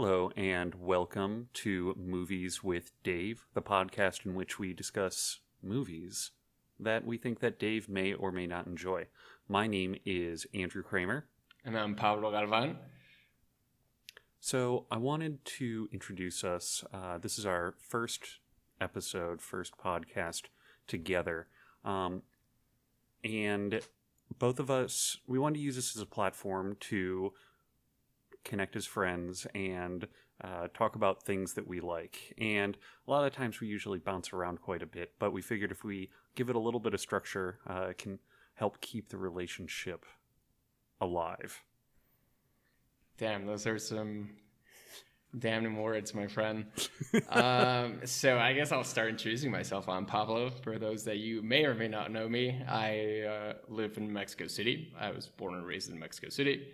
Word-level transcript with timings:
Hello, 0.00 0.30
and 0.36 0.76
welcome 0.76 1.48
to 1.54 1.92
Movies 1.98 2.62
with 2.62 2.92
Dave, 3.02 3.46
the 3.54 3.60
podcast 3.60 4.24
in 4.24 4.36
which 4.36 4.56
we 4.56 4.72
discuss 4.72 5.40
movies 5.60 6.30
that 6.78 7.04
we 7.04 7.18
think 7.18 7.40
that 7.40 7.58
Dave 7.58 7.88
may 7.88 8.12
or 8.12 8.30
may 8.30 8.46
not 8.46 8.68
enjoy. 8.68 9.08
My 9.48 9.66
name 9.66 9.96
is 10.04 10.46
Andrew 10.54 10.84
Kramer. 10.84 11.26
And 11.64 11.76
I'm 11.76 11.96
Pablo 11.96 12.30
Galvan. 12.30 12.76
So, 14.38 14.86
I 14.88 14.98
wanted 14.98 15.44
to 15.56 15.88
introduce 15.90 16.44
us. 16.44 16.84
Uh, 16.94 17.18
this 17.18 17.36
is 17.36 17.44
our 17.44 17.74
first 17.80 18.38
episode, 18.80 19.42
first 19.42 19.78
podcast 19.78 20.42
together. 20.86 21.48
Um, 21.84 22.22
and 23.24 23.80
both 24.38 24.60
of 24.60 24.70
us, 24.70 25.16
we 25.26 25.40
wanted 25.40 25.56
to 25.56 25.64
use 25.64 25.74
this 25.74 25.96
as 25.96 26.02
a 26.02 26.06
platform 26.06 26.76
to 26.82 27.32
connect 28.48 28.74
as 28.74 28.86
friends 28.86 29.46
and 29.54 30.08
uh, 30.42 30.68
talk 30.74 30.96
about 30.96 31.22
things 31.22 31.54
that 31.54 31.68
we 31.68 31.80
like. 31.80 32.34
And 32.38 32.76
a 33.06 33.10
lot 33.10 33.26
of 33.26 33.32
times 33.32 33.60
we 33.60 33.68
usually 33.68 33.98
bounce 33.98 34.32
around 34.32 34.60
quite 34.60 34.82
a 34.82 34.86
bit, 34.86 35.12
but 35.18 35.32
we 35.32 35.42
figured 35.42 35.70
if 35.70 35.84
we 35.84 36.10
give 36.34 36.48
it 36.48 36.56
a 36.56 36.60
little 36.60 36.80
bit 36.80 36.94
of 36.94 37.00
structure, 37.00 37.58
uh, 37.68 37.88
it 37.90 37.98
can 37.98 38.18
help 38.54 38.80
keep 38.80 39.08
the 39.08 39.18
relationship 39.18 40.04
alive. 41.00 41.62
Damn, 43.18 43.46
those 43.46 43.66
are 43.66 43.78
some 43.78 44.30
damning 45.36 45.76
words, 45.76 46.14
my 46.14 46.26
friend. 46.26 46.66
um, 47.28 48.00
so 48.04 48.38
I 48.38 48.52
guess 48.52 48.72
I'll 48.72 48.84
start 48.84 49.10
introducing 49.10 49.50
myself. 49.50 49.88
I'm 49.88 50.06
Pablo. 50.06 50.50
For 50.50 50.78
those 50.78 51.04
that 51.04 51.18
you 51.18 51.42
may 51.42 51.64
or 51.64 51.74
may 51.74 51.88
not 51.88 52.10
know 52.10 52.28
me, 52.28 52.62
I 52.66 53.22
uh, 53.28 53.52
live 53.68 53.98
in 53.98 54.12
Mexico 54.12 54.46
City. 54.46 54.92
I 54.98 55.10
was 55.10 55.26
born 55.26 55.54
and 55.54 55.66
raised 55.66 55.90
in 55.90 55.98
Mexico 55.98 56.28
City. 56.28 56.68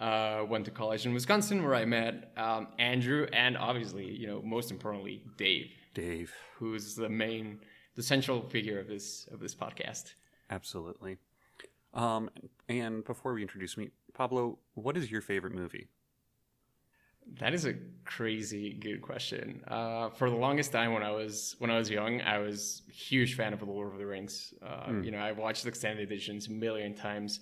Uh, 0.00 0.46
went 0.48 0.64
to 0.64 0.70
college 0.70 1.04
in 1.04 1.12
Wisconsin 1.12 1.62
where 1.62 1.74
I 1.74 1.84
met 1.84 2.32
um, 2.38 2.68
Andrew 2.78 3.26
and 3.34 3.58
obviously, 3.58 4.10
you 4.10 4.26
know, 4.26 4.40
most 4.42 4.70
importantly, 4.70 5.22
Dave. 5.36 5.66
Dave, 5.92 6.32
who's 6.56 6.94
the 6.94 7.10
main, 7.10 7.60
the 7.96 8.02
central 8.02 8.40
figure 8.48 8.80
of 8.80 8.88
this 8.88 9.28
of 9.30 9.40
this 9.40 9.54
podcast. 9.54 10.14
Absolutely. 10.48 11.18
Um, 11.92 12.30
and 12.68 13.04
before 13.04 13.34
we 13.34 13.42
introduce 13.42 13.76
me, 13.76 13.90
Pablo, 14.14 14.58
what 14.74 14.96
is 14.96 15.10
your 15.10 15.20
favorite 15.20 15.54
movie? 15.54 15.88
That 17.38 17.54
is 17.54 17.66
a 17.66 17.74
crazy 18.04 18.72
good 18.72 19.02
question. 19.02 19.62
Uh, 19.68 20.10
for 20.10 20.30
the 20.30 20.36
longest 20.36 20.72
time, 20.72 20.92
when 20.92 21.02
I 21.02 21.10
was 21.10 21.56
when 21.58 21.70
I 21.70 21.76
was 21.78 21.90
young, 21.90 22.20
I 22.22 22.38
was 22.38 22.82
a 22.88 22.92
huge 22.92 23.36
fan 23.36 23.52
of 23.52 23.60
the 23.60 23.66
Lord 23.66 23.92
of 23.92 23.98
the 23.98 24.06
Rings. 24.06 24.54
Uh, 24.62 24.86
mm. 24.88 25.04
You 25.04 25.10
know, 25.10 25.18
I 25.18 25.32
watched 25.32 25.62
the 25.62 25.68
extended 25.68 26.02
editions 26.02 26.48
a 26.48 26.50
million 26.50 26.94
times, 26.94 27.40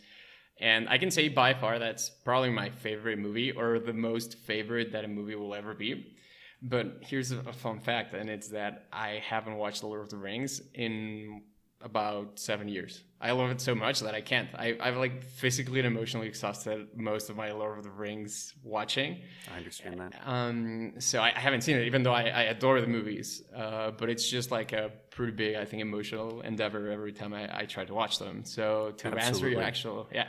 and 0.60 0.88
I 0.88 0.98
can 0.98 1.10
say 1.10 1.28
by 1.28 1.54
far 1.54 1.78
that's 1.78 2.10
probably 2.10 2.50
my 2.50 2.70
favorite 2.70 3.18
movie 3.18 3.52
or 3.52 3.78
the 3.78 3.92
most 3.92 4.38
favorite 4.38 4.92
that 4.92 5.04
a 5.04 5.08
movie 5.08 5.34
will 5.34 5.54
ever 5.54 5.74
be. 5.74 6.14
But 6.60 6.98
here's 7.02 7.30
a, 7.30 7.52
fun 7.52 7.78
fact, 7.78 8.14
and 8.14 8.28
it's 8.28 8.48
that 8.48 8.86
I 8.92 9.22
haven't 9.24 9.56
watched 9.56 9.82
the 9.82 9.86
Lord 9.86 10.00
of 10.00 10.10
the 10.10 10.16
Rings 10.16 10.60
in 10.74 11.42
about 11.80 12.38
seven 12.38 12.66
years. 12.66 13.04
I 13.20 13.30
love 13.32 13.50
it 13.50 13.60
so 13.60 13.74
much 13.74 14.00
that 14.00 14.14
I 14.14 14.20
can't. 14.20 14.48
I, 14.54 14.76
I've 14.80 14.96
like 14.96 15.22
physically 15.22 15.78
and 15.78 15.86
emotionally 15.86 16.26
exhausted 16.26 16.88
most 16.96 17.30
of 17.30 17.36
my 17.36 17.52
Lord 17.52 17.78
of 17.78 17.84
the 17.84 17.90
Rings 17.90 18.54
watching. 18.64 19.22
I 19.52 19.58
understand 19.58 20.00
that. 20.00 20.20
Um, 20.24 20.94
so 20.98 21.20
I, 21.20 21.28
I 21.28 21.38
haven't 21.38 21.62
seen 21.62 21.76
it, 21.76 21.86
even 21.86 22.02
though 22.02 22.12
I, 22.12 22.22
I 22.22 22.42
adore 22.44 22.80
the 22.80 22.86
movies. 22.88 23.42
Uh, 23.54 23.92
but 23.92 24.08
it's 24.08 24.28
just 24.28 24.50
like 24.50 24.72
a 24.72 24.90
pretty 25.10 25.32
big, 25.32 25.54
I 25.54 25.64
think, 25.64 25.80
emotional 25.80 26.40
endeavor 26.40 26.90
every 26.90 27.12
time 27.12 27.32
I, 27.32 27.60
I 27.60 27.64
try 27.66 27.84
to 27.84 27.94
watch 27.94 28.18
them. 28.18 28.44
So 28.44 28.92
to 28.98 29.08
Absolutely. 29.08 29.20
answer 29.20 29.48
your 29.48 29.62
actual, 29.62 30.08
yeah. 30.12 30.26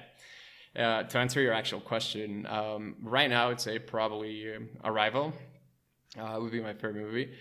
Uh, 0.76 1.04
to 1.04 1.18
answer 1.18 1.42
your 1.42 1.54
actual 1.54 1.82
question, 1.82 2.46
um, 2.46 2.96
right 3.02 3.30
now 3.30 3.50
I'd 3.50 3.60
say 3.60 3.80
probably 3.80 4.54
Arrival 4.84 5.34
uh, 6.18 6.38
would 6.40 6.52
be 6.52 6.62
my 6.62 6.74
favorite 6.74 6.96
movie 6.96 7.32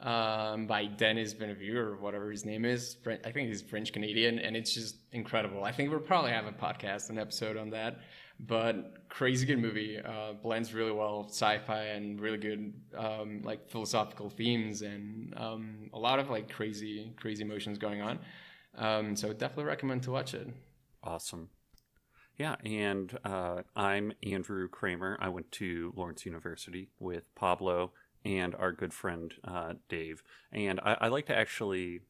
um, 0.00 0.66
by 0.66 0.86
Denis 0.86 1.32
Villeneuve 1.32 1.76
or 1.76 1.96
whatever 1.96 2.30
his 2.30 2.44
name 2.44 2.64
is. 2.64 2.96
I 3.06 3.30
think 3.32 3.48
he's 3.48 3.62
French 3.62 3.92
Canadian, 3.92 4.38
and 4.38 4.56
it's 4.56 4.72
just 4.72 4.96
incredible. 5.12 5.64
I 5.64 5.72
think 5.72 5.90
we'll 5.90 6.00
probably 6.00 6.30
have 6.30 6.46
a 6.46 6.52
podcast, 6.52 7.10
an 7.10 7.18
episode 7.18 7.56
on 7.56 7.70
that. 7.70 7.98
But 8.40 9.08
crazy 9.08 9.46
good 9.46 9.58
movie. 9.58 9.98
Uh, 9.98 10.34
blends 10.40 10.72
really 10.72 10.92
well 10.92 11.26
sci-fi 11.28 11.82
and 11.82 12.20
really 12.20 12.38
good 12.38 12.72
um, 12.96 13.42
like 13.42 13.68
philosophical 13.68 14.30
themes 14.30 14.82
and 14.82 15.34
um, 15.36 15.90
a 15.92 15.98
lot 15.98 16.20
of 16.20 16.30
like 16.30 16.48
crazy 16.48 17.12
crazy 17.16 17.42
emotions 17.42 17.78
going 17.78 18.00
on. 18.00 18.20
Um, 18.76 19.16
so 19.16 19.32
definitely 19.32 19.64
recommend 19.64 20.04
to 20.04 20.12
watch 20.12 20.34
it. 20.34 20.48
Awesome. 21.02 21.48
Yeah, 22.38 22.54
and 22.64 23.18
uh, 23.24 23.62
I'm 23.74 24.12
Andrew 24.22 24.68
Kramer. 24.68 25.18
I 25.20 25.28
went 25.28 25.50
to 25.52 25.92
Lawrence 25.96 26.24
University 26.24 26.88
with 27.00 27.34
Pablo 27.34 27.90
and 28.24 28.54
our 28.54 28.70
good 28.70 28.94
friend 28.94 29.34
uh, 29.42 29.74
Dave. 29.88 30.22
And 30.52 30.78
I, 30.84 30.96
I, 31.00 31.08
like 31.08 31.26
to 31.26 31.36
actually 31.36 32.02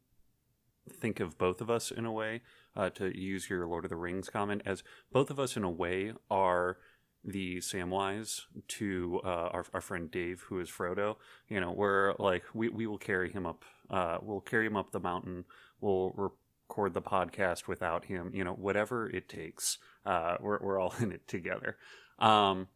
think 0.92 1.18
of 1.18 1.38
both 1.38 1.62
of 1.62 1.70
us 1.70 1.90
in 1.90 2.04
a 2.04 2.12
way, 2.12 2.42
uh, 2.76 2.90
to 2.90 3.18
use 3.18 3.48
your 3.48 3.66
Lord 3.66 3.86
of 3.86 3.88
the 3.88 3.96
Rings 3.96 4.28
comment, 4.28 4.60
as 4.66 4.82
both 5.10 5.30
of 5.30 5.40
us 5.40 5.56
in 5.56 5.64
a 5.64 5.70
way 5.70 6.12
are 6.30 6.76
the 7.24 7.58
Samwise 7.58 8.42
to 8.68 9.22
uh, 9.24 9.28
our, 9.28 9.64
our 9.72 9.80
friend 9.80 10.10
Dave, 10.10 10.42
who 10.48 10.60
is 10.60 10.68
Frodo. 10.68 11.16
You 11.48 11.60
know, 11.60 11.72
we're 11.72 12.12
like, 12.18 12.44
we, 12.52 12.68
we 12.68 12.86
will 12.86 12.98
carry 12.98 13.32
him 13.32 13.46
up, 13.46 13.64
uh, 13.88 14.18
we'll 14.20 14.40
carry 14.40 14.66
him 14.66 14.76
up 14.76 14.92
the 14.92 15.00
mountain, 15.00 15.46
we'll 15.80 16.34
record 16.68 16.94
the 16.94 17.02
podcast 17.02 17.66
without 17.66 18.04
him, 18.04 18.30
you 18.34 18.44
know, 18.44 18.52
whatever 18.52 19.08
it 19.08 19.28
takes. 19.28 19.78
Uh, 20.04 20.36
we're, 20.40 20.58
we're 20.60 20.78
all 20.78 20.94
in 21.00 21.12
it 21.12 21.26
together. 21.26 21.76
Um, 22.18 22.68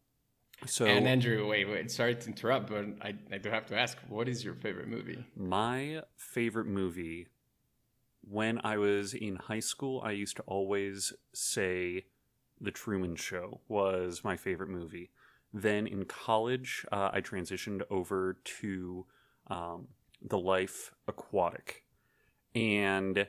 so 0.65 0.85
and 0.85 1.07
Andrew, 1.07 1.47
wait, 1.47 1.69
wait, 1.69 1.91
sorry 1.91 2.15
to 2.15 2.27
interrupt, 2.27 2.69
but 2.69 2.85
I, 3.01 3.15
I 3.31 3.37
do 3.37 3.49
have 3.49 3.65
to 3.67 3.77
ask, 3.77 3.97
what 4.07 4.27
is 4.27 4.43
your 4.43 4.55
favorite 4.55 4.87
movie? 4.87 5.23
My 5.35 6.01
favorite 6.15 6.67
movie, 6.67 7.27
when 8.21 8.61
I 8.63 8.77
was 8.77 9.13
in 9.13 9.35
high 9.35 9.59
school, 9.59 10.01
I 10.03 10.11
used 10.11 10.37
to 10.37 10.43
always 10.43 11.13
say 11.33 12.05
The 12.61 12.71
Truman 12.71 13.15
Show 13.15 13.61
was 13.67 14.23
my 14.23 14.37
favorite 14.37 14.69
movie. 14.69 15.11
Then 15.53 15.85
in 15.85 16.05
college, 16.05 16.85
uh, 16.91 17.09
I 17.13 17.21
transitioned 17.21 17.81
over 17.89 18.37
to 18.61 19.05
um, 19.47 19.89
The 20.21 20.39
Life 20.39 20.93
Aquatic. 21.07 21.83
And 22.55 23.27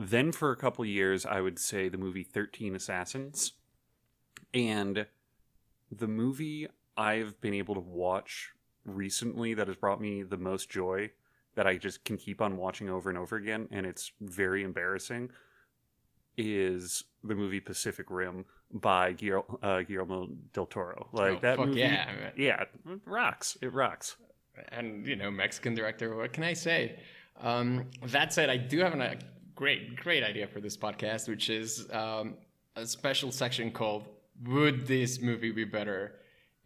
then 0.00 0.32
for 0.32 0.50
a 0.50 0.56
couple 0.56 0.84
years, 0.86 1.26
I 1.26 1.42
would 1.42 1.58
say 1.58 1.90
the 1.90 1.98
movie 1.98 2.22
13 2.22 2.74
Assassins. 2.74 3.52
And 4.54 5.06
the 5.92 6.08
movie 6.08 6.68
I've 6.96 7.38
been 7.42 7.52
able 7.52 7.74
to 7.74 7.80
watch 7.80 8.52
recently 8.86 9.52
that 9.54 9.68
has 9.68 9.76
brought 9.76 10.00
me 10.00 10.22
the 10.22 10.38
most 10.38 10.70
joy 10.70 11.10
that 11.54 11.66
I 11.66 11.76
just 11.76 12.04
can 12.04 12.16
keep 12.16 12.40
on 12.40 12.56
watching 12.56 12.88
over 12.88 13.10
and 13.10 13.18
over 13.18 13.36
again, 13.36 13.68
and 13.70 13.84
it's 13.84 14.12
very 14.20 14.62
embarrassing, 14.62 15.30
is 16.36 17.04
the 17.22 17.34
movie 17.34 17.60
Pacific 17.60 18.06
Rim 18.08 18.46
by 18.72 19.12
Guillermo, 19.12 19.58
uh, 19.62 19.82
Guillermo 19.82 20.28
del 20.54 20.66
Toro. 20.66 21.08
Like 21.12 21.32
oh, 21.32 21.38
that 21.42 21.58
movie, 21.58 21.80
yeah, 21.80 22.30
yeah, 22.36 22.62
it 22.62 23.00
rocks. 23.04 23.58
It 23.60 23.72
rocks. 23.74 24.16
And 24.68 25.06
you 25.06 25.16
know, 25.16 25.30
Mexican 25.30 25.74
director. 25.74 26.16
What 26.16 26.32
can 26.32 26.44
I 26.44 26.54
say? 26.54 27.00
Um, 27.40 27.86
that 28.04 28.32
said, 28.32 28.48
I 28.48 28.56
do 28.56 28.78
have 28.78 28.94
a 28.94 28.96
great, 29.60 29.94
great 29.96 30.24
idea 30.24 30.46
for 30.46 30.58
this 30.58 30.74
podcast, 30.74 31.28
which 31.28 31.50
is 31.50 31.86
um, 31.92 32.34
a 32.76 32.86
special 32.86 33.30
section 33.30 33.70
called 33.70 34.08
would 34.46 34.86
this 34.86 35.20
movie 35.20 35.52
be 35.52 35.64
better 35.64 36.14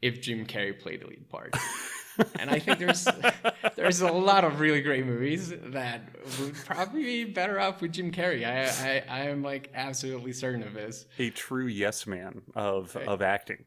if 0.00 0.22
Jim 0.22 0.46
Carrey 0.46 0.78
played 0.78 1.02
the 1.02 1.08
lead 1.08 1.28
part? 1.28 1.56
and 2.38 2.48
I 2.48 2.60
think 2.60 2.78
there's 2.78 3.08
there's 3.74 4.00
a 4.00 4.12
lot 4.12 4.44
of 4.44 4.60
really 4.60 4.80
great 4.80 5.04
movies 5.04 5.52
that 5.72 6.02
would 6.38 6.54
probably 6.54 7.02
be 7.02 7.24
better 7.24 7.58
off 7.58 7.82
with 7.82 7.94
Jim 7.94 8.12
Carrey. 8.12 8.46
I 8.46 8.68
I, 8.88 9.02
I 9.08 9.20
am 9.24 9.42
like 9.42 9.72
absolutely 9.74 10.32
certain 10.32 10.62
of 10.62 10.72
this. 10.72 11.06
A 11.18 11.30
true 11.30 11.66
yes 11.66 12.06
man 12.06 12.42
of 12.54 12.94
of 12.94 13.22
acting. 13.22 13.64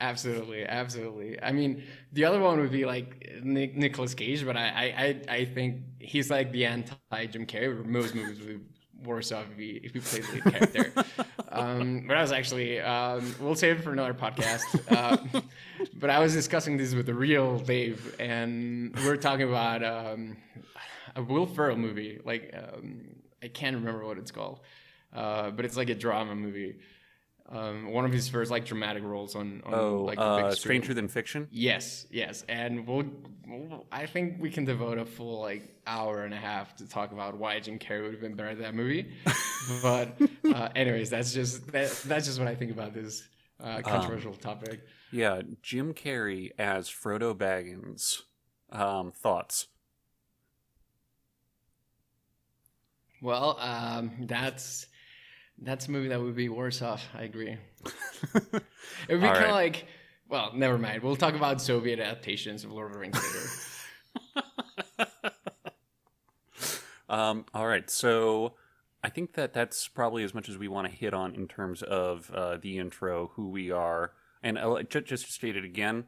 Absolutely, 0.00 0.64
absolutely. 0.64 1.38
I 1.42 1.52
mean, 1.52 1.82
the 2.14 2.24
other 2.24 2.40
one 2.40 2.58
would 2.58 2.72
be 2.72 2.86
like 2.86 3.30
Nick, 3.42 3.76
Nicolas 3.76 4.14
Cage, 4.14 4.46
but 4.46 4.56
I, 4.56 5.20
I 5.28 5.34
I 5.34 5.44
think 5.44 5.82
he's 5.98 6.30
like 6.30 6.50
the 6.52 6.64
anti 6.64 7.26
Jim 7.26 7.44
Carrey. 7.44 7.84
Most 7.84 8.14
movies 8.14 8.40
would 8.40 8.64
worse 9.04 9.32
off 9.32 9.46
if 9.50 9.56
we, 9.56 9.80
if 9.82 9.92
he 9.92 10.00
played 10.00 10.24
the 10.24 10.32
lead 10.32 10.72
character. 10.72 11.04
um, 11.48 12.04
but 12.06 12.16
I 12.16 12.22
was 12.22 12.32
actually 12.32 12.80
um, 12.80 13.34
we'll 13.40 13.54
save 13.54 13.78
it 13.78 13.82
for 13.82 13.92
another 13.92 14.14
podcast. 14.14 14.62
Uh, 14.90 15.40
but 15.94 16.10
I 16.10 16.18
was 16.18 16.32
discussing 16.32 16.76
this 16.76 16.94
with 16.94 17.06
the 17.06 17.14
real 17.14 17.58
Dave, 17.58 18.14
and 18.18 18.94
we 18.96 19.08
are 19.08 19.16
talking 19.16 19.48
about 19.48 19.82
um, 19.84 20.36
a 21.16 21.22
Will 21.22 21.46
Ferrell 21.46 21.76
movie. 21.76 22.20
Like 22.24 22.54
um, 22.54 23.06
I 23.42 23.48
can't 23.48 23.76
remember 23.76 24.04
what 24.04 24.18
it's 24.18 24.30
called, 24.30 24.60
uh, 25.14 25.50
but 25.50 25.64
it's 25.64 25.76
like 25.76 25.88
a 25.88 25.94
drama 25.94 26.34
movie 26.34 26.76
um, 27.50 27.90
one 27.90 28.04
of 28.04 28.12
his 28.12 28.28
first 28.28 28.50
like 28.50 28.64
dramatic 28.64 29.02
roles 29.02 29.34
on, 29.34 29.62
on 29.66 29.74
oh, 29.74 30.02
like 30.04 30.18
uh, 30.18 30.54
Stranger 30.54 30.94
Than 30.94 31.08
Fiction. 31.08 31.48
Yes, 31.50 32.06
yes, 32.10 32.44
and 32.48 32.86
we'll, 32.86 33.04
we'll, 33.46 33.86
I 33.90 34.06
think 34.06 34.36
we 34.38 34.50
can 34.50 34.64
devote 34.64 34.98
a 34.98 35.04
full 35.04 35.40
like 35.40 35.62
hour 35.86 36.22
and 36.22 36.32
a 36.32 36.36
half 36.36 36.76
to 36.76 36.88
talk 36.88 37.10
about 37.12 37.36
why 37.36 37.58
Jim 37.58 37.78
Carrey 37.78 38.02
would 38.02 38.12
have 38.12 38.20
been 38.20 38.34
better 38.34 38.50
at 38.50 38.58
that 38.60 38.74
movie. 38.74 39.12
but 39.82 40.20
uh, 40.54 40.68
anyways, 40.76 41.10
that's 41.10 41.32
just 41.32 41.66
that, 41.72 41.90
that's 42.06 42.26
just 42.26 42.38
what 42.38 42.46
I 42.46 42.54
think 42.54 42.70
about 42.70 42.94
this 42.94 43.26
uh, 43.60 43.80
controversial 43.82 44.32
um, 44.32 44.38
topic. 44.38 44.80
Yeah, 45.10 45.42
Jim 45.60 45.92
Carrey 45.92 46.50
as 46.58 46.88
Frodo 46.88 47.34
Baggins. 47.34 48.22
Um, 48.70 49.10
thoughts? 49.10 49.66
Well, 53.20 53.58
um, 53.58 54.12
that's 54.20 54.86
that's 55.60 55.88
a 55.88 55.90
movie 55.90 56.08
that 56.08 56.20
would 56.20 56.36
be 56.36 56.48
worse 56.48 56.82
off. 56.82 57.04
I 57.14 57.22
agree. 57.22 57.56
it 58.34 58.62
would 59.08 59.20
be 59.20 59.26
kind 59.26 59.36
of 59.36 59.42
right. 59.42 59.50
like, 59.50 59.86
well, 60.28 60.52
never 60.54 60.78
mind. 60.78 61.02
We'll 61.02 61.16
talk 61.16 61.34
about 61.34 61.60
Soviet 61.60 61.98
adaptations 61.98 62.64
of 62.64 62.72
Lord 62.72 62.88
of 62.88 62.92
the 62.94 62.98
Rings 63.00 63.50
later. 64.96 65.08
um, 67.08 67.44
all 67.52 67.66
right, 67.66 67.88
so 67.90 68.54
I 69.02 69.08
think 69.08 69.34
that 69.34 69.52
that's 69.52 69.88
probably 69.88 70.22
as 70.22 70.34
much 70.34 70.48
as 70.48 70.56
we 70.56 70.68
want 70.68 70.88
to 70.88 70.94
hit 70.94 71.14
on 71.14 71.34
in 71.34 71.48
terms 71.48 71.82
of 71.82 72.30
uh, 72.32 72.56
the 72.56 72.78
intro, 72.78 73.32
who 73.34 73.48
we 73.48 73.70
are, 73.70 74.12
and 74.42 74.58
just, 74.88 75.06
just 75.06 75.26
to 75.26 75.32
state 75.32 75.56
it 75.56 75.64
again, 75.64 76.04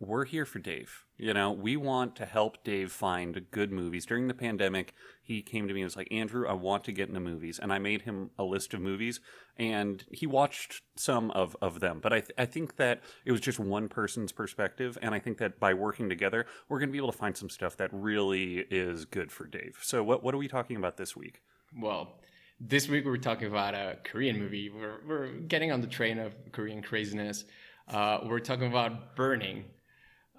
we're 0.00 0.24
here 0.24 0.44
for 0.44 0.58
Dave. 0.58 1.04
You 1.16 1.32
know, 1.32 1.52
we 1.52 1.76
want 1.76 2.16
to 2.16 2.26
help 2.26 2.64
Dave 2.64 2.90
find 2.90 3.46
good 3.50 3.70
movies. 3.70 4.04
During 4.04 4.26
the 4.26 4.34
pandemic, 4.34 4.94
he 5.22 5.42
came 5.42 5.68
to 5.68 5.74
me 5.74 5.80
and 5.80 5.86
was 5.86 5.96
like, 5.96 6.08
Andrew, 6.10 6.48
I 6.48 6.52
want 6.54 6.84
to 6.84 6.92
get 6.92 7.08
into 7.08 7.20
movies. 7.20 7.60
And 7.62 7.72
I 7.72 7.78
made 7.78 8.02
him 8.02 8.30
a 8.36 8.42
list 8.42 8.74
of 8.74 8.80
movies, 8.80 9.20
and 9.56 10.04
he 10.10 10.26
watched 10.26 10.82
some 10.96 11.30
of, 11.30 11.56
of 11.62 11.78
them. 11.80 12.00
But 12.02 12.12
I, 12.12 12.20
th- 12.20 12.32
I 12.36 12.46
think 12.46 12.76
that 12.76 13.02
it 13.24 13.30
was 13.30 13.40
just 13.40 13.60
one 13.60 13.88
person's 13.88 14.32
perspective. 14.32 14.98
And 15.00 15.14
I 15.14 15.20
think 15.20 15.38
that 15.38 15.60
by 15.60 15.72
working 15.72 16.08
together, 16.08 16.46
we're 16.68 16.80
going 16.80 16.88
to 16.88 16.92
be 16.92 16.98
able 16.98 17.12
to 17.12 17.18
find 17.18 17.36
some 17.36 17.48
stuff 17.48 17.76
that 17.76 17.90
really 17.92 18.66
is 18.70 19.04
good 19.04 19.30
for 19.30 19.46
Dave. 19.46 19.78
So, 19.82 20.02
what, 20.02 20.24
what 20.24 20.34
are 20.34 20.38
we 20.38 20.48
talking 20.48 20.76
about 20.76 20.96
this 20.96 21.14
week? 21.14 21.40
Well, 21.80 22.18
this 22.58 22.88
week 22.88 23.04
we're 23.04 23.16
talking 23.16 23.46
about 23.46 23.74
a 23.74 23.98
Korean 24.02 24.38
movie. 24.38 24.70
We're, 24.70 24.98
we're 25.06 25.28
getting 25.28 25.70
on 25.70 25.80
the 25.80 25.86
train 25.86 26.18
of 26.18 26.34
Korean 26.50 26.82
craziness. 26.82 27.44
Uh, 27.88 28.18
we're 28.24 28.40
talking 28.40 28.66
about 28.66 29.14
Burning 29.14 29.64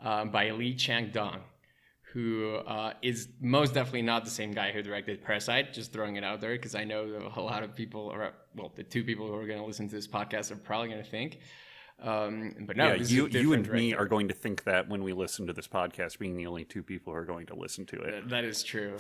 um, 0.02 0.30
by 0.30 0.52
Lee 0.52 0.76
Chang 0.76 1.10
Dong, 1.12 1.42
who 2.14 2.56
uh, 2.56 2.94
is 3.02 3.30
most 3.42 3.74
definitely 3.74 4.04
not 4.04 4.24
the 4.26 4.32
same 4.32 4.52
guy 4.52 4.72
who 4.72 4.82
directed 4.82 5.24
Parasite. 5.24 5.74
Just 5.74 5.92
throwing 5.92 6.16
it 6.16 6.24
out 6.24 6.42
there 6.42 6.54
because 6.54 6.76
I 6.76 6.84
know 6.84 7.32
a 7.36 7.42
lot 7.42 7.64
of 7.64 7.76
people, 7.76 8.02
or 8.02 8.34
well, 8.56 8.72
the 8.76 8.84
two 8.84 9.04
people 9.04 9.28
who 9.28 9.36
are 9.36 9.48
going 9.48 9.60
to 9.60 9.66
listen 9.66 9.88
to 9.90 9.96
this 9.96 10.08
podcast 10.08 10.52
are 10.52 10.56
probably 10.56 10.90
going 10.90 11.04
to 11.04 11.10
think. 11.10 11.40
Um, 12.02 12.56
but 12.62 12.76
no, 12.76 12.94
yeah, 12.94 13.04
you, 13.04 13.28
you 13.28 13.54
and 13.54 13.64
director. 13.64 13.74
me 13.74 13.94
are 13.94 14.06
going 14.06 14.28
to 14.28 14.34
think 14.34 14.66
that 14.66 14.90
when 14.90 15.04
we 15.04 15.14
listen 15.14 15.48
to 15.48 15.54
this 15.54 15.68
podcast, 15.68 16.20
being 16.20 16.36
the 16.36 16.46
only 16.46 16.66
two 16.66 16.84
people 16.84 17.14
who 17.14 17.20
are 17.20 17.26
going 17.26 17.46
to 17.48 17.56
listen 17.56 17.86
to 17.88 17.96
it. 18.02 18.30
that 18.30 18.44
is 18.44 18.64
true. 18.64 18.98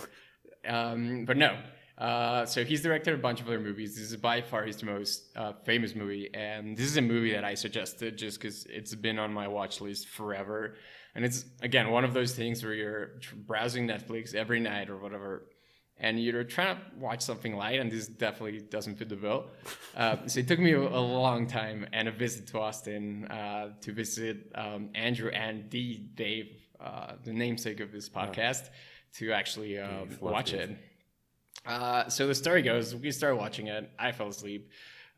Um, 0.66 1.26
but 1.26 1.38
no, 1.38 1.58
uh, 1.98 2.46
so 2.46 2.66
he's 2.66 2.82
directed 2.82 3.14
a 3.14 3.18
bunch 3.18 3.40
of 3.40 3.48
other 3.48 3.60
movies. 3.60 3.96
This 3.96 4.12
is 4.12 4.18
by 4.18 4.42
far 4.42 4.66
his 4.66 4.84
most 4.84 5.30
uh, 5.36 5.54
famous 5.64 5.96
movie, 5.96 6.30
and 6.34 6.76
this 6.76 6.88
is 6.88 6.98
a 6.98 7.02
movie 7.02 7.32
that 7.32 7.46
I 7.46 7.54
suggested 7.54 8.18
just 8.18 8.40
because 8.40 8.66
it's 8.66 8.94
been 8.94 9.18
on 9.18 9.34
my 9.34 9.48
watch 9.48 9.80
list 9.80 10.10
forever. 10.10 10.76
And 11.16 11.24
it's 11.24 11.46
again 11.62 11.92
one 11.92 12.04
of 12.04 12.14
those 12.14 12.36
things 12.36 12.64
where 12.64 12.74
you're 12.74 13.12
browsing 13.48 13.88
Netflix 13.88 14.36
every 14.36 14.60
night 14.60 14.90
or 14.90 14.98
whatever, 14.98 15.48
and 15.98 16.22
you're 16.22 16.44
trying 16.44 16.76
to 16.76 16.82
watch 17.00 17.22
something 17.22 17.56
light, 17.56 17.80
and 17.80 17.90
this 17.90 18.08
definitely 18.08 18.60
doesn't 18.60 18.98
fit 18.98 19.08
the 19.08 19.16
bill. 19.16 19.46
Uh, 19.96 20.18
so 20.28 20.42
it 20.42 20.50
took 20.50 20.60
me 20.60 20.74
a, 20.74 20.80
a, 20.82 21.00
long 21.00 21.48
time 21.48 21.88
and 21.94 22.10
a 22.10 22.12
visit 22.12 22.48
to 22.48 22.60
Austin 22.60 23.26
uh, 23.28 23.70
to 23.80 23.94
visit 23.94 24.52
um, 24.56 24.90
Andrew 24.94 25.30
and 25.30 25.72
the 25.72 26.00
Dave, 26.16 26.50
uh, 26.82 27.14
the 27.24 27.32
namesake 27.32 27.80
of 27.80 27.94
this 27.94 28.10
podcast, 28.10 28.70
to 29.14 29.32
actually 29.32 29.80
um, 29.80 30.10
watch 30.20 30.52
it. 30.52 30.78
Uh, 31.66 32.10
so 32.10 32.28
the 32.28 32.36
story 32.36 32.62
goes, 32.62 32.96
we 32.96 33.12
started 33.12 33.38
watching 33.38 33.68
it. 33.68 33.90
I 33.98 34.12
fell 34.12 34.28
asleep. 34.28 34.70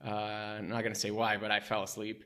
Uh, 0.06 0.10
I'm 0.10 0.70
not 0.70 0.84
gonna 0.84 0.94
say 0.94 1.10
why, 1.10 1.38
but 1.38 1.50
I 1.50 1.60
fell 1.60 1.82
asleep, 1.82 2.24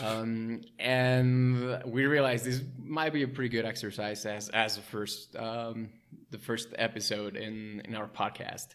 um, 0.00 0.60
and 0.78 1.82
we 1.84 2.06
realized 2.06 2.44
this 2.44 2.62
might 2.80 3.12
be 3.12 3.24
a 3.24 3.28
pretty 3.28 3.48
good 3.48 3.64
exercise 3.64 4.24
as 4.24 4.48
as 4.50 4.76
the 4.76 4.82
first 4.82 5.34
um, 5.34 5.88
the 6.30 6.38
first 6.38 6.68
episode 6.78 7.34
in 7.36 7.82
in 7.86 7.96
our 7.96 8.06
podcast. 8.06 8.68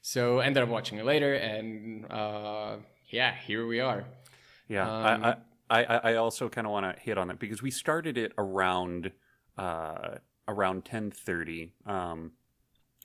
So 0.00 0.38
ended 0.38 0.62
up 0.62 0.70
watching 0.70 0.96
it 0.96 1.04
later, 1.04 1.34
and 1.34 2.10
uh, 2.10 2.76
yeah, 3.10 3.34
here 3.34 3.66
we 3.66 3.80
are. 3.80 4.06
Yeah, 4.66 4.88
um, 4.90 5.24
I, 5.68 5.84
I 5.84 5.84
I 6.12 6.14
also 6.14 6.48
kind 6.48 6.66
of 6.66 6.72
want 6.72 6.96
to 6.96 7.02
hit 7.02 7.18
on 7.18 7.28
that 7.28 7.38
because 7.38 7.60
we 7.60 7.70
started 7.70 8.16
it 8.16 8.32
around 8.38 9.12
uh, 9.58 10.16
around 10.48 10.86
ten 10.86 11.10
thirty. 11.10 11.74
Um, 11.84 12.32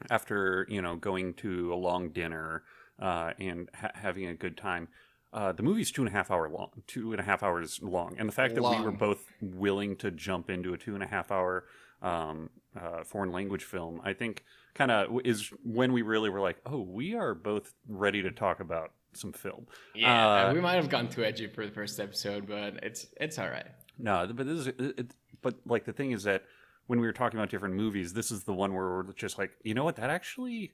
after 0.09 0.65
you 0.69 0.81
know 0.81 0.95
going 0.95 1.33
to 1.35 1.73
a 1.73 1.75
long 1.75 2.09
dinner 2.09 2.63
uh, 2.99 3.31
and 3.39 3.69
ha- 3.73 3.91
having 3.93 4.27
a 4.27 4.33
good 4.33 4.57
time. 4.57 4.87
Uh, 5.33 5.51
the 5.51 5.63
movie's 5.63 5.91
two 5.91 6.01
and 6.01 6.07
a 6.07 6.11
half 6.13 6.31
hour 6.31 6.47
long, 6.49 6.69
two 6.87 7.11
and 7.11 7.19
a 7.19 7.23
half 7.23 7.43
hours 7.43 7.81
long, 7.81 8.15
and 8.17 8.29
the 8.29 8.33
fact 8.33 8.57
long. 8.57 8.71
that 8.71 8.79
we 8.79 8.85
were 8.85 8.91
both 8.91 9.25
willing 9.41 9.95
to 9.97 10.09
jump 10.09 10.49
into 10.49 10.73
a 10.73 10.77
two 10.77 10.93
and 10.93 11.03
a 11.03 11.07
half 11.07 11.29
hour 11.29 11.65
um, 12.01 12.49
uh, 12.79 13.03
foreign 13.03 13.31
language 13.31 13.63
film, 13.63 13.99
I 14.03 14.13
think, 14.13 14.45
kind 14.73 14.91
of 14.91 15.19
is 15.25 15.51
when 15.63 15.91
we 15.91 16.03
really 16.03 16.29
were 16.29 16.39
like, 16.39 16.57
oh, 16.65 16.79
we 16.79 17.15
are 17.15 17.33
both 17.33 17.73
ready 17.87 18.21
to 18.21 18.31
talk 18.31 18.59
about 18.59 18.91
some 19.13 19.33
film. 19.33 19.65
Yeah, 19.93 20.47
uh, 20.47 20.53
we 20.53 20.61
might 20.61 20.75
have 20.75 20.89
gone 20.89 21.09
too 21.09 21.23
edgy 21.23 21.47
for 21.47 21.65
the 21.65 21.71
first 21.71 21.99
episode, 21.99 22.47
but 22.47 22.83
it's 22.83 23.07
it's 23.19 23.39
all 23.39 23.49
right. 23.49 23.67
No, 23.97 24.29
but 24.33 24.45
this 24.45 24.59
is, 24.59 24.67
it, 24.67 25.15
but 25.41 25.55
like 25.65 25.85
the 25.85 25.93
thing 25.93 26.11
is 26.11 26.23
that 26.23 26.43
when 26.87 26.99
we 26.99 27.07
were 27.07 27.13
talking 27.13 27.39
about 27.39 27.49
different 27.49 27.75
movies, 27.75 28.13
this 28.13 28.31
is 28.31 28.43
the 28.43 28.53
one 28.53 28.73
where 28.73 28.85
we're 28.85 29.13
just 29.13 29.37
like, 29.37 29.51
you 29.63 29.73
know 29.73 29.83
what, 29.83 29.95
that 29.95 30.09
actually 30.09 30.73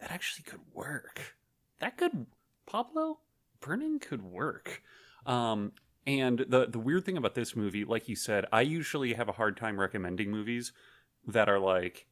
that 0.00 0.10
actually 0.10 0.44
could 0.44 0.60
work. 0.72 1.36
That 1.78 1.96
could 1.96 2.26
Pablo 2.66 3.18
Burning 3.60 3.98
could 3.98 4.22
work. 4.22 4.82
Um, 5.26 5.72
and 6.06 6.40
the 6.48 6.66
the 6.66 6.78
weird 6.78 7.04
thing 7.04 7.16
about 7.16 7.34
this 7.34 7.54
movie, 7.54 7.84
like 7.84 8.08
you 8.08 8.16
said, 8.16 8.46
I 8.52 8.62
usually 8.62 9.14
have 9.14 9.28
a 9.28 9.32
hard 9.32 9.56
time 9.56 9.78
recommending 9.78 10.30
movies 10.30 10.72
that 11.26 11.48
are 11.48 11.60
like 11.60 12.06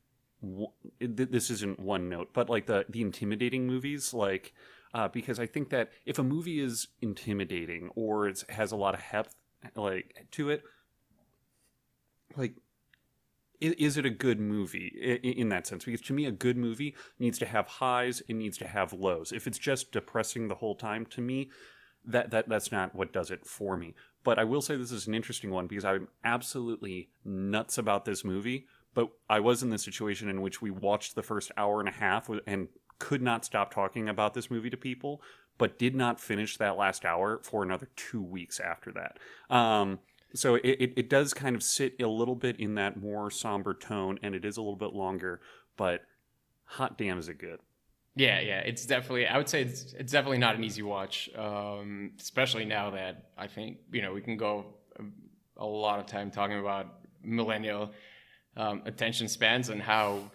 this 1.00 1.50
isn't 1.50 1.81
one 1.81 2.08
note, 2.08 2.31
but 2.32 2.48
like 2.48 2.66
the 2.66 2.86
the 2.88 3.02
intimidating 3.02 3.66
movies, 3.66 4.14
like 4.14 4.54
uh, 4.94 5.08
because 5.08 5.38
I 5.38 5.46
think 5.46 5.70
that 5.70 5.90
if 6.06 6.19
a 6.19 6.22
movie 6.22 6.60
is 6.60 6.88
intimidating 7.02 7.90
or 7.94 8.28
it 8.28 8.44
has 8.48 8.72
a 8.72 8.76
lot 8.76 8.94
of 8.94 9.00
heft 9.00 9.34
like 9.75 10.26
to 10.32 10.50
it, 10.50 10.62
like 12.36 12.54
is 13.60 13.96
it 13.96 14.06
a 14.06 14.10
good 14.10 14.40
movie 14.40 15.20
in 15.22 15.50
that 15.50 15.66
sense? 15.66 15.84
Because 15.84 16.00
to 16.02 16.12
me, 16.12 16.26
a 16.26 16.32
good 16.32 16.56
movie 16.56 16.94
needs 17.18 17.38
to 17.38 17.46
have 17.46 17.66
highs, 17.66 18.22
it 18.28 18.34
needs 18.34 18.56
to 18.58 18.66
have 18.66 18.92
lows. 18.92 19.32
If 19.32 19.46
it's 19.46 19.58
just 19.58 19.92
depressing 19.92 20.48
the 20.48 20.56
whole 20.56 20.74
time, 20.74 21.06
to 21.06 21.20
me, 21.20 21.50
that, 22.04 22.30
that 22.30 22.48
that's 22.48 22.72
not 22.72 22.94
what 22.94 23.12
does 23.12 23.30
it 23.30 23.46
for 23.46 23.76
me. 23.76 23.94
But 24.24 24.38
I 24.38 24.44
will 24.44 24.62
say 24.62 24.76
this 24.76 24.92
is 24.92 25.06
an 25.06 25.14
interesting 25.14 25.50
one 25.50 25.66
because 25.66 25.84
I'm 25.84 26.08
absolutely 26.24 27.10
nuts 27.24 27.79
about 27.79 28.05
this 28.05 28.24
movie. 28.24 28.67
But 28.94 29.10
I 29.29 29.40
was 29.40 29.62
in 29.62 29.70
the 29.70 29.79
situation 29.79 30.29
in 30.29 30.40
which 30.40 30.60
we 30.60 30.70
watched 30.70 31.14
the 31.14 31.22
first 31.22 31.52
hour 31.56 31.81
and 31.81 31.88
a 31.88 31.93
half 31.93 32.29
and 32.46 32.69
could 32.98 33.22
not 33.22 33.44
stop 33.44 33.72
talking 33.72 34.08
about 34.08 34.34
this 34.34 34.50
movie 34.50 34.70
to 34.70 34.76
people, 34.76 35.22
but 35.58 35.79
did 35.79 35.94
not 35.94 36.19
finish 36.19 36.56
that 36.56 36.76
last 36.76 37.05
hour 37.05 37.40
for 37.43 37.62
another 37.62 37.88
two 37.96 38.22
weeks 38.22 38.58
after 38.58 38.93
that. 38.93 39.19
Um, 39.55 40.00
so 40.34 40.56
it, 40.56 40.65
it, 40.65 40.93
it, 40.96 41.10
does 41.10 41.34
kind 41.34 41.56
of 41.56 41.63
sit 41.63 41.94
a 42.01 42.06
little 42.06 42.34
bit 42.34 42.58
in 42.60 42.75
that 42.77 43.01
more 43.01 43.31
somber 43.31 43.75
tone 43.75 44.19
and 44.22 44.34
it 44.34 44.44
is 44.44 44.56
a 44.56 44.60
little 44.60 44.77
bit 44.77 44.93
longer 44.93 45.41
but 45.77 46.03
hot 46.65 46.96
damn 46.96 47.19
is 47.19 47.29
it 47.29 47.39
good. 47.39 47.58
Yeah 48.17 48.41
yeah 48.41 48.60
it's 48.60 48.87
definitely 48.87 49.27
i 49.27 49.37
would 49.37 49.49
say 49.49 49.63
it's, 49.63 49.93
it's 49.94 50.13
definitely 50.13 50.39
not 50.39 50.56
an 50.56 50.65
easy 50.65 50.82
watch 50.82 51.31
um, 51.37 52.13
especially 52.20 52.65
now 52.65 52.91
that 52.91 53.31
i 53.39 53.46
think 53.46 53.79
you 53.93 54.03
know 54.03 54.13
we 54.13 54.20
can 54.20 54.37
go 54.37 54.67
a, 54.99 55.63
a 55.63 55.67
lot 55.67 56.01
of 56.01 56.06
time 56.06 56.31
talking 56.31 56.58
about 56.58 56.87
millennial 57.22 57.93
um, 58.56 58.82
attention 58.84 59.29
spans 59.29 59.69
and 59.69 59.81
how 59.81 60.31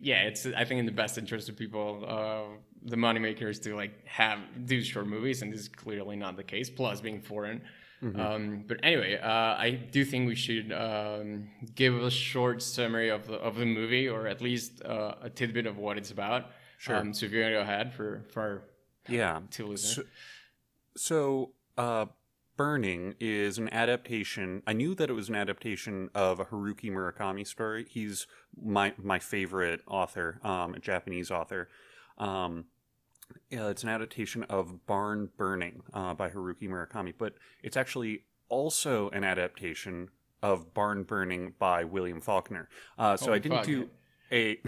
yeah 0.00 0.22
it's 0.22 0.46
i 0.46 0.64
think 0.64 0.78
in 0.78 0.86
the 0.86 0.92
best 0.92 1.18
interest 1.18 1.48
of 1.48 1.56
people 1.56 2.04
uh, 2.06 2.56
the 2.84 2.96
moneymakers 2.96 3.60
to 3.62 3.74
like 3.74 4.06
have 4.06 4.38
do 4.66 4.82
short 4.82 5.06
movies 5.06 5.42
and 5.42 5.52
this 5.52 5.60
is 5.60 5.68
clearly 5.68 6.16
not 6.16 6.36
the 6.36 6.44
case 6.44 6.70
plus 6.70 7.00
being 7.00 7.20
foreign 7.20 7.60
Mm-hmm. 8.02 8.20
Um, 8.20 8.64
but 8.66 8.78
anyway, 8.82 9.18
uh, 9.18 9.26
I 9.28 9.70
do 9.90 10.04
think 10.04 10.28
we 10.28 10.36
should 10.36 10.72
um, 10.72 11.48
give 11.74 11.94
a 12.00 12.10
short 12.10 12.62
summary 12.62 13.08
of 13.08 13.26
the, 13.26 13.34
of 13.34 13.56
the 13.56 13.66
movie, 13.66 14.08
or 14.08 14.26
at 14.28 14.40
least 14.40 14.84
uh, 14.84 15.14
a 15.20 15.30
tidbit 15.30 15.66
of 15.66 15.78
what 15.78 15.98
it's 15.98 16.10
about. 16.10 16.46
Sure. 16.78 16.96
Um, 16.96 17.12
so 17.12 17.26
if 17.26 17.32
you're 17.32 17.42
gonna 17.42 17.56
go 17.56 17.62
ahead 17.62 17.92
for 17.92 18.24
for 18.30 18.62
yeah 19.08 19.40
to 19.50 19.66
listen. 19.66 20.04
So, 20.94 21.50
so 21.76 21.82
uh, 21.82 22.06
Burning 22.56 23.14
is 23.18 23.58
an 23.58 23.72
adaptation. 23.72 24.62
I 24.66 24.72
knew 24.72 24.94
that 24.94 25.10
it 25.10 25.12
was 25.12 25.28
an 25.28 25.34
adaptation 25.34 26.10
of 26.14 26.38
a 26.40 26.44
Haruki 26.46 26.90
Murakami 26.90 27.46
story. 27.46 27.86
He's 27.88 28.26
my 28.60 28.92
my 28.96 29.18
favorite 29.18 29.80
author, 29.88 30.40
um, 30.44 30.74
a 30.74 30.78
Japanese 30.78 31.30
author. 31.30 31.68
Um, 33.52 33.58
uh, 33.58 33.68
it's 33.68 33.82
an 33.82 33.88
adaptation 33.88 34.42
of 34.44 34.86
Barn 34.86 35.30
Burning 35.36 35.82
uh, 35.92 36.14
by 36.14 36.30
Haruki 36.30 36.68
Murakami, 36.68 37.14
but 37.16 37.34
it's 37.62 37.76
actually 37.76 38.24
also 38.48 39.10
an 39.10 39.24
adaptation 39.24 40.10
of 40.42 40.72
Barn 40.74 41.02
Burning 41.02 41.54
by 41.58 41.84
William 41.84 42.20
Faulkner. 42.20 42.68
Uh, 42.98 43.16
so 43.16 43.30
oh, 43.30 43.34
I 43.34 43.38
didn't 43.38 43.58
fuck. 43.58 43.66
do. 43.66 43.90
A 44.30 44.58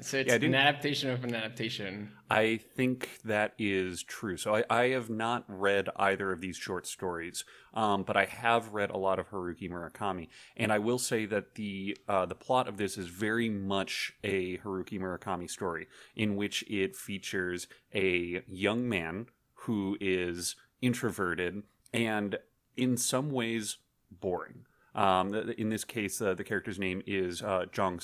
so 0.00 0.18
it's 0.18 0.28
yeah, 0.28 0.34
an 0.34 0.54
adaptation 0.54 1.10
of 1.10 1.24
an 1.24 1.34
adaptation. 1.34 2.10
I 2.30 2.60
think 2.74 3.20
that 3.24 3.54
is 3.58 4.02
true. 4.02 4.36
So 4.36 4.56
I, 4.56 4.64
I 4.70 4.88
have 4.88 5.10
not 5.10 5.44
read 5.48 5.88
either 5.96 6.32
of 6.32 6.40
these 6.40 6.56
short 6.56 6.86
stories, 6.86 7.44
um, 7.74 8.02
but 8.02 8.16
I 8.16 8.24
have 8.24 8.72
read 8.72 8.90
a 8.90 8.96
lot 8.96 9.18
of 9.18 9.30
Haruki 9.30 9.70
Murakami, 9.70 10.28
and 10.56 10.72
I 10.72 10.78
will 10.78 10.98
say 10.98 11.26
that 11.26 11.54
the 11.54 11.96
uh, 12.08 12.26
the 12.26 12.34
plot 12.34 12.68
of 12.68 12.76
this 12.76 12.98
is 12.98 13.08
very 13.08 13.48
much 13.48 14.12
a 14.24 14.58
Haruki 14.58 14.98
Murakami 14.98 15.48
story, 15.48 15.86
in 16.16 16.36
which 16.36 16.64
it 16.68 16.96
features 16.96 17.66
a 17.94 18.42
young 18.46 18.88
man 18.88 19.26
who 19.54 19.96
is 20.00 20.56
introverted 20.82 21.62
and 21.92 22.38
in 22.76 22.96
some 22.96 23.30
ways 23.30 23.78
boring. 24.10 24.66
Um, 24.94 25.34
in 25.34 25.70
this 25.70 25.84
case, 25.84 26.20
uh, 26.20 26.34
the 26.34 26.44
character's 26.44 26.78
name 26.78 27.02
is 27.06 27.42
uh, 27.42 27.66
Jong 27.72 28.00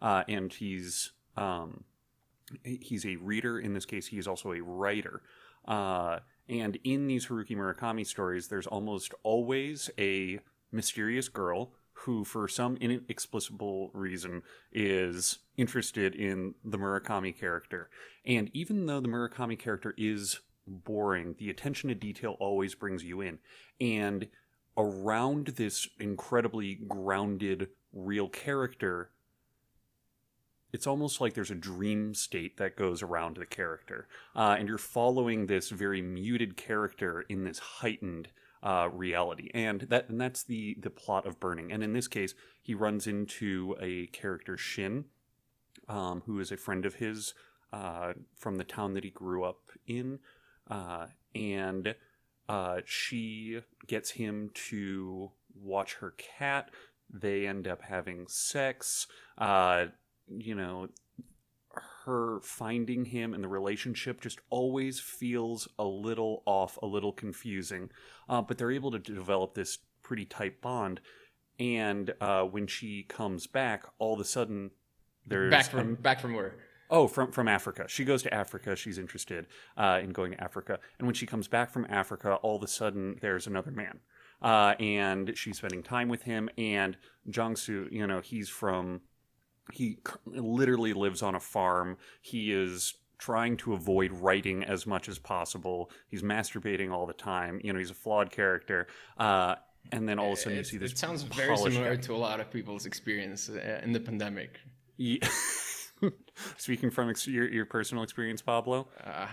uh, 0.00 0.22
and 0.28 0.52
he's 0.52 1.12
um, 1.36 1.84
he's 2.62 3.04
a 3.04 3.16
reader. 3.16 3.58
In 3.58 3.74
this 3.74 3.84
case, 3.84 4.06
he 4.06 4.18
is 4.18 4.28
also 4.28 4.52
a 4.52 4.62
writer. 4.62 5.22
Uh, 5.66 6.20
and 6.48 6.78
in 6.84 7.06
these 7.06 7.26
Haruki 7.26 7.56
Murakami 7.56 8.06
stories, 8.06 8.48
there's 8.48 8.66
almost 8.66 9.12
always 9.22 9.90
a 9.98 10.40
mysterious 10.72 11.28
girl 11.28 11.72
who, 11.92 12.24
for 12.24 12.46
some 12.48 12.76
inexplicable 12.76 13.90
reason, 13.92 14.42
is 14.72 15.40
interested 15.56 16.14
in 16.14 16.54
the 16.64 16.78
Murakami 16.78 17.36
character. 17.36 17.90
And 18.24 18.50
even 18.54 18.86
though 18.86 19.00
the 19.00 19.08
Murakami 19.08 19.58
character 19.58 19.94
is 19.98 20.40
boring, 20.66 21.34
the 21.38 21.50
attention 21.50 21.88
to 21.88 21.94
detail 21.94 22.36
always 22.38 22.74
brings 22.74 23.04
you 23.04 23.20
in. 23.20 23.38
And 23.80 24.28
around 24.78 25.48
this 25.48 25.88
incredibly 25.98 26.76
grounded 26.76 27.68
real 27.92 28.28
character 28.28 29.10
it's 30.72 30.86
almost 30.86 31.20
like 31.20 31.34
there's 31.34 31.50
a 31.50 31.56
dream 31.56 32.14
state 32.14 32.58
that 32.58 32.76
goes 32.76 33.02
around 33.02 33.36
the 33.36 33.46
character. 33.46 34.06
Uh, 34.36 34.56
and 34.58 34.68
you're 34.68 34.78
following 34.78 35.46
this 35.46 35.70
very 35.70 36.02
muted 36.02 36.56
character 36.56 37.24
in 37.28 37.44
this 37.44 37.58
heightened 37.58 38.28
uh, 38.62 38.88
reality. 38.92 39.50
And 39.54 39.82
that 39.82 40.08
and 40.08 40.20
that's 40.20 40.42
the 40.42 40.76
the 40.80 40.90
plot 40.90 41.26
of 41.26 41.40
burning. 41.40 41.72
And 41.72 41.82
in 41.82 41.92
this 41.92 42.08
case 42.08 42.34
he 42.60 42.74
runs 42.74 43.06
into 43.06 43.76
a 43.80 44.06
character 44.08 44.56
shin 44.56 45.06
um, 45.88 46.22
who 46.26 46.38
is 46.38 46.52
a 46.52 46.56
friend 46.56 46.84
of 46.84 46.96
his 46.96 47.34
uh, 47.72 48.14
from 48.36 48.56
the 48.56 48.64
town 48.64 48.94
that 48.94 49.04
he 49.04 49.10
grew 49.10 49.44
up 49.44 49.70
in. 49.86 50.18
Uh, 50.70 51.06
and 51.34 51.94
uh, 52.48 52.80
she 52.84 53.60
gets 53.86 54.10
him 54.10 54.50
to 54.54 55.30
watch 55.54 55.94
her 55.94 56.14
cat. 56.16 56.70
They 57.12 57.46
end 57.46 57.66
up 57.66 57.82
having 57.82 58.26
sex. 58.28 59.06
Uh, 59.36 59.86
you 60.28 60.54
know, 60.54 60.88
her 62.04 62.40
finding 62.42 63.06
him 63.06 63.34
and 63.34 63.44
the 63.44 63.48
relationship 63.48 64.20
just 64.20 64.40
always 64.50 65.00
feels 65.00 65.68
a 65.78 65.84
little 65.84 66.42
off, 66.46 66.78
a 66.82 66.86
little 66.86 67.12
confusing. 67.12 67.90
Uh, 68.28 68.42
but 68.42 68.58
they're 68.58 68.70
able 68.70 68.90
to 68.90 68.98
develop 68.98 69.54
this 69.54 69.78
pretty 70.02 70.24
tight 70.24 70.60
bond. 70.60 71.00
And 71.58 72.14
uh, 72.20 72.42
when 72.42 72.66
she 72.66 73.02
comes 73.02 73.46
back, 73.46 73.84
all 73.98 74.14
of 74.14 74.20
a 74.20 74.24
sudden, 74.24 74.70
there's 75.26 75.50
back 75.50 75.66
from 75.66 75.94
back 75.96 76.20
from 76.20 76.34
where 76.34 76.54
Oh, 76.90 77.06
from 77.06 77.32
from 77.32 77.48
Africa. 77.48 77.84
She 77.88 78.04
goes 78.04 78.22
to 78.22 78.32
Africa. 78.32 78.74
She's 78.74 78.98
interested 78.98 79.46
uh, 79.76 80.00
in 80.02 80.10
going 80.10 80.32
to 80.32 80.42
Africa, 80.42 80.78
and 80.98 81.06
when 81.06 81.14
she 81.14 81.26
comes 81.26 81.48
back 81.48 81.70
from 81.70 81.86
Africa, 81.88 82.34
all 82.36 82.56
of 82.56 82.62
a 82.62 82.68
sudden 82.68 83.18
there's 83.20 83.46
another 83.46 83.70
man, 83.70 84.00
uh, 84.40 84.74
and 84.80 85.36
she's 85.36 85.58
spending 85.58 85.82
time 85.82 86.08
with 86.08 86.22
him. 86.22 86.48
And 86.56 86.96
Jongsu, 87.28 87.92
you 87.92 88.06
know, 88.06 88.20
he's 88.20 88.48
from, 88.48 89.02
he 89.72 89.98
literally 90.26 90.94
lives 90.94 91.22
on 91.22 91.34
a 91.34 91.40
farm. 91.40 91.98
He 92.22 92.52
is 92.52 92.94
trying 93.18 93.56
to 93.58 93.74
avoid 93.74 94.12
writing 94.12 94.64
as 94.64 94.86
much 94.86 95.08
as 95.08 95.18
possible. 95.18 95.90
He's 96.08 96.22
masturbating 96.22 96.92
all 96.92 97.06
the 97.06 97.12
time. 97.12 97.60
You 97.62 97.72
know, 97.72 97.78
he's 97.78 97.90
a 97.90 97.94
flawed 97.94 98.30
character. 98.30 98.86
Uh, 99.18 99.56
and 99.90 100.08
then 100.08 100.18
all 100.18 100.32
of 100.32 100.38
a 100.38 100.40
sudden 100.40 100.58
you 100.58 100.64
see 100.64 100.78
this. 100.78 100.92
It 100.92 100.98
sounds 100.98 101.22
very 101.22 101.56
similar 101.56 101.96
guy. 101.96 102.02
to 102.02 102.14
a 102.14 102.16
lot 102.16 102.40
of 102.40 102.50
people's 102.50 102.86
experience 102.86 103.48
uh, 103.48 103.80
in 103.82 103.92
the 103.92 104.00
pandemic. 104.00 104.60
Yeah. 104.96 105.26
Speaking 106.56 106.90
from 106.90 107.10
ex- 107.10 107.26
your, 107.26 107.48
your 107.48 107.64
personal 107.64 108.04
experience, 108.04 108.42
Pablo. 108.42 108.88
Uh, 109.04 109.26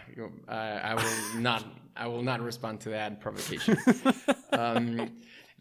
I 0.47 0.95
will 0.95 1.41
not. 1.41 1.65
I 1.95 2.07
will 2.07 2.23
not 2.23 2.41
respond 2.41 2.81
to 2.81 2.89
that 2.89 3.21
provocation. 3.21 3.77
um, 4.51 5.11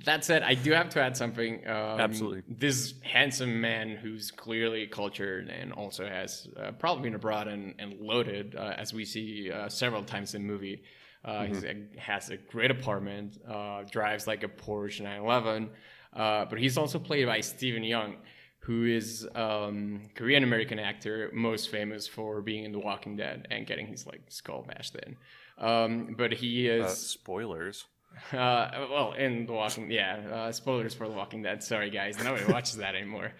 that 0.05 0.25
said, 0.25 0.43
I 0.43 0.55
do 0.55 0.73
have 0.73 0.89
to 0.91 1.01
add 1.01 1.17
something. 1.17 1.67
Um, 1.67 2.01
Absolutely. 2.01 2.43
This 2.49 2.95
handsome 3.03 3.61
man 3.61 3.91
who's 3.91 4.31
clearly 4.31 4.87
cultured 4.87 5.49
and 5.49 5.73
also 5.73 6.07
has 6.07 6.49
uh, 6.61 6.73
probably 6.73 7.05
been 7.05 7.15
abroad 7.15 7.47
and, 7.49 7.75
and 7.79 8.01
loaded, 8.01 8.57
uh, 8.57 8.75
as 8.77 8.93
we 8.93 9.05
see 9.05 9.51
uh, 9.53 9.69
several 9.69 10.03
times 10.03 10.35
in 10.35 10.43
the 10.43 10.53
movie. 10.53 10.83
Uh, 11.25 11.43
mm-hmm. 11.43 11.93
He 11.93 11.99
has 11.99 12.31
a 12.31 12.37
great 12.37 12.71
apartment, 12.71 13.39
uh, 13.49 13.85
drives 13.91 14.27
like 14.27 14.43
a 14.43 14.49
Porsche 14.49 15.01
911, 15.01 15.71
but 16.13 16.59
he's 16.59 16.77
also 16.77 16.99
played 16.99 17.27
by 17.27 17.41
Steven 17.41 17.83
Yeun, 17.83 18.17
who 18.65 18.87
is 18.87 19.29
um, 19.35 20.01
Korean 20.15 20.43
American 20.43 20.79
actor, 20.79 21.31
most 21.35 21.69
famous 21.69 22.09
for 22.09 22.41
being 22.41 22.65
in 22.65 22.73
The 22.73 22.79
Walking 22.79 23.15
Dead 23.15 23.47
and 23.51 23.67
getting 23.67 23.87
his 23.87 24.07
like 24.07 24.23
skull 24.29 24.65
bashed 24.67 24.97
in. 24.97 25.17
Um, 25.59 26.15
but 26.17 26.33
he 26.33 26.69
is 26.69 26.85
uh, 26.85 26.89
spoilers. 26.89 27.85
Uh, 28.33 28.87
well, 28.93 29.13
in 29.15 29.45
The 29.45 29.53
Walking, 29.53 29.91
yeah, 29.91 30.21
uh, 30.33 30.53
spoilers 30.53 30.95
for 30.95 31.09
The 31.09 31.15
Walking 31.15 31.43
Dead. 31.43 31.65
Sorry, 31.65 31.91
guys, 31.91 32.17
nobody 32.23 32.45
watches 32.53 32.77
that 32.77 32.95
anymore. 32.95 33.33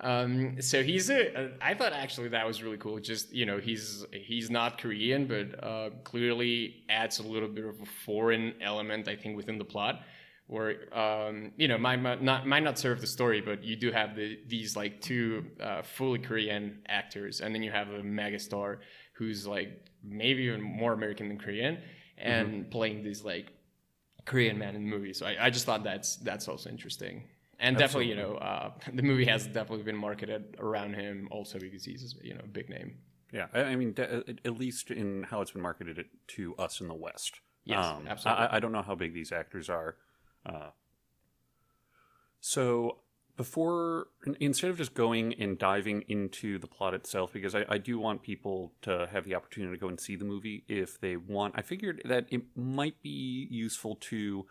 Um, 0.00 0.60
so 0.60 0.82
he's 0.82 1.08
a. 1.08 1.34
Uh, 1.34 1.48
I 1.62 1.72
thought 1.72 1.94
actually 1.94 2.28
that 2.28 2.46
was 2.46 2.62
really 2.62 2.76
cool. 2.76 3.00
Just 3.00 3.32
you 3.32 3.46
know, 3.46 3.56
he's 3.56 4.04
he's 4.12 4.50
not 4.50 4.76
Korean, 4.76 5.26
but 5.26 5.64
uh, 5.64 5.90
clearly 6.04 6.84
adds 6.90 7.20
a 7.20 7.22
little 7.22 7.48
bit 7.48 7.64
of 7.64 7.80
a 7.80 7.86
foreign 7.86 8.52
element, 8.60 9.08
I 9.08 9.16
think, 9.16 9.34
within 9.34 9.56
the 9.56 9.64
plot 9.64 10.02
where 10.48 10.98
um, 10.98 11.52
you 11.56 11.68
know 11.68 11.78
might 11.78 12.02
not 12.22 12.46
might 12.46 12.62
not 12.62 12.78
serve 12.78 13.00
the 13.00 13.06
story, 13.06 13.40
but 13.40 13.62
you 13.62 13.76
do 13.76 13.92
have 13.92 14.16
the, 14.16 14.38
these 14.46 14.74
like 14.76 15.00
two 15.00 15.44
uh, 15.62 15.82
fully 15.82 16.18
Korean 16.18 16.80
actors, 16.88 17.40
and 17.40 17.54
then 17.54 17.62
you 17.62 17.70
have 17.70 17.88
a 17.90 18.00
megastar 18.00 18.78
who's 19.12 19.46
like 19.46 19.86
maybe 20.02 20.44
even 20.44 20.62
more 20.62 20.94
American 20.94 21.28
than 21.28 21.38
Korean, 21.38 21.78
and 22.16 22.48
mm-hmm. 22.48 22.70
playing 22.70 23.04
these 23.04 23.22
like 23.22 23.52
Korean 24.24 24.58
man 24.58 24.74
in 24.74 24.84
the 24.84 24.90
movie. 24.90 25.12
So 25.12 25.26
I, 25.26 25.36
I 25.46 25.50
just 25.50 25.66
thought 25.66 25.84
that's 25.84 26.16
that's 26.16 26.48
also 26.48 26.70
interesting. 26.70 27.24
And 27.60 27.76
Absolutely. 27.80 28.14
definitely, 28.14 28.32
you 28.32 28.38
know, 28.38 28.38
uh, 28.38 28.70
the 28.94 29.02
movie 29.02 29.26
has 29.26 29.46
definitely 29.46 29.82
been 29.82 29.96
marketed 29.96 30.56
around 30.58 30.94
him 30.94 31.28
also 31.30 31.58
because 31.58 31.84
he's 31.84 32.14
you 32.22 32.32
know 32.32 32.40
a 32.42 32.48
big 32.48 32.70
name. 32.70 32.96
Yeah, 33.34 33.48
I 33.52 33.76
mean, 33.76 33.94
at 33.98 34.58
least 34.58 34.90
in 34.90 35.24
how 35.24 35.42
it's 35.42 35.50
been 35.50 35.60
marketed 35.60 36.06
to 36.28 36.56
us 36.56 36.80
in 36.80 36.88
the 36.88 36.94
West. 36.94 37.40
Yes, 37.66 37.84
um, 37.84 38.08
absolutely. 38.08 38.44
I, 38.44 38.56
I, 38.56 38.60
don't 38.60 38.72
know 38.72 38.80
how 38.80 38.94
big 38.94 39.12
these 39.12 39.32
actors 39.32 39.68
are 39.68 39.96
uh, 40.46 40.70
so 42.40 42.98
before 43.36 44.08
instead 44.40 44.68
of 44.68 44.76
just 44.76 44.94
going 44.94 45.32
and 45.34 45.58
diving 45.58 46.02
into 46.08 46.58
the 46.58 46.66
plot 46.66 46.92
itself 46.92 47.32
because 47.32 47.54
I, 47.54 47.64
I, 47.68 47.78
do 47.78 47.96
want 47.96 48.22
people 48.22 48.72
to 48.82 49.08
have 49.12 49.24
the 49.24 49.36
opportunity 49.36 49.76
to 49.76 49.80
go 49.80 49.86
and 49.86 50.00
see 50.00 50.16
the 50.16 50.24
movie 50.24 50.64
if 50.66 51.00
they 51.00 51.16
want 51.16 51.54
i 51.56 51.62
figured 51.62 52.02
that 52.04 52.26
it 52.30 52.42
might 52.56 53.00
be 53.00 53.46
useful 53.48 53.94
to 53.94 54.46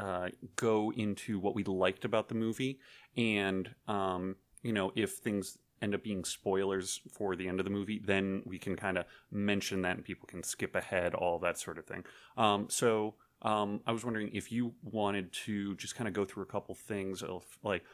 uh, 0.00 0.30
go 0.56 0.92
into 0.96 1.38
what 1.38 1.54
we 1.54 1.62
liked 1.62 2.04
about 2.04 2.28
the 2.28 2.34
movie 2.34 2.80
and 3.16 3.70
um, 3.86 4.34
you 4.64 4.72
know 4.72 4.90
if 4.96 5.12
things 5.12 5.58
end 5.80 5.94
up 5.94 6.02
being 6.02 6.24
spoilers 6.24 7.00
for 7.12 7.36
the 7.36 7.46
end 7.46 7.60
of 7.60 7.64
the 7.64 7.70
movie 7.70 8.00
then 8.04 8.42
we 8.44 8.58
can 8.58 8.74
kind 8.74 8.98
of 8.98 9.04
mention 9.30 9.82
that 9.82 9.96
and 9.96 10.04
people 10.04 10.26
can 10.26 10.42
skip 10.42 10.74
ahead 10.74 11.14
all 11.14 11.38
that 11.38 11.58
sort 11.58 11.78
of 11.78 11.84
thing. 11.84 12.04
Um, 12.36 12.66
so 12.68 13.14
um, 13.44 13.80
I 13.86 13.92
was 13.92 14.04
wondering 14.04 14.30
if 14.32 14.50
you 14.50 14.74
wanted 14.82 15.32
to 15.44 15.76
just 15.76 15.94
kind 15.94 16.08
of 16.08 16.14
go 16.14 16.24
through 16.24 16.42
a 16.42 16.46
couple 16.46 16.74
things 16.74 17.22
of 17.22 17.44
like, 17.62 17.84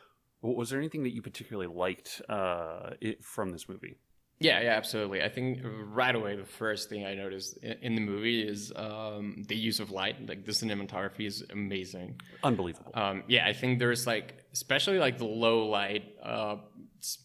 was 0.43 0.71
there 0.71 0.79
anything 0.79 1.03
that 1.03 1.15
you 1.15 1.21
particularly 1.21 1.67
liked 1.67 2.23
uh, 2.29 2.91
it, 3.01 3.23
from 3.23 3.51
this 3.51 3.69
movie? 3.69 3.97
Yeah, 4.39 4.63
yeah, 4.63 4.71
absolutely. 4.71 5.23
I 5.23 5.29
think 5.29 5.61
right 5.63 6.15
away 6.15 6.35
the 6.35 6.47
first 6.47 6.89
thing 6.89 7.05
I 7.05 7.15
noticed 7.15 7.59
in 7.59 7.95
the 7.95 8.01
movie 8.01 8.41
is 8.41 8.73
um, 8.75 9.45
the 9.49 9.55
use 9.55 9.81
of 9.81 9.91
light. 9.91 10.27
Like 10.27 10.47
the 10.47 10.53
cinematography 10.53 11.27
is 11.27 11.45
amazing, 11.51 12.19
unbelievable. 12.43 12.93
Um, 12.95 13.23
yeah, 13.29 13.47
I 13.47 13.53
think 13.53 13.79
there's 13.79 14.07
like, 14.07 14.43
especially 14.55 14.99
like 14.99 15.19
the 15.19 15.27
low 15.27 15.67
light 15.67 16.05
uh, 16.23 16.57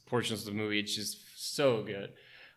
portions 0.07 0.41
of 0.41 0.45
the 0.47 0.51
movie. 0.51 0.79
It's 0.79 0.93
just 0.93 1.19
so 1.37 1.83
good. 1.83 2.11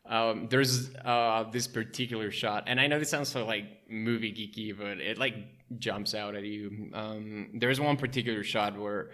Um, 0.08 0.48
there's 0.48 0.94
uh, 1.04 1.44
this 1.52 1.66
particular 1.66 2.30
shot, 2.30 2.64
and 2.66 2.80
I 2.80 2.86
know 2.86 2.98
this 2.98 3.10
sounds 3.10 3.28
so 3.28 3.44
like 3.44 3.64
movie 3.90 4.32
geeky, 4.32 4.76
but 4.76 4.98
it 4.98 5.18
like 5.18 5.34
jumps 5.78 6.14
out 6.14 6.34
at 6.34 6.44
you. 6.44 6.90
Um, 6.94 7.50
there's 7.54 7.78
one 7.78 7.98
particular 7.98 8.42
shot 8.42 8.78
where, 8.78 9.10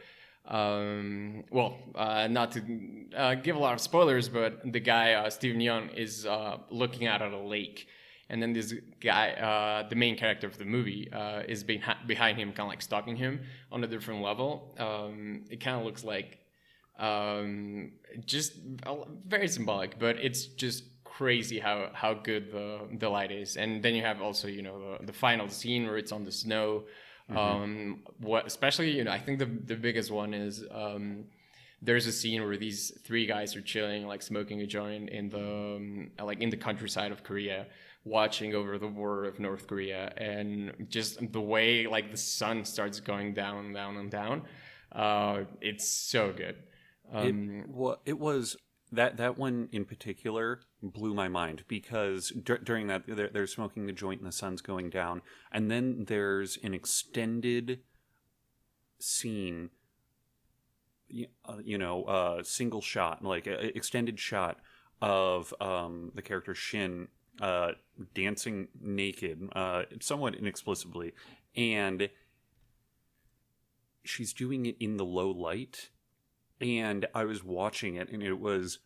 um, 0.47 1.43
well, 1.51 1.79
uh, 1.97 2.29
not 2.29 2.53
to 2.53 3.07
uh, 3.17 3.35
give 3.35 3.57
a 3.57 3.59
lot 3.59 3.75
of 3.75 3.81
spoilers, 3.81 4.29
but 4.29 4.73
the 4.73 4.79
guy 4.79 5.15
uh, 5.15 5.31
Steven 5.31 5.61
Yeun 5.61 5.93
is 5.97 6.27
uh, 6.27 6.59
looking 6.71 7.09
out 7.09 7.23
at 7.23 7.33
a 7.33 7.39
lake, 7.39 7.89
and 8.29 8.41
then 8.41 8.53
this 8.53 8.73
guy, 9.01 9.33
uh, 9.33 9.89
the 9.89 9.97
main 9.97 10.17
character 10.17 10.47
of 10.47 10.59
the 10.59 10.65
movie, 10.65 11.11
is 11.49 11.65
behind 11.65 12.39
him, 12.39 12.49
kind 12.53 12.61
of 12.61 12.69
like 12.69 12.83
stalking 12.83 13.17
him 13.17 13.41
on 13.73 13.83
a 13.83 13.89
different 13.89 14.23
level. 14.23 14.77
Um, 14.79 15.45
it 15.51 15.59
kind 15.61 15.77
of 15.77 15.85
looks 15.85 16.05
like 16.05 16.39
Um, 16.99 17.93
just 18.25 18.53
very 19.27 19.49
symbolic, 19.49 19.99
but 19.99 20.17
it's 20.17 20.47
just 20.47 20.85
crazy 21.05 21.59
how 21.59 21.91
how 21.93 22.15
good 22.15 22.51
the 22.53 22.81
the 22.99 23.09
light 23.09 23.33
is. 23.33 23.57
And 23.57 23.83
then 23.83 23.95
you 23.95 24.03
have 24.03 24.21
also 24.21 24.49
you 24.49 24.63
know 24.63 24.99
the, 24.99 25.07
the 25.07 25.13
final 25.13 25.49
scene 25.49 25.87
where 25.87 25.97
it's 25.97 26.13
on 26.13 26.25
the 26.25 26.33
snow. 26.33 26.85
Mm-hmm. 27.31 27.39
Um, 27.39 28.03
what 28.19 28.47
especially 28.47 28.91
you 28.91 29.05
know 29.05 29.11
I 29.11 29.19
think 29.19 29.39
the 29.39 29.47
the 29.47 29.77
biggest 29.77 30.11
one 30.11 30.35
is 30.35 30.65
um, 30.71 31.25
there's 31.81 32.07
a 32.07 32.13
scene 32.13 32.43
where 32.45 32.57
these 32.57 32.93
three 33.05 33.27
guys 33.27 33.55
are 33.57 33.61
chilling 33.61 34.07
like 34.07 34.23
smoking 34.23 34.61
a 34.61 34.67
joint 34.67 35.11
in 35.11 35.29
the 35.31 35.77
um, 35.77 36.11
like 36.23 36.41
in 36.41 36.51
the 36.51 36.57
countryside 36.57 37.13
of 37.13 37.23
Korea 37.23 37.67
watching 38.05 38.55
over 38.55 38.79
the 38.79 38.87
border 38.87 39.25
of 39.25 39.39
North 39.41 39.67
Korea 39.67 40.13
and 40.17 40.73
just 40.89 41.33
the 41.33 41.41
way 41.41 41.87
like 41.87 42.11
the 42.11 42.17
sun 42.17 42.65
starts 42.65 43.01
going 43.01 43.35
down 43.35 43.73
down 43.73 43.97
and 43.97 44.11
down 44.11 44.43
uh, 44.93 45.45
it's 45.61 45.89
so 45.89 46.33
good 46.33 46.57
um, 47.15 47.51
it, 47.51 47.69
well, 47.69 48.01
it 48.05 48.19
was 48.19 48.57
that 48.93 49.17
that 49.17 49.39
one 49.39 49.69
in 49.73 49.85
particular 49.85 50.61
blew 50.83 51.15
my 51.15 51.29
mind 51.29 51.65
because 51.69 52.31
d- 52.31 52.55
during 52.63 52.87
that 52.89 53.05
they're, 53.07 53.29
they're, 53.29 53.47
smoking 53.47 53.87
the 53.87 53.93
joint 53.93 54.21
and 54.21 54.29
the 54.29 54.33
sun's 54.33 54.61
going 54.61 54.91
down, 54.91 55.23
and 55.53 55.71
then 55.71 56.05
there's 56.07 56.59
an 56.63 56.75
extended 56.75 57.81
scene. 58.99 59.71
Uh, 61.45 61.59
you 61.63 61.79
know, 61.79 62.05
a 62.09 62.11
uh, 62.11 62.43
single 62.43 62.81
shot, 62.81 63.23
like 63.23 63.47
an 63.47 63.71
extended 63.75 64.19
shot 64.19 64.59
of 65.01 65.55
um, 65.61 66.11
the 66.15 66.23
character 66.23 66.55
Shin 66.55 67.09
uh, 67.41 67.73
dancing 68.15 68.69
naked, 68.81 69.49
uh, 69.55 69.83
somewhat 70.01 70.35
inexplicably, 70.35 71.13
and 71.55 72.09
she's 74.05 74.33
doing 74.33 74.67
it 74.67 74.77
in 74.81 74.97
the 74.97 75.05
low 75.05 75.31
light 75.31 75.91
and 76.65 77.07
I 77.15 77.25
was 77.25 77.45
watching 77.45 77.97
it 77.97 78.11
and 78.11 78.23
it 78.23 78.41
was 78.41 78.79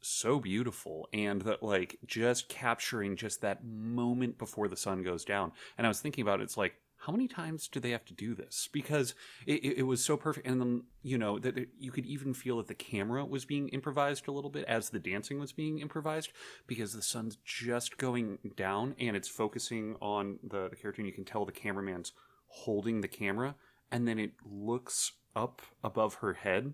so 0.00 0.40
beautiful 0.40 1.08
and 1.12 1.42
that 1.42 1.62
like 1.62 1.98
just 2.06 2.48
capturing 2.48 3.16
just 3.16 3.42
that 3.42 3.64
moment 3.64 4.38
before 4.38 4.66
the 4.66 4.76
sun 4.76 5.02
goes 5.02 5.24
down. 5.24 5.52
And 5.76 5.86
i 5.86 5.88
was 5.88 6.00
thinking 6.00 6.22
about 6.22 6.40
it, 6.40 6.44
it's 6.44 6.56
like 6.56 6.74
how 7.02 7.12
many 7.12 7.28
times 7.28 7.68
do 7.68 7.78
they 7.78 7.90
have 7.90 8.04
to 8.06 8.14
do 8.14 8.34
this? 8.34 8.68
Because 8.72 9.14
it, 9.46 9.78
it, 9.78 9.82
was 9.84 10.04
so 10.04 10.16
perfect 10.16 10.46
and 10.46 10.60
then 10.60 10.82
you 11.02 11.16
know 11.16 11.38
that 11.38 11.56
it, 11.56 11.68
you 11.78 11.92
could 11.92 12.06
even 12.06 12.32
feel 12.34 12.56
that 12.56 12.66
the 12.66 12.74
camera 12.74 13.24
was 13.24 13.44
being 13.44 13.68
improvised 13.68 14.26
a 14.26 14.32
little 14.32 14.50
bit 14.50 14.64
as 14.64 14.90
the 14.90 14.98
dancing 14.98 15.38
was 15.38 15.52
being 15.52 15.78
improvised 15.78 16.32
because 16.66 16.94
the 16.94 17.02
sun's 17.02 17.36
just 17.44 17.98
going 17.98 18.38
down 18.56 18.96
and 18.98 19.16
it's 19.16 19.28
focusing 19.28 19.96
on 20.00 20.38
the, 20.42 20.68
the 20.70 20.76
character 20.76 21.02
and 21.02 21.08
you 21.08 21.14
can 21.14 21.24
tell 21.24 21.44
the 21.44 21.52
cameraman's 21.52 22.12
holding 22.46 23.00
the 23.00 23.08
camera 23.08 23.54
and 23.92 24.08
then 24.08 24.18
it 24.18 24.32
looks 24.44 25.12
up 25.36 25.62
above 25.84 26.14
her 26.14 26.32
head 26.32 26.72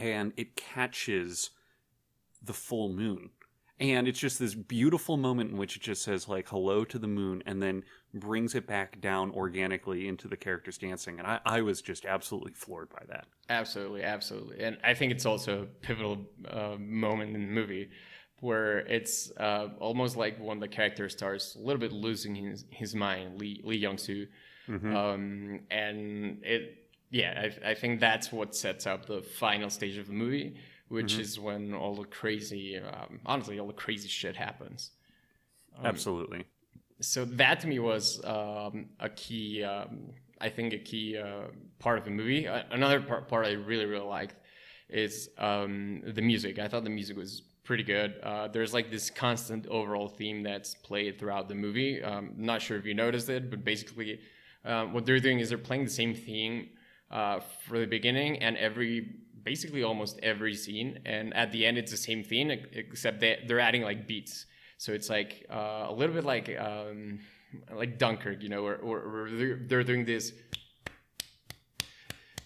and 0.00 0.32
it 0.36 0.56
catches 0.56 1.50
the 2.42 2.52
full 2.52 2.88
moon. 2.88 3.30
And 3.78 4.06
it's 4.06 4.18
just 4.18 4.38
this 4.38 4.54
beautiful 4.54 5.16
moment 5.16 5.52
in 5.52 5.56
which 5.56 5.76
it 5.76 5.82
just 5.82 6.02
says 6.02 6.28
like 6.28 6.48
hello 6.48 6.84
to 6.84 6.98
the 6.98 7.06
moon 7.06 7.42
and 7.46 7.62
then 7.62 7.82
brings 8.12 8.54
it 8.54 8.66
back 8.66 9.00
down 9.00 9.30
organically 9.30 10.06
into 10.06 10.28
the 10.28 10.36
characters 10.36 10.76
dancing. 10.76 11.18
And 11.18 11.26
I, 11.26 11.40
I 11.46 11.62
was 11.62 11.80
just 11.80 12.04
absolutely 12.04 12.52
floored 12.52 12.90
by 12.90 13.02
that. 13.08 13.26
Absolutely, 13.48 14.02
absolutely. 14.02 14.62
And 14.62 14.76
I 14.84 14.92
think 14.92 15.12
it's 15.12 15.24
also 15.24 15.62
a 15.62 15.66
pivotal 15.66 16.26
uh, 16.46 16.76
moment 16.78 17.34
in 17.34 17.40
the 17.40 17.48
movie 17.48 17.88
where 18.40 18.80
it's 18.80 19.32
uh, 19.38 19.68
almost 19.78 20.16
like 20.16 20.38
when 20.38 20.60
the 20.60 20.68
character 20.68 21.08
starts 21.08 21.54
a 21.54 21.58
little 21.58 21.80
bit 21.80 21.92
losing 21.92 22.34
his, 22.34 22.64
his 22.70 22.94
mind, 22.94 23.38
Lee, 23.38 23.62
Lee 23.64 23.76
Young 23.76 23.96
Soo. 23.96 24.26
Mm-hmm. 24.68 24.94
Um, 24.94 25.60
and 25.70 26.38
it 26.42 26.79
yeah, 27.10 27.48
I, 27.64 27.70
I, 27.70 27.74
think 27.74 27.98
that's 27.98 28.30
what 28.30 28.54
sets 28.54 28.86
up 28.86 29.06
the 29.06 29.20
final 29.20 29.68
stage 29.68 29.98
of 29.98 30.06
the 30.06 30.12
movie, 30.12 30.56
which 30.88 31.14
mm-hmm. 31.14 31.22
is 31.22 31.40
when 31.40 31.74
all 31.74 31.96
the 31.96 32.04
crazy, 32.04 32.78
um, 32.78 33.20
honestly, 33.26 33.58
all 33.58 33.66
the 33.66 33.72
crazy 33.72 34.08
shit 34.08 34.36
happens. 34.36 34.92
Um, 35.76 35.86
Absolutely. 35.86 36.44
So 37.00 37.24
that 37.24 37.60
to 37.60 37.66
me 37.66 37.80
was 37.80 38.24
um, 38.24 38.90
a 39.00 39.08
key, 39.08 39.64
um, 39.64 40.12
I 40.40 40.50
think, 40.50 40.72
a 40.72 40.78
key 40.78 41.18
uh, 41.18 41.48
part 41.80 41.98
of 41.98 42.04
the 42.04 42.10
movie. 42.10 42.46
Uh, 42.46 42.62
another 42.70 43.00
part, 43.00 43.28
part 43.28 43.46
I 43.46 43.52
really, 43.52 43.86
really 43.86 44.06
liked 44.06 44.36
is 44.88 45.30
um, 45.38 46.02
the 46.06 46.22
music. 46.22 46.58
I 46.58 46.68
thought 46.68 46.84
the 46.84 46.90
music 46.90 47.16
was 47.16 47.42
pretty 47.64 47.82
good. 47.82 48.20
Uh, 48.22 48.48
there's 48.48 48.72
like 48.72 48.90
this 48.90 49.10
constant 49.10 49.66
overall 49.66 50.08
theme 50.08 50.42
that's 50.42 50.74
played 50.74 51.18
throughout 51.18 51.48
the 51.48 51.54
movie. 51.54 52.02
Um, 52.02 52.34
not 52.36 52.62
sure 52.62 52.76
if 52.76 52.84
you 52.84 52.94
noticed 52.94 53.28
it, 53.28 53.50
but 53.50 53.64
basically, 53.64 54.20
uh, 54.64 54.84
what 54.86 55.06
they're 55.06 55.20
doing 55.20 55.40
is 55.40 55.48
they're 55.48 55.58
playing 55.58 55.84
the 55.84 55.90
same 55.90 56.14
theme 56.14 56.68
uh, 57.10 57.40
for 57.66 57.78
the 57.78 57.86
beginning 57.86 58.38
and 58.38 58.56
every 58.56 59.14
basically 59.42 59.82
almost 59.82 60.18
every 60.22 60.54
scene 60.54 61.00
and 61.06 61.34
at 61.34 61.50
the 61.50 61.64
end 61.64 61.78
it's 61.78 61.90
the 61.90 61.96
same 61.96 62.22
theme 62.22 62.50
except 62.72 63.20
they, 63.20 63.38
they're 63.46 63.60
adding 63.60 63.82
like 63.82 64.06
beats 64.06 64.46
so 64.76 64.92
it's 64.92 65.08
like 65.08 65.46
uh, 65.50 65.86
a 65.88 65.92
little 65.92 66.14
bit 66.14 66.24
like 66.24 66.48
um, 66.58 67.20
like 67.74 67.98
dunkirk 67.98 68.42
you 68.42 68.48
know 68.48 68.64
or, 68.66 68.76
where 68.76 69.30
they're, 69.30 69.60
they're 69.66 69.84
doing 69.84 70.04
this 70.04 70.32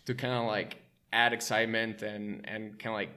to 0.06 0.14
kind 0.14 0.34
of 0.34 0.46
like 0.46 0.78
add 1.12 1.32
excitement 1.32 2.02
and 2.02 2.46
and 2.48 2.78
kind 2.78 2.94
of 2.94 2.94
like 2.94 3.10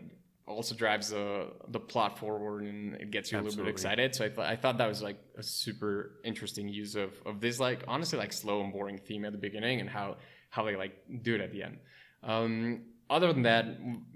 also 0.47 0.73
drives 0.73 1.09
the 1.09 1.47
the 1.69 1.79
plot 1.79 2.17
forward 2.17 2.63
and 2.63 2.95
it 2.95 3.11
gets 3.11 3.31
you 3.31 3.37
Absolutely. 3.37 3.39
a 3.39 3.49
little 3.49 3.65
bit 3.65 3.71
excited. 3.71 4.15
So 4.15 4.25
I 4.25 4.29
thought 4.29 4.45
I 4.45 4.55
thought 4.55 4.77
that 4.77 4.87
was 4.87 5.01
like 5.01 5.17
a 5.37 5.43
super 5.43 6.19
interesting 6.23 6.69
use 6.69 6.95
of 6.95 7.11
of 7.25 7.41
this 7.41 7.59
like 7.59 7.83
honestly 7.87 8.17
like 8.17 8.31
slow 8.31 8.61
and 8.61 8.71
boring 8.71 8.97
theme 8.97 9.25
at 9.25 9.33
the 9.33 9.37
beginning 9.37 9.81
and 9.81 9.89
how 9.89 10.17
how 10.49 10.63
they 10.63 10.75
like 10.75 10.93
do 11.21 11.35
it 11.35 11.41
at 11.41 11.51
the 11.51 11.63
end. 11.63 11.77
Um, 12.23 12.81
other 13.09 13.31
than 13.31 13.43
that, 13.43 13.65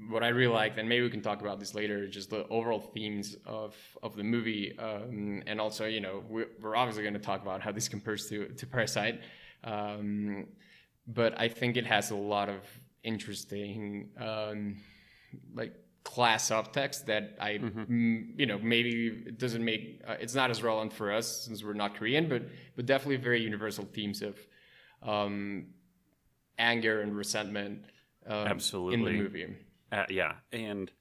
what 0.10 0.24
I 0.24 0.30
really 0.30 0.54
liked, 0.54 0.78
and 0.78 0.88
maybe 0.90 1.04
we 1.04 1.10
can 1.10 1.22
talk 1.22 1.40
about 1.40 1.60
this 1.60 1.74
later, 1.74 2.08
just 2.08 2.30
the 2.30 2.46
overall 2.50 2.80
themes 2.80 3.38
of 3.46 3.76
of 4.04 4.16
the 4.16 4.24
movie, 4.24 4.78
um, 4.78 5.42
and 5.48 5.62
also 5.62 5.86
you 5.86 6.02
know 6.02 6.24
we're, 6.28 6.48
we're 6.60 6.76
obviously 6.76 7.04
going 7.04 7.14
to 7.14 7.20
talk 7.20 7.42
about 7.42 7.62
how 7.62 7.72
this 7.72 7.88
compares 7.88 8.28
to 8.30 8.48
to 8.48 8.68
Parasite, 8.68 9.22
um, 9.64 10.48
but 11.08 11.40
I 11.40 11.48
think 11.48 11.78
it 11.78 11.86
has 11.86 12.12
a 12.12 12.16
lot 12.16 12.50
of 12.50 12.64
interesting 13.04 14.10
um, 14.20 14.78
like 15.54 15.74
class 16.04 16.50
subtext 16.50 17.06
that 17.06 17.36
I, 17.40 17.52
mm-hmm. 17.54 17.80
m, 17.82 18.34
you 18.38 18.46
know, 18.46 18.60
maybe 18.60 19.24
it 19.26 19.38
doesn't 19.38 19.64
make 19.64 20.02
uh, 20.08 20.16
it's 20.20 20.36
not 20.36 20.50
as 20.50 20.64
relevant 20.64 20.92
for 20.92 21.12
us 21.12 21.46
since 21.46 21.64
we're 21.64 21.74
not 21.74 21.96
Korean, 21.96 22.28
but 22.28 22.44
but 22.76 22.86
definitely 22.86 23.18
very 23.18 23.42
universal 23.42 23.86
themes 23.86 24.22
of 24.22 24.38
um, 25.02 25.68
anger 26.58 27.02
and 27.02 27.16
resentment 27.16 27.86
um, 28.28 28.48
absolutely 28.48 29.12
in 29.12 29.18
the 29.18 29.24
movie. 29.24 29.58
Uh, 29.92 30.06
yeah, 30.10 30.36
and 30.52 30.92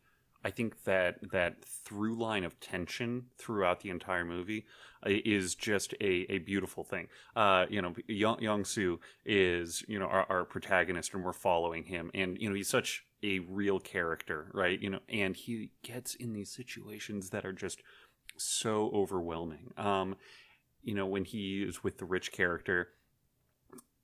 I 0.44 0.50
think 0.50 0.84
that 0.84 1.18
that 1.32 1.64
through 1.64 2.16
line 2.16 2.44
of 2.44 2.58
tension 2.60 3.26
throughout 3.36 3.80
the 3.80 3.90
entire 3.90 4.24
movie 4.24 4.66
uh, 5.04 5.10
is 5.24 5.54
just 5.54 5.92
a, 6.00 6.26
a 6.32 6.38
beautiful 6.38 6.82
thing. 6.82 7.08
Uh, 7.36 7.66
you 7.68 7.82
know, 7.82 7.94
Young, 8.08 8.40
Young 8.40 8.64
Soo 8.64 9.00
is 9.24 9.84
you 9.86 9.98
know 9.98 10.06
our, 10.06 10.26
our, 10.30 10.44
protagonist, 10.44 11.12
and 11.14 11.24
we're 11.24 11.32
following 11.32 11.84
him, 11.84 12.10
and 12.14 12.38
you 12.40 12.48
know 12.48 12.54
he's 12.54 12.68
such 12.68 13.04
a 13.22 13.40
real 13.40 13.78
character, 13.78 14.50
right? 14.54 14.80
You 14.80 14.90
know, 14.90 15.00
and 15.08 15.36
he 15.36 15.70
gets 15.82 16.14
in 16.14 16.32
these 16.32 16.50
situations 16.50 17.30
that 17.30 17.44
are 17.44 17.52
just 17.52 17.82
so 18.38 18.90
overwhelming. 18.94 19.72
Um, 19.76 20.16
you 20.82 20.94
know, 20.94 21.06
when 21.06 21.26
he 21.26 21.62
is 21.62 21.84
with 21.84 21.98
the 21.98 22.06
rich 22.06 22.32
character 22.32 22.88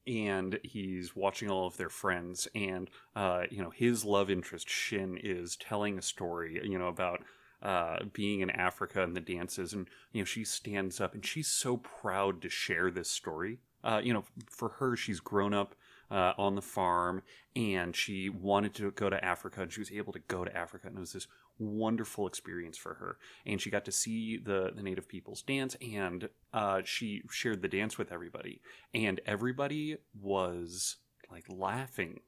and 0.07 0.59
he's 0.62 1.16
watching 1.16 1.51
all 1.51 1.66
of 1.66 1.77
their 1.77 1.88
friends 1.88 2.49
and 2.55 2.90
uh, 3.14 3.42
you 3.51 3.62
know 3.62 3.71
his 3.71 4.05
love 4.05 4.31
interest 4.31 4.69
shin 4.69 5.19
is 5.23 5.57
telling 5.57 5.99
a 5.99 6.03
story 6.03 6.61
you 6.64 6.79
know 6.79 6.88
about 6.88 7.23
uh, 7.62 7.99
being 8.12 8.40
in 8.40 8.51
africa 8.51 9.03
and 9.03 9.16
the 9.16 9.21
dances 9.21 9.73
and 9.73 9.88
you 10.12 10.21
know 10.21 10.25
she 10.25 10.45
stands 10.45 11.01
up 11.01 11.14
and 11.14 11.25
she's 11.25 11.49
so 11.49 11.77
proud 11.77 12.42
to 12.42 12.49
share 12.49 12.90
this 12.90 13.11
story. 13.11 13.59
Uh, 13.83 14.01
you 14.03 14.12
know 14.12 14.25
for 14.49 14.71
her 14.71 14.97
she's 14.97 15.21
grown 15.21 15.55
up 15.55 15.75
uh, 16.11 16.33
on 16.38 16.55
the 16.55 16.62
farm 16.62 17.23
and 17.55 17.95
she 17.97 18.29
wanted 18.29 18.75
to 18.75 18.90
go 18.92 19.09
to 19.11 19.25
africa 19.25 19.62
and 19.62 19.73
she 19.73 19.81
was 19.81 19.92
able 19.92 20.12
to 20.12 20.19
go 20.29 20.45
to 20.45 20.57
africa 20.57 20.87
and 20.87 20.97
it 20.97 21.01
was 21.01 21.12
this 21.12 21.29
wonderful 21.59 22.27
experience 22.27 22.77
for 22.77 22.95
her. 22.95 23.19
And 23.45 23.61
she 23.61 23.71
got 23.71 23.85
to 23.87 23.92
see 23.92 24.37
the, 24.37 24.73
the 24.75 24.83
native 24.83 25.09
peoples 25.09 25.42
dance 25.42 25.77
and 25.81 26.29
uh, 26.53 26.83
she 26.85 27.23
shared 27.31 27.62
the 27.62 27.69
dance 27.69 27.99
with 27.99 28.12
everybody. 28.12 28.61
And 28.95 29.21
everybody 29.27 29.97
was 30.21 30.97
like 31.31 31.45
laughing 31.49 32.21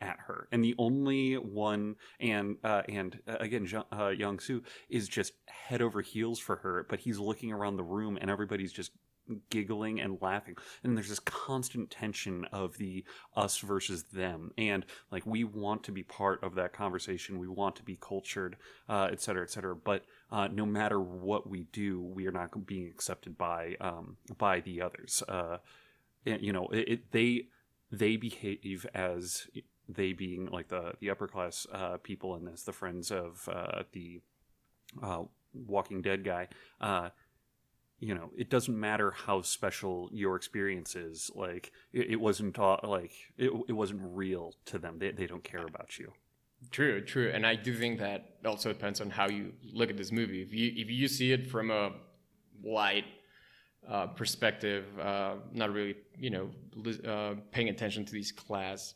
at 0.00 0.18
her. 0.26 0.48
And 0.52 0.62
the 0.62 0.74
only 0.78 1.34
one, 1.34 1.96
and 2.20 2.56
uh, 2.62 2.82
and 2.88 3.18
uh, 3.26 3.36
again, 3.40 3.68
uh, 3.92 4.08
Young 4.08 4.38
Soo 4.38 4.62
is 4.88 5.08
just 5.08 5.32
head 5.46 5.80
over 5.82 6.02
heels 6.02 6.38
for 6.38 6.56
her, 6.56 6.86
but 6.88 7.00
he's 7.00 7.18
looking 7.18 7.52
around 7.52 7.76
the 7.76 7.84
room 7.84 8.18
and 8.20 8.30
everybody's 8.30 8.72
just 8.72 8.92
giggling 9.50 10.00
and 10.00 10.18
laughing. 10.20 10.56
And 10.82 10.96
there's 10.96 11.08
this 11.08 11.18
constant 11.18 11.90
tension 11.90 12.44
of 12.52 12.78
the 12.78 13.04
us 13.34 13.58
versus 13.58 14.04
them. 14.04 14.52
And 14.56 14.86
like 15.10 15.26
we 15.26 15.44
want 15.44 15.82
to 15.84 15.92
be 15.92 16.02
part 16.02 16.42
of 16.42 16.54
that 16.54 16.72
conversation. 16.72 17.38
We 17.38 17.48
want 17.48 17.76
to 17.76 17.82
be 17.82 17.98
cultured 18.00 18.56
uh, 18.88 19.08
et 19.10 19.20
cetera 19.20 19.42
et 19.42 19.50
cetera. 19.50 19.74
But 19.74 20.04
uh, 20.30 20.48
no 20.48 20.66
matter 20.66 21.00
what 21.00 21.48
we 21.48 21.66
do 21.72 22.00
we 22.00 22.26
are 22.26 22.32
not 22.32 22.66
being 22.66 22.86
accepted 22.86 23.36
by 23.36 23.76
um, 23.80 24.16
by 24.38 24.60
the 24.60 24.82
others. 24.82 25.22
Uh, 25.28 25.58
and, 26.24 26.42
you 26.42 26.52
know 26.52 26.68
it, 26.68 26.88
it, 26.88 27.12
they 27.12 27.48
they 27.90 28.16
behave 28.16 28.86
as 28.94 29.48
they 29.88 30.12
being 30.12 30.46
like 30.46 30.68
the 30.68 30.94
the 31.00 31.10
upper 31.10 31.28
class 31.28 31.66
uh, 31.72 31.96
people 32.02 32.34
in 32.36 32.44
this, 32.44 32.62
the 32.62 32.72
friends 32.72 33.10
of 33.10 33.48
uh, 33.52 33.82
the 33.92 34.20
uh, 35.02 35.22
Walking 35.54 36.02
Dead 36.02 36.24
guy. 36.24 36.48
You 37.98 38.14
know, 38.14 38.30
it 38.36 38.50
doesn't 38.50 38.78
matter 38.78 39.10
how 39.10 39.40
special 39.42 40.10
your 40.12 40.36
experience 40.36 40.94
is. 40.94 41.30
Like 41.34 41.72
it, 41.92 42.10
it 42.10 42.20
wasn't 42.20 42.58
uh, 42.58 42.76
like 42.82 43.12
it, 43.38 43.50
it 43.68 43.72
wasn't 43.72 44.00
real 44.02 44.54
to 44.66 44.78
them. 44.78 44.98
They 44.98 45.12
they 45.12 45.26
don't 45.26 45.44
care 45.44 45.64
about 45.66 45.98
you. 45.98 46.12
True, 46.70 47.02
true, 47.04 47.30
and 47.32 47.46
I 47.46 47.54
do 47.54 47.74
think 47.74 47.98
that 48.00 48.36
also 48.44 48.72
depends 48.72 49.00
on 49.00 49.10
how 49.10 49.28
you 49.28 49.52
look 49.72 49.90
at 49.90 49.96
this 49.96 50.10
movie. 50.10 50.42
If 50.42 50.52
you 50.52 50.72
if 50.74 50.90
you 50.90 51.08
see 51.08 51.32
it 51.32 51.50
from 51.50 51.70
a 51.70 51.92
light 52.62 53.04
uh, 53.88 54.08
perspective, 54.08 54.84
uh, 55.00 55.36
not 55.52 55.72
really, 55.72 55.96
you 56.18 56.30
know, 56.30 56.50
uh, 57.06 57.34
paying 57.52 57.68
attention 57.68 58.04
to 58.04 58.12
these 58.12 58.32
class 58.32 58.94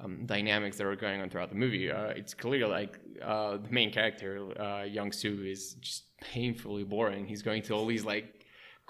um, 0.00 0.26
dynamics 0.26 0.76
that 0.78 0.86
are 0.86 0.96
going 0.96 1.20
on 1.20 1.30
throughout 1.30 1.48
the 1.50 1.54
movie. 1.54 1.90
Uh, 1.90 2.08
it's 2.08 2.34
clear 2.34 2.66
like 2.66 2.98
uh, 3.22 3.58
the 3.58 3.70
main 3.70 3.92
character, 3.92 4.84
Young 4.86 5.12
Soo, 5.12 5.42
is 5.44 5.74
just 5.74 6.04
painfully 6.20 6.82
boring. 6.82 7.26
He's 7.26 7.42
going 7.42 7.62
to 7.62 7.74
all 7.74 7.86
these 7.86 8.04
like 8.04 8.41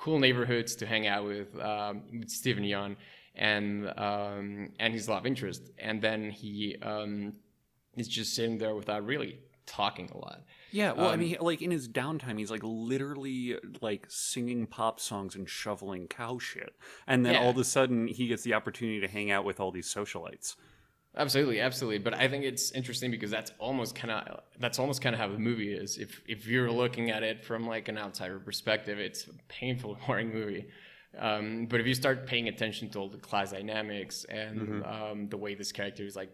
cool 0.03 0.19
neighborhoods 0.19 0.75
to 0.77 0.87
hang 0.87 1.07
out 1.07 1.25
with, 1.25 1.59
um, 1.61 2.03
with 2.19 2.29
Steven 2.29 2.65
Yeun 2.65 2.97
and 3.35 3.88
um, 3.97 4.71
and 4.79 4.93
his 4.93 5.09
love 5.09 5.27
interest, 5.27 5.71
and 5.79 6.03
then 6.03 6.31
he 6.31 6.77
um, 6.83 7.35
is 7.97 8.09
just 8.09 8.35
sitting 8.35 8.59
there 8.59 8.75
without 8.75 9.07
really 9.07 9.38
talking 9.65 10.11
a 10.12 10.19
lot. 10.19 10.43
Yeah, 10.73 10.93
well, 10.93 11.07
um, 11.07 11.12
I 11.12 11.17
mean, 11.17 11.37
like 11.41 11.62
in 11.62 11.71
his 11.71 11.88
downtime, 11.88 12.38
he's 12.38 12.51
like 12.51 12.62
literally 12.62 13.57
like 13.81 14.07
singing 14.09 14.67
pop 14.67 15.01
songs 15.01 15.35
and 15.35 15.49
shoveling 15.49 16.09
cow 16.09 16.38
shit, 16.38 16.75
and 17.07 17.25
then 17.25 17.35
yeah. 17.35 17.41
all 17.41 17.51
of 17.51 17.59
a 17.59 17.65
sudden 17.65 18.09
he 18.09 18.27
gets 18.27 18.43
the 18.43 18.55
opportunity 18.55 19.01
to 19.01 19.09
hang 19.09 19.31
out 19.31 19.45
with 19.45 19.61
all 19.61 19.71
these 19.71 19.93
socialites. 19.93 20.57
Absolutely, 21.14 21.61
absolutely. 21.61 21.98
But 21.98 22.14
I 22.14 22.27
think 22.27 22.44
it's 22.44 22.70
interesting 22.72 23.11
because 23.11 23.31
that's 23.31 23.53
almost 23.59 23.94
kind 23.94 24.11
of 24.11 24.40
that's 24.59 24.79
almost 24.79 25.03
kind 25.03 25.14
of 25.14 25.20
how 25.20 25.29
the 25.29 25.38
movie 25.38 25.72
is. 25.72 25.98
If 25.98 26.22
if 26.27 26.46
you're 26.46 26.70
looking 26.70 27.11
at 27.11 27.22
it 27.22 27.44
from 27.44 27.66
like 27.66 27.88
an 27.88 27.98
outsider 27.98 28.38
perspective, 28.38 28.98
it's 28.98 29.27
a 29.27 29.33
painful, 29.48 29.98
boring 30.07 30.33
movie. 30.33 30.66
Um, 31.18 31.66
but 31.66 31.81
if 31.81 31.87
you 31.87 31.94
start 31.94 32.27
paying 32.27 32.48
attention 32.48 32.88
to 32.90 32.98
all 32.98 33.09
the 33.09 33.18
class 33.18 33.53
dynamics 33.53 34.25
and 34.31 34.61
mm-hmm. 34.61 34.83
um, 34.85 35.29
the 35.29 35.37
way 35.37 35.55
this 35.55 35.70
character 35.70 36.07
is 36.07 36.16
like 36.16 36.33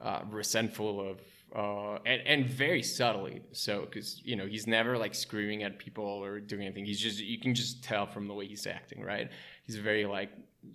uh, 0.00 0.20
resentful 0.30 1.00
of 1.10 1.20
uh, 1.56 1.98
and, 2.06 2.22
and 2.24 2.46
very 2.46 2.82
subtly 2.82 3.42
so 3.50 3.80
because 3.82 4.20
you 4.24 4.36
know 4.36 4.46
he's 4.46 4.66
never 4.66 4.96
like 4.96 5.14
screaming 5.14 5.64
at 5.64 5.78
people 5.78 6.04
or 6.04 6.40
doing 6.40 6.62
anything 6.62 6.84
he's 6.84 7.00
just 7.00 7.18
you 7.18 7.38
can 7.38 7.54
just 7.54 7.82
tell 7.84 8.06
from 8.06 8.26
the 8.26 8.34
way 8.34 8.46
he's 8.46 8.66
acting 8.66 9.02
right 9.02 9.28
he's 9.64 9.76
very 9.76 10.06
like 10.06 10.30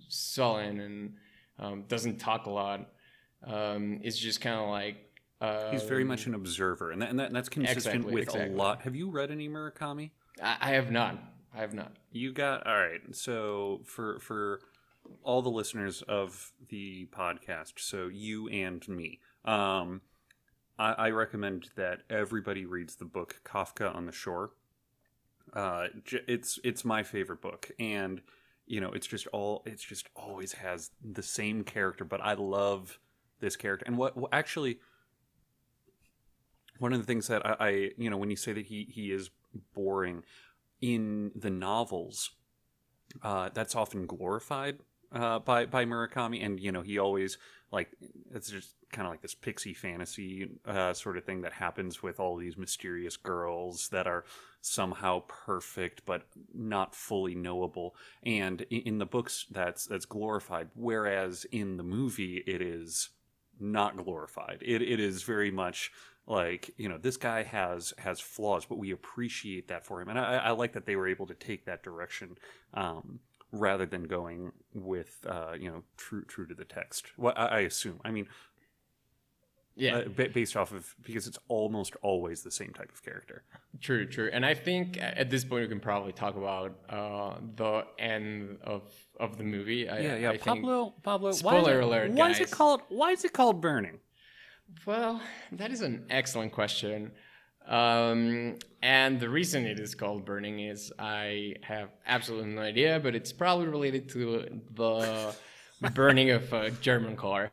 sullen 0.08 0.80
and 0.80 1.14
um, 1.58 1.84
doesn't 1.88 2.18
talk 2.18 2.46
a 2.46 2.50
lot 2.50 2.92
um, 3.46 4.00
it's 4.02 4.18
just 4.18 4.40
kind 4.40 4.60
of 4.60 4.68
like 4.68 4.96
uh, 5.40 5.70
he's 5.70 5.84
very 5.84 6.04
much 6.04 6.26
an 6.26 6.34
observer 6.34 6.90
and, 6.90 7.00
that, 7.00 7.10
and, 7.10 7.18
that, 7.20 7.26
and 7.26 7.36
that's 7.36 7.48
consistent 7.48 7.94
exactly, 7.94 8.14
with 8.14 8.24
exactly. 8.24 8.54
a 8.54 8.56
lot 8.56 8.82
have 8.82 8.96
you 8.96 9.10
read 9.10 9.30
any 9.30 9.48
murakami 9.48 10.10
I, 10.42 10.56
I 10.60 10.70
have 10.70 10.90
not 10.90 11.16
i 11.54 11.60
have 11.60 11.74
not 11.74 11.92
you 12.10 12.32
got 12.32 12.66
all 12.66 12.76
right 12.76 13.00
so 13.12 13.80
for 13.84 14.18
for 14.18 14.60
all 15.22 15.42
the 15.42 15.50
listeners 15.50 16.02
of 16.02 16.52
the 16.68 17.06
podcast 17.06 17.74
so 17.76 18.08
you 18.08 18.48
and 18.48 18.86
me 18.88 19.20
um, 19.44 20.02
I, 20.78 20.92
I 20.92 21.10
recommend 21.10 21.70
that 21.76 22.02
everybody 22.08 22.66
reads 22.66 22.96
the 22.96 23.04
book 23.04 23.40
Kafka 23.44 23.94
on 23.94 24.06
the 24.06 24.12
Shore. 24.12 24.50
Uh, 25.52 25.88
it's 26.26 26.58
it's 26.62 26.84
my 26.84 27.02
favorite 27.02 27.40
book, 27.40 27.70
and 27.78 28.20
you 28.66 28.80
know, 28.80 28.90
it's 28.92 29.06
just 29.06 29.26
all 29.28 29.62
it's 29.66 29.82
just 29.82 30.08
always 30.14 30.52
has 30.52 30.90
the 31.02 31.22
same 31.22 31.64
character, 31.64 32.04
but 32.04 32.20
I 32.20 32.34
love 32.34 32.98
this 33.40 33.56
character. 33.56 33.84
And 33.86 33.96
what 33.96 34.16
well, 34.16 34.28
actually, 34.32 34.78
one 36.78 36.92
of 36.92 37.00
the 37.00 37.06
things 37.06 37.28
that 37.28 37.44
I, 37.46 37.56
I, 37.60 37.70
you 37.96 38.10
know, 38.10 38.16
when 38.16 38.30
you 38.30 38.36
say 38.36 38.52
that 38.52 38.66
he 38.66 38.88
he 38.90 39.12
is 39.12 39.30
boring 39.74 40.22
in 40.80 41.32
the 41.34 41.50
novels, 41.50 42.30
uh, 43.22 43.50
that's 43.52 43.74
often 43.74 44.06
glorified 44.06 44.78
uh, 45.12 45.38
by 45.38 45.66
by 45.66 45.84
Murakami, 45.84 46.44
and 46.44 46.60
you 46.60 46.72
know, 46.72 46.82
he 46.82 46.98
always 46.98 47.38
like 47.70 47.90
it's 48.34 48.50
just 48.50 48.74
kind 48.92 49.06
of 49.06 49.12
like 49.12 49.20
this 49.20 49.34
pixie 49.34 49.74
fantasy 49.74 50.48
uh, 50.66 50.92
sort 50.94 51.16
of 51.16 51.24
thing 51.24 51.42
that 51.42 51.52
happens 51.52 52.02
with 52.02 52.18
all 52.18 52.36
these 52.36 52.56
mysterious 52.56 53.16
girls 53.16 53.88
that 53.90 54.06
are 54.06 54.24
somehow 54.62 55.22
perfect 55.28 56.02
but 56.06 56.22
not 56.54 56.94
fully 56.94 57.34
knowable. 57.34 57.94
And 58.22 58.62
in 58.62 58.98
the 58.98 59.06
books 59.06 59.46
that's 59.50 59.86
that's 59.86 60.06
glorified. 60.06 60.68
Whereas 60.74 61.44
in 61.52 61.76
the 61.76 61.82
movie 61.82 62.42
it 62.46 62.62
is 62.62 63.10
not 63.60 63.96
glorified 63.96 64.58
it, 64.60 64.82
it 64.82 65.00
is 65.00 65.22
very 65.22 65.50
much 65.50 65.92
like 66.26 66.70
you 66.76 66.88
know 66.88 66.98
this 66.98 67.16
guy 67.16 67.42
has 67.42 67.94
has 67.98 68.20
flaws 68.20 68.64
but 68.64 68.78
we 68.78 68.90
appreciate 68.90 69.68
that 69.68 69.86
for 69.86 70.00
him 70.00 70.08
and 70.08 70.18
i, 70.18 70.36
I 70.36 70.50
like 70.50 70.72
that 70.72 70.86
they 70.86 70.96
were 70.96 71.08
able 71.08 71.26
to 71.26 71.34
take 71.34 71.64
that 71.64 71.82
direction 71.82 72.36
um, 72.74 73.20
rather 73.52 73.86
than 73.86 74.04
going 74.04 74.52
with 74.74 75.24
uh, 75.26 75.52
you 75.58 75.70
know 75.70 75.82
true 75.96 76.24
true 76.24 76.46
to 76.46 76.54
the 76.54 76.64
text. 76.64 77.06
What 77.16 77.36
well, 77.36 77.48
I, 77.48 77.56
I, 77.56 77.60
assume. 77.60 78.00
I 78.04 78.10
mean, 78.10 78.26
yeah, 79.78 79.98
uh, 79.98 80.28
based 80.34 80.56
off 80.56 80.72
of 80.72 80.94
because 81.02 81.26
it's 81.26 81.38
almost 81.46 81.94
always 82.02 82.42
the 82.42 82.50
same 82.50 82.72
type 82.72 82.90
of 82.92 83.02
character. 83.04 83.44
True, 83.80 84.06
true. 84.06 84.28
And 84.32 84.44
I 84.44 84.54
think 84.54 84.98
at 85.00 85.30
this 85.30 85.44
point 85.44 85.62
we 85.62 85.68
can 85.68 85.80
probably 85.80 86.12
talk 86.12 86.36
about 86.36 86.76
uh, 86.88 87.36
the 87.56 87.86
end 87.98 88.58
of 88.64 88.82
of 89.20 89.38
the 89.38 89.44
movie. 89.44 89.88
I, 89.88 90.00
yeah, 90.00 90.16
yeah. 90.16 90.30
I 90.30 90.36
Pablo, 90.36 90.94
Pablo. 91.02 91.30
Spoiler 91.30 91.78
why 91.78 91.86
alert, 91.86 92.10
Why 92.10 92.28
guys. 92.28 92.40
is 92.40 92.48
it 92.48 92.50
called? 92.50 92.82
Why 92.88 93.12
is 93.12 93.24
it 93.24 93.32
called 93.32 93.60
burning? 93.60 94.00
Well, 94.84 95.22
that 95.52 95.70
is 95.70 95.80
an 95.80 96.04
excellent 96.10 96.52
question. 96.52 97.12
Um, 97.68 98.56
and 98.82 99.20
the 99.20 99.28
reason 99.28 99.66
it 99.66 99.78
is 99.78 99.94
called 99.94 100.24
burning 100.24 100.60
is 100.60 100.92
I 100.98 101.54
have 101.62 101.90
absolutely 102.06 102.50
no 102.50 102.62
idea, 102.62 102.98
but 102.98 103.14
it's 103.14 103.32
probably 103.32 103.66
related 103.66 104.08
to 104.10 104.60
the 104.74 105.34
burning 105.94 106.30
of 106.30 106.52
a 106.52 106.70
German 106.70 107.14
car 107.14 107.52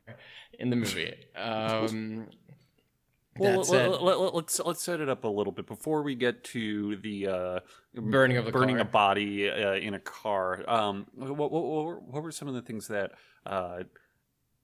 in 0.59 0.69
the 0.69 0.75
movie. 0.75 1.13
Um, 1.35 2.27
well, 3.37 3.61
let, 3.63 4.01
let, 4.01 4.19
let, 4.19 4.35
let's 4.35 4.59
let's 4.59 4.81
set 4.81 5.01
it 5.01 5.09
up 5.09 5.25
a 5.25 5.27
little 5.27 5.51
bit 5.51 5.67
before 5.67 6.01
we 6.03 6.15
get 6.15 6.43
to 6.45 6.95
the 6.97 7.27
uh, 7.27 7.59
burning 7.93 8.37
of 8.37 8.45
the 8.45 8.51
burning 8.51 8.77
car. 8.77 8.83
a 8.83 8.89
body 8.89 9.49
uh, 9.49 9.73
in 9.73 9.93
a 9.93 9.99
car. 9.99 10.63
Um, 10.67 11.07
what, 11.13 11.35
what, 11.35 11.51
what, 11.51 12.01
what, 12.01 12.23
were 12.23 12.31
some 12.31 12.47
of 12.47 12.53
the 12.53 12.61
things 12.61 12.87
that 12.87 13.11
uh, 13.45 13.83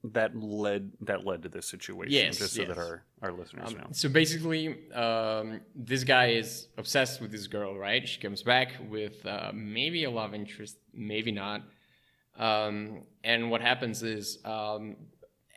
that 0.04 0.34
led 0.34 0.90
that 1.02 1.24
led 1.24 1.42
to 1.42 1.48
this 1.48 1.66
situation 1.66 2.12
yes, 2.12 2.38
just 2.38 2.54
so 2.54 2.62
yes. 2.62 2.68
that 2.68 2.78
our, 2.78 3.04
our 3.22 3.32
listeners 3.32 3.68
um, 3.68 3.78
know 3.78 3.86
so 3.92 4.08
basically 4.08 4.90
um, 4.94 5.60
this 5.76 6.02
guy 6.02 6.30
is 6.30 6.68
obsessed 6.76 7.20
with 7.20 7.30
this 7.30 7.46
girl 7.46 7.78
right 7.78 8.08
she 8.08 8.20
comes 8.20 8.42
back 8.42 8.72
with 8.88 9.24
uh, 9.24 9.52
maybe 9.54 10.02
a 10.02 10.10
love 10.10 10.34
interest 10.34 10.76
maybe 10.92 11.30
not 11.30 11.62
um, 12.36 13.02
and 13.22 13.48
what 13.50 13.60
happens 13.60 14.02
is 14.02 14.38
um, 14.44 14.96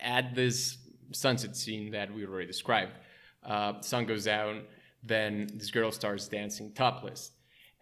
at 0.02 0.36
this 0.36 0.78
sunset 1.12 1.56
scene 1.56 1.92
that 1.92 2.14
we 2.14 2.26
already 2.26 2.48
described 2.48 2.92
uh, 3.46 3.80
sun 3.82 4.06
goes 4.06 4.26
down 4.26 4.64
then 5.04 5.48
this 5.56 5.72
girl 5.72 5.92
starts 5.92 6.28
dancing 6.28 6.72
topless 6.74 7.32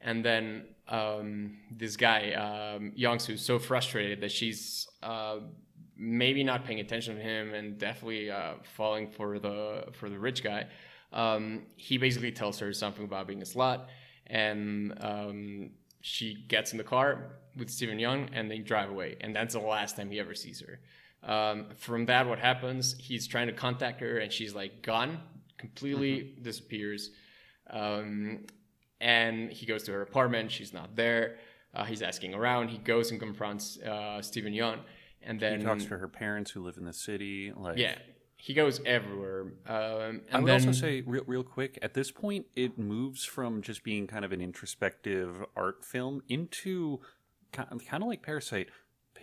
and 0.01 0.23
then 0.23 0.65
um, 0.87 1.57
this 1.71 1.95
guy 1.95 2.33
um, 2.33 2.91
Youngsu 2.97 3.31
is 3.31 3.41
so 3.41 3.57
frustrated 3.57 4.21
that 4.21 4.31
she's 4.31 4.87
uh, 5.01 5.37
maybe 5.95 6.43
not 6.43 6.65
paying 6.65 6.79
attention 6.79 7.15
to 7.15 7.21
him 7.21 7.53
and 7.53 7.77
definitely 7.77 8.29
uh, 8.29 8.53
falling 8.75 9.09
for 9.09 9.39
the 9.39 9.85
for 9.93 10.09
the 10.09 10.19
rich 10.19 10.43
guy. 10.43 10.67
Um, 11.11 11.63
he 11.77 11.97
basically 11.97 12.31
tells 12.31 12.59
her 12.59 12.73
something 12.73 13.05
about 13.05 13.27
being 13.27 13.41
a 13.41 13.45
slut, 13.45 13.85
and 14.27 14.97
um, 14.99 15.71
she 16.01 16.45
gets 16.47 16.71
in 16.71 16.77
the 16.77 16.83
car 16.83 17.37
with 17.55 17.69
Steven 17.69 17.97
Yeun, 17.97 18.29
and 18.33 18.49
they 18.49 18.57
drive 18.57 18.89
away. 18.89 19.15
And 19.21 19.35
that's 19.35 19.53
the 19.53 19.59
last 19.59 19.95
time 19.95 20.09
he 20.09 20.19
ever 20.19 20.33
sees 20.33 20.59
her. 20.61 20.79
Um, 21.23 21.67
from 21.77 22.05
that, 22.07 22.27
what 22.27 22.39
happens? 22.39 22.95
He's 22.99 23.27
trying 23.27 23.47
to 23.47 23.53
contact 23.53 24.01
her, 24.01 24.17
and 24.17 24.31
she's 24.31 24.53
like 24.53 24.81
gone, 24.81 25.19
completely 25.57 26.19
mm-hmm. 26.19 26.43
disappears. 26.43 27.11
Um, 27.69 28.45
and 28.99 29.51
he 29.51 29.65
goes 29.65 29.83
to 29.83 29.91
her 29.93 30.01
apartment. 30.01 30.51
She's 30.51 30.73
not 30.73 30.95
there. 30.95 31.37
Uh, 31.73 31.85
he's 31.85 32.01
asking 32.01 32.33
around. 32.33 32.69
He 32.69 32.77
goes 32.77 33.11
and 33.11 33.19
confronts 33.19 33.79
uh, 33.79 34.21
Steven 34.21 34.53
Yeun 34.53 34.79
and 35.25 35.39
then 35.39 35.59
he 35.59 35.65
talks 35.65 35.85
to 35.85 35.97
her 35.97 36.07
parents 36.07 36.51
who 36.51 36.63
live 36.63 36.77
in 36.77 36.85
the 36.85 36.93
city. 36.93 37.51
Like 37.55 37.77
yeah, 37.77 37.95
he 38.37 38.53
goes 38.53 38.81
everywhere. 38.85 39.53
Um, 39.67 40.21
I 40.31 40.39
would 40.39 40.47
then, 40.47 40.67
also 40.67 40.71
say, 40.71 41.01
real, 41.01 41.23
real 41.25 41.43
quick, 41.43 41.79
at 41.81 41.93
this 41.93 42.11
point, 42.11 42.45
it 42.55 42.77
moves 42.77 43.23
from 43.23 43.61
just 43.61 43.83
being 43.83 44.07
kind 44.07 44.25
of 44.25 44.31
an 44.31 44.41
introspective 44.41 45.43
art 45.55 45.83
film 45.83 46.21
into 46.27 46.99
kind 47.51 47.69
of 47.71 48.07
like 48.07 48.21
Parasite, 48.21 48.69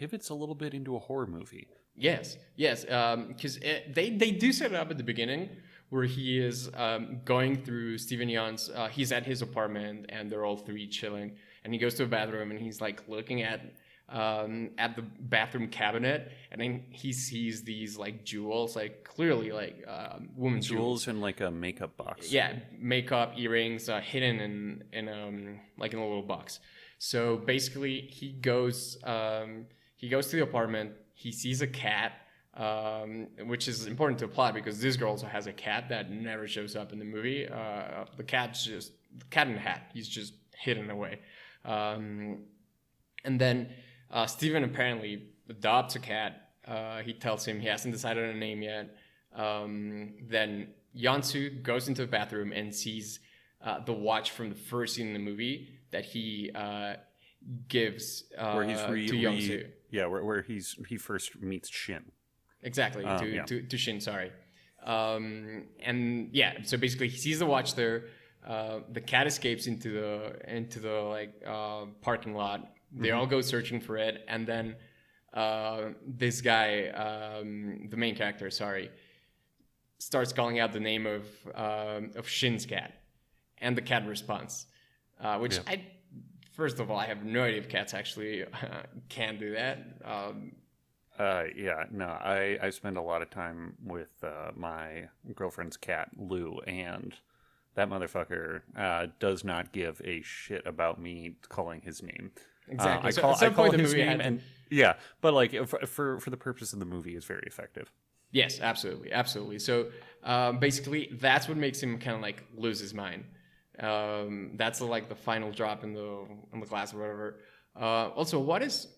pivots 0.01 0.31
a 0.31 0.35
little 0.35 0.55
bit 0.55 0.73
into 0.73 0.97
a 0.97 0.99
horror 0.99 1.27
movie. 1.27 1.69
Yes, 1.95 2.39
yes, 2.57 2.85
because 2.85 3.57
um, 3.57 3.63
they 3.93 4.09
they 4.23 4.31
do 4.31 4.51
set 4.51 4.73
it 4.73 4.77
up 4.77 4.91
at 4.91 4.97
the 4.97 5.05
beginning 5.05 5.51
where 5.91 6.05
he 6.05 6.39
is 6.39 6.71
um, 6.75 7.21
going 7.25 7.63
through 7.65 7.99
Steven 7.99 8.29
Yeun's. 8.29 8.71
Uh, 8.71 8.89
he's 8.89 9.13
at 9.13 9.27
his 9.27 9.43
apartment 9.43 10.07
and 10.09 10.33
they're 10.33 10.47
all 10.47 10.57
three 10.57 10.89
chilling, 10.89 11.37
and 11.63 11.75
he 11.75 11.79
goes 11.79 11.95
to 11.97 12.05
a 12.05 12.07
bathroom 12.07 12.51
and 12.51 12.59
he's 12.59 12.81
like 12.81 13.03
looking 13.09 13.43
at 13.43 13.61
um, 14.09 14.71
at 14.79 14.97
the 14.97 15.03
bathroom 15.03 15.69
cabinet, 15.69 16.33
and 16.51 16.61
then 16.61 16.85
he 16.89 17.13
sees 17.13 17.63
these 17.63 17.99
like 17.99 18.25
jewels, 18.25 18.75
like 18.75 19.05
clearly 19.05 19.53
like 19.53 19.85
women's 20.35 20.67
jewels. 20.67 21.05
Jewels 21.05 21.09
in 21.09 21.21
like 21.21 21.43
a 21.43 21.51
makeup 21.51 21.95
box. 21.99 22.33
Yeah, 22.33 22.55
makeup, 22.79 23.35
earrings, 23.37 23.91
uh, 23.91 24.01
hidden 24.01 24.41
in 24.41 24.85
in 24.95 25.09
um 25.11 25.61
like 25.77 25.93
in 25.93 25.99
a 25.99 26.07
little 26.07 26.23
box. 26.23 26.61
So 26.99 27.37
basically, 27.39 28.09
he 28.13 28.33
goes 28.33 28.99
um, 29.05 29.67
he 30.01 30.09
goes 30.09 30.29
to 30.29 30.37
the 30.37 30.43
apartment. 30.43 30.93
He 31.13 31.31
sees 31.31 31.61
a 31.61 31.67
cat, 31.67 32.13
um, 32.55 33.27
which 33.45 33.69
is 33.69 33.87
important 33.87 34.19
to 34.21 34.29
plot 34.29 34.55
because 34.55 34.81
this 34.81 34.97
girl 34.97 35.11
also 35.11 35.27
has 35.27 35.47
a 35.47 35.53
cat 35.53 35.91
that 35.91 36.11
never 36.11 36.49
shows 36.49 36.75
up 36.75 36.95
in 36.95 36.99
the 36.99 37.05
movie. 37.05 37.47
Uh, 37.47 38.07
the 38.17 38.23
cat's 38.23 38.65
just 38.65 38.93
the 39.19 39.27
cat 39.27 39.47
in 39.47 39.53
the 39.53 39.61
hat. 39.61 39.91
He's 39.93 40.09
just 40.09 40.33
hidden 40.57 40.89
away. 40.89 41.21
Um, 41.67 42.45
and 43.27 43.39
then 43.39 43.69
uh, 44.11 44.25
Steven 44.25 44.65
apparently 44.65 45.29
adopts 45.51 45.97
a 45.97 45.99
cat. 45.99 46.49
Uh, 46.67 47.01
he 47.03 47.13
tells 47.13 47.45
him 47.45 47.61
he 47.61 47.69
hasn't 47.69 47.93
decided 47.93 48.25
on 48.25 48.31
a 48.37 48.39
name 48.39 48.63
yet. 48.63 48.97
Um, 49.37 50.15
then 50.31 50.69
Yeonsu 50.97 51.63
goes 51.63 51.89
into 51.89 52.01
the 52.01 52.09
bathroom 52.09 52.53
and 52.53 52.75
sees 52.75 53.21
uh, 53.63 53.81
the 53.85 53.93
watch 53.93 54.31
from 54.31 54.49
the 54.49 54.55
first 54.55 54.95
scene 54.95 55.09
in 55.09 55.13
the 55.13 55.19
movie 55.19 55.69
that 55.91 56.07
he 56.07 56.51
uh, 56.55 56.95
gives 57.69 58.25
uh, 58.39 58.55
Where 58.55 58.65
he's 58.65 58.83
re, 58.89 59.07
to 59.07 59.13
re- 59.13 59.23
Yeonsu. 59.23 59.67
Yeah, 59.91 60.07
where, 60.07 60.25
where 60.25 60.43
he's 60.43 60.77
he 60.89 60.97
first 60.97 61.41
meets 61.41 61.69
Shin. 61.69 62.05
Exactly, 62.63 63.05
Um, 63.05 63.19
to, 63.21 63.27
yeah. 63.29 63.45
to, 63.45 63.63
to 63.63 63.77
Shin, 63.79 64.01
sorry. 64.01 64.33
Um, 64.85 65.65
and 65.83 66.29
yeah, 66.33 66.55
so 66.63 66.77
basically 66.77 67.09
he 67.09 67.17
sees 67.19 67.39
the 67.39 67.47
watch 67.47 67.75
there. 67.75 68.05
Uh, 68.47 68.81
the 68.93 69.01
cat 69.01 69.27
escapes 69.27 69.67
into 69.67 69.91
the 69.93 70.57
into 70.57 70.81
the 70.81 70.93
like 71.03 71.35
uh, 71.47 71.85
parking 72.01 72.35
lot. 72.35 72.61
They 72.93 73.09
Mm-hmm. 73.09 73.19
all 73.19 73.27
go 73.27 73.41
searching 73.41 73.81
for 73.81 73.97
it, 73.99 74.25
and 74.27 74.47
then 74.47 74.77
uh, 75.33 75.91
this 76.07 76.41
guy, 76.41 76.89
um, 76.89 77.87
the 77.89 77.97
main 77.97 78.17
character, 78.17 78.51
sorry, 78.51 78.91
starts 79.99 80.33
calling 80.33 80.59
out 80.59 80.73
the 80.73 80.81
name 80.81 81.07
of 81.07 81.23
um, 81.55 82.11
of 82.17 82.27
Shin's 82.29 82.67
cat, 82.67 82.93
and 83.59 83.77
the 83.77 83.83
cat 83.83 84.07
responds, 84.07 84.67
uh, 85.21 85.39
which 85.39 85.57
Yeah. 85.57 85.63
I 85.69 85.85
first 86.51 86.81
of 86.81 86.91
all 86.91 86.99
I 86.99 87.07
have 87.07 87.25
no 87.25 87.43
idea 87.45 87.59
if 87.61 87.69
cats 87.69 87.95
actually 87.95 88.45
can 89.09 89.39
do 89.39 89.53
that. 89.53 89.79
Um, 90.05 90.53
Uh, 91.19 91.45
yeah, 91.55 91.85
no, 91.91 92.07
I, 92.07 92.59
I 92.63 92.71
spend 92.71 92.97
a 92.97 93.03
lot 93.03 93.21
of 93.21 93.29
time 93.31 93.75
with 93.85 94.09
uh, 94.25 94.53
my 94.57 95.09
girlfriend's 95.35 95.77
cat, 95.77 96.09
Lou, 96.17 96.61
and 96.67 97.15
that 97.75 97.91
motherfucker 97.91 98.63
uh, 98.75 99.09
does 99.19 99.45
not 99.45 99.73
give 99.73 100.01
a 100.05 100.23
shit 100.23 100.67
about 100.67 100.99
me 101.01 101.37
calling 101.49 101.83
his 101.83 102.03
name. 102.03 102.31
Exactly. 102.69 103.05
Uh, 103.05 103.09
I 103.09 103.11
So 103.11 103.21
call, 103.23 103.35
I 103.35 103.51
call 103.51 103.71
his 103.71 103.93
name, 103.95 104.07
had- 104.09 104.21
and 104.21 104.43
yeah, 104.71 104.95
but 105.21 105.35
like 105.35 105.53
for, 105.67 105.85
for 105.87 106.21
for 106.21 106.31
the 106.31 106.37
purpose 106.37 106.73
of 106.73 106.79
the 106.79 106.87
movie, 106.87 107.17
is 107.17 107.25
very 107.25 107.45
effective. 107.47 107.93
Yes, 108.33 108.61
absolutely, 108.61 109.13
absolutely. 109.13 109.59
So 109.59 109.91
um, 110.23 110.59
basically, 110.61 111.11
that's 111.21 111.49
what 111.49 111.57
makes 111.59 111.83
him 111.83 111.99
kind 111.99 112.15
of 112.17 112.23
like 112.23 112.45
lose 112.57 112.79
his 112.79 112.95
mind. 112.95 113.25
Um, 113.81 114.53
that's 114.57 114.81
like 114.81 115.09
the 115.09 115.15
final 115.15 115.51
drop 115.51 115.85
in 115.85 115.95
the 115.95 116.27
in 116.53 116.61
the 116.61 116.67
glass 116.67 116.93
or 116.95 116.99
whatever. 116.99 117.41
Uh, 117.81 118.09
also, 118.11 118.39
what 118.39 118.63
is 118.63 118.89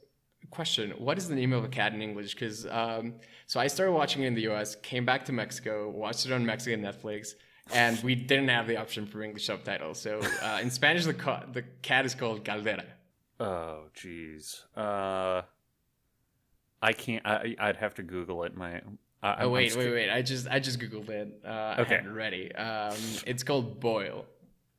question? 0.51 0.91
What 0.99 1.19
is 1.19 1.29
the 1.29 1.35
name 1.35 1.53
of 1.53 1.65
a 1.65 1.69
cat 1.69 1.93
in 1.95 2.03
English? 2.03 2.35
Because 2.35 2.67
um, 2.67 3.15
so 3.47 3.61
I 3.61 3.67
started 3.69 3.93
watching 3.93 4.23
it 4.23 4.27
in 4.27 4.35
the 4.35 4.43
U.S., 4.43 4.75
came 4.77 5.05
back 5.05 5.25
to 5.27 5.33
Mexico, 5.33 5.89
watched 5.91 6.27
it 6.27 6.33
on 6.33 6.45
Mexican 6.45 6.83
Netflix, 6.83 7.35
and 7.73 8.03
we 8.03 8.15
didn't 8.15 8.49
have 8.49 8.67
the 8.67 8.77
option 8.77 9.07
for 9.07 9.23
English 9.23 9.47
subtitles. 9.47 10.01
So 10.01 10.21
uh, 10.43 10.59
in 10.63 10.71
Spanish, 10.71 11.05
the 11.05 11.15
ca- 11.15 11.47
the 11.53 11.63
cat 11.83 12.05
is 12.05 12.15
called 12.15 12.45
Caldera. 12.45 12.85
Oh, 13.39 13.85
jeez. 13.97 14.63
Uh, 14.77 15.43
I 16.81 16.93
can't. 16.93 17.25
I, 17.27 17.55
I'd 17.59 17.77
have 17.77 17.95
to 17.95 18.03
Google 18.03 18.43
it. 18.45 18.57
My. 18.57 18.81
I, 19.23 19.45
Oh 19.45 19.51
wait, 19.51 19.77
wait, 19.77 19.93
wait! 19.93 20.11
I 20.11 20.21
just 20.23 20.49
I 20.49 20.59
just 20.59 20.81
googled 20.81 21.09
it. 21.09 21.29
Uh, 21.45 21.77
Okay. 21.79 21.95
I 21.95 21.99
had 21.99 22.07
it 22.07 22.11
ready. 22.11 22.53
Um, 22.57 22.97
it's 23.25 23.45
called 23.45 23.79
Boil. 23.79 24.27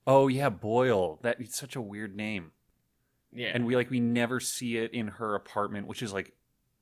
Oh 0.05 0.27
yeah, 0.27 0.49
Boil. 0.49 1.19
That 1.21 1.39
it's 1.39 1.57
such 1.57 1.75
a 1.75 1.81
weird 1.81 2.15
name. 2.15 2.51
Yeah. 3.35 3.49
and 3.55 3.65
we 3.65 3.75
like 3.75 3.89
we 3.89 3.99
never 3.99 4.39
see 4.39 4.77
it 4.77 4.93
in 4.93 5.07
her 5.07 5.33
apartment 5.33 5.87
which 5.87 6.03
is 6.03 6.13
like 6.13 6.33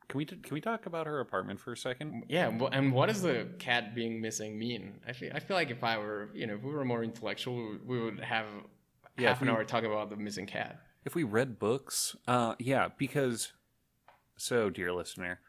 can 0.09 0.17
we 0.17 0.25
can 0.25 0.41
we 0.53 0.59
talk 0.59 0.85
about 0.85 1.07
her 1.07 1.21
apartment 1.21 1.61
for 1.61 1.71
a 1.71 1.77
second 1.77 2.25
Yeah, 2.27 2.51
wh- 2.51 2.67
and 2.73 2.91
what 2.91 3.05
does 3.07 3.21
the 3.21 3.47
cat 3.57 3.95
being 3.95 4.19
missing 4.19 4.59
mean? 4.59 4.99
I 5.07 5.13
feel, 5.13 5.31
I 5.33 5.39
feel 5.39 5.55
like 5.55 5.71
if 5.71 5.81
I 5.81 5.97
were, 5.97 6.29
you 6.33 6.47
know, 6.47 6.55
if 6.55 6.61
we 6.63 6.71
were 6.73 6.83
more 6.83 7.05
intellectual, 7.05 7.77
we 7.85 8.01
would 8.01 8.19
have 8.19 8.47
Yeah, 9.17 9.29
half 9.29 9.41
an 9.41 9.47
we- 9.47 9.53
hour 9.53 9.63
talking 9.63 9.89
about 9.89 10.09
the 10.09 10.17
missing 10.17 10.45
cat. 10.45 10.81
if 11.05 11.15
we 11.15 11.23
read 11.23 11.57
books 11.57 12.17
uh 12.27 12.55
yeah 12.59 12.89
because 12.97 13.53
so 14.35 14.69
dear 14.69 14.91
listener 14.91 15.39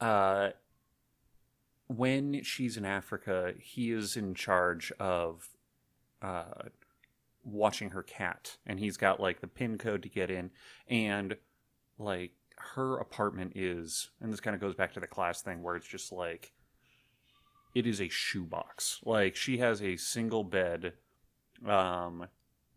uh 0.00 0.48
when 1.88 2.42
she's 2.42 2.76
in 2.78 2.84
africa 2.86 3.52
he 3.60 3.90
is 3.92 4.16
in 4.16 4.34
charge 4.34 4.92
of 4.98 5.48
uh 6.22 6.44
watching 7.48 7.90
her 7.90 8.02
cat 8.02 8.56
and 8.66 8.78
he's 8.78 8.96
got 8.96 9.20
like 9.20 9.40
the 9.40 9.46
pin 9.46 9.78
code 9.78 10.02
to 10.02 10.08
get 10.08 10.30
in 10.30 10.50
and 10.88 11.36
like 11.98 12.32
her 12.74 12.98
apartment 12.98 13.52
is 13.54 14.10
and 14.20 14.32
this 14.32 14.40
kind 14.40 14.54
of 14.54 14.60
goes 14.60 14.74
back 14.74 14.92
to 14.92 15.00
the 15.00 15.06
class 15.06 15.42
thing 15.42 15.62
where 15.62 15.76
it's 15.76 15.86
just 15.86 16.12
like 16.12 16.52
it 17.74 17.86
is 17.86 18.00
a 18.00 18.08
shoebox. 18.08 19.00
Like 19.04 19.36
she 19.36 19.58
has 19.58 19.82
a 19.82 19.96
single 19.96 20.44
bed 20.44 20.94
um 21.66 22.26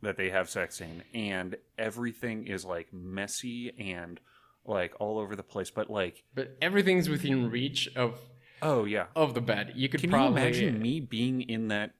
that 0.01 0.17
they 0.17 0.29
have 0.29 0.49
sex 0.49 0.81
in 0.81 1.03
and 1.13 1.55
everything 1.77 2.47
is 2.47 2.65
like 2.65 2.91
messy 2.91 3.71
and 3.79 4.19
like 4.65 4.93
all 4.99 5.19
over 5.19 5.35
the 5.35 5.43
place 5.43 5.69
but 5.69 5.89
like 5.89 6.23
But 6.33 6.57
everything's 6.61 7.09
within 7.09 7.49
reach 7.49 7.89
of 7.95 8.19
oh 8.61 8.85
yeah. 8.85 9.05
of 9.15 9.33
the 9.33 9.41
bed. 9.41 9.73
You 9.75 9.89
could 9.89 10.01
can 10.01 10.09
probably 10.09 10.41
you 10.41 10.47
imagine 10.47 10.81
me 10.81 10.99
being 10.99 11.41
in 11.41 11.69
that 11.69 11.91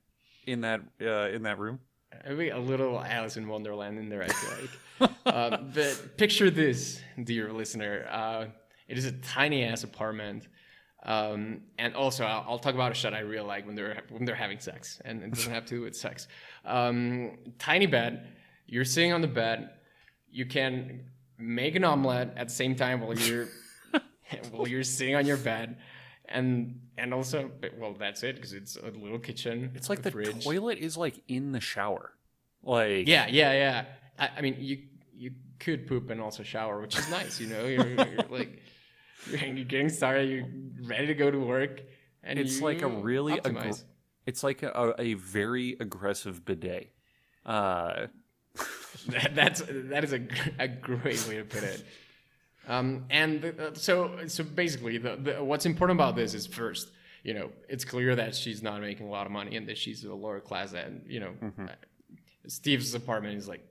in 0.46 0.62
that 0.62 0.82
uh, 1.02 1.30
in 1.30 1.44
that 1.44 1.60
room 1.60 1.80
maybe 2.28 2.50
a 2.50 2.60
little 2.60 3.00
Alice 3.00 3.38
in 3.38 3.48
Wonderland 3.48 3.98
in 4.00 4.10
there. 4.10 4.24
I 4.24 4.28
feel 4.28 4.52
like. 4.62 5.12
um, 5.36 5.72
but 5.74 6.18
picture 6.18 6.50
this, 6.50 7.02
dear 7.24 7.52
listener. 7.52 8.08
Uh, 8.10 8.46
it 8.88 8.98
is 8.98 9.06
a 9.06 9.12
tiny 9.14 9.64
ass 9.64 9.84
apartment. 9.84 10.48
Um, 11.04 11.62
and 11.80 11.96
also, 11.96 12.26
I'll, 12.26 12.46
I'll 12.48 12.60
talk 12.60 12.76
about 12.76 12.92
a 12.92 12.96
shot 12.96 13.14
I 13.14 13.20
really 13.20 13.48
like 13.48 13.66
when 13.66 13.76
they're 13.76 14.04
when 14.10 14.26
they're 14.26 14.36
having 14.36 14.60
sex, 14.60 15.02
and 15.04 15.24
it 15.24 15.34
doesn't 15.34 15.52
have 15.52 15.66
to 15.66 15.76
do 15.76 15.82
with 15.82 15.96
sex. 15.96 16.28
Um, 16.66 17.38
tiny 17.58 17.88
bed. 17.88 18.28
You're 18.68 18.86
sitting 18.86 19.12
on 19.12 19.22
the 19.22 19.28
bed. 19.28 19.72
You 20.30 20.46
can 20.46 21.06
make 21.38 21.76
an 21.76 21.84
omelet 21.84 22.34
at 22.38 22.50
the 22.50 22.54
same 22.54 22.76
time 22.76 23.02
while 23.02 23.18
you're 23.18 23.48
while 24.52 24.68
you're 24.68 24.84
sitting 24.84 25.16
on 25.16 25.26
your 25.26 25.38
bed, 25.38 25.78
and 26.34 26.80
and 26.98 27.14
also, 27.14 27.52
well, 27.78 27.96
that's 27.98 28.24
it 28.24 28.36
because 28.36 28.54
it's 28.54 28.76
a 28.76 28.90
little 28.92 29.20
kitchen. 29.20 29.72
it's 29.76 29.90
like 29.90 30.02
the 30.02 30.12
fridge. 30.12 30.44
toilet 30.44 30.78
is 30.78 30.98
like 30.98 31.22
in 31.28 31.52
the 31.52 31.60
shower 31.60 32.14
like 32.64 33.08
Yeah, 33.08 33.28
yeah, 33.28 33.54
yeah. 33.54 33.86
I, 34.20 34.30
I 34.38 34.42
mean, 34.42 34.58
you 34.60 34.80
you 35.14 35.32
could 35.60 35.88
poop 35.88 36.10
and 36.10 36.22
also 36.22 36.44
shower, 36.44 36.82
which 36.82 36.98
is 36.98 37.10
nice. 37.10 37.40
You 37.40 37.48
know, 37.48 37.66
you're, 37.66 37.88
you're 37.88 38.26
like 38.30 38.62
you're, 39.30 39.66
getting 39.66 39.90
started. 39.90 40.30
You're 40.30 40.48
ready 40.88 41.08
to 41.08 41.16
go 41.16 41.32
to 41.32 41.40
work, 41.40 41.82
and 42.24 42.40
it's 42.40 42.62
like 42.62 42.82
a 42.82 42.88
really 42.88 43.40
aggr- 43.40 43.84
it's 44.26 44.44
like 44.44 44.64
a, 44.64 44.94
a 45.00 45.16
very 45.16 45.76
aggressive 45.80 46.46
bidet 46.46 46.94
uh 47.46 48.08
That, 49.08 49.34
that's 49.34 49.64
that 49.68 50.04
is 50.04 50.14
a, 50.14 50.22
a 50.60 50.68
great 50.68 51.28
way 51.28 51.38
to 51.38 51.44
put 51.44 51.64
it. 51.64 51.84
Um, 52.68 53.06
and 53.10 53.42
the, 53.42 53.68
uh, 53.70 53.74
so 53.74 54.20
so 54.28 54.44
basically, 54.44 54.98
the, 54.98 55.16
the 55.16 55.44
what's 55.44 55.66
important 55.66 55.98
about 55.98 56.16
this 56.16 56.34
is 56.34 56.46
first, 56.46 56.90
you 57.24 57.34
know, 57.34 57.50
it's 57.68 57.84
clear 57.84 58.16
that 58.16 58.36
she's 58.36 58.62
not 58.62 58.82
making 58.82 59.08
a 59.08 59.10
lot 59.10 59.26
of 59.26 59.32
money 59.32 59.56
and 59.58 59.68
that 59.68 59.78
she's 59.78 60.04
a 60.04 60.14
lower 60.14 60.40
class, 60.40 60.74
and 60.74 61.04
you 61.08 61.20
know, 61.20 61.34
Mm-hmm. 61.42 61.66
uh, 61.66 61.72
Steve's 62.48 62.94
apartment 62.96 63.38
is 63.38 63.48
like 63.48 63.66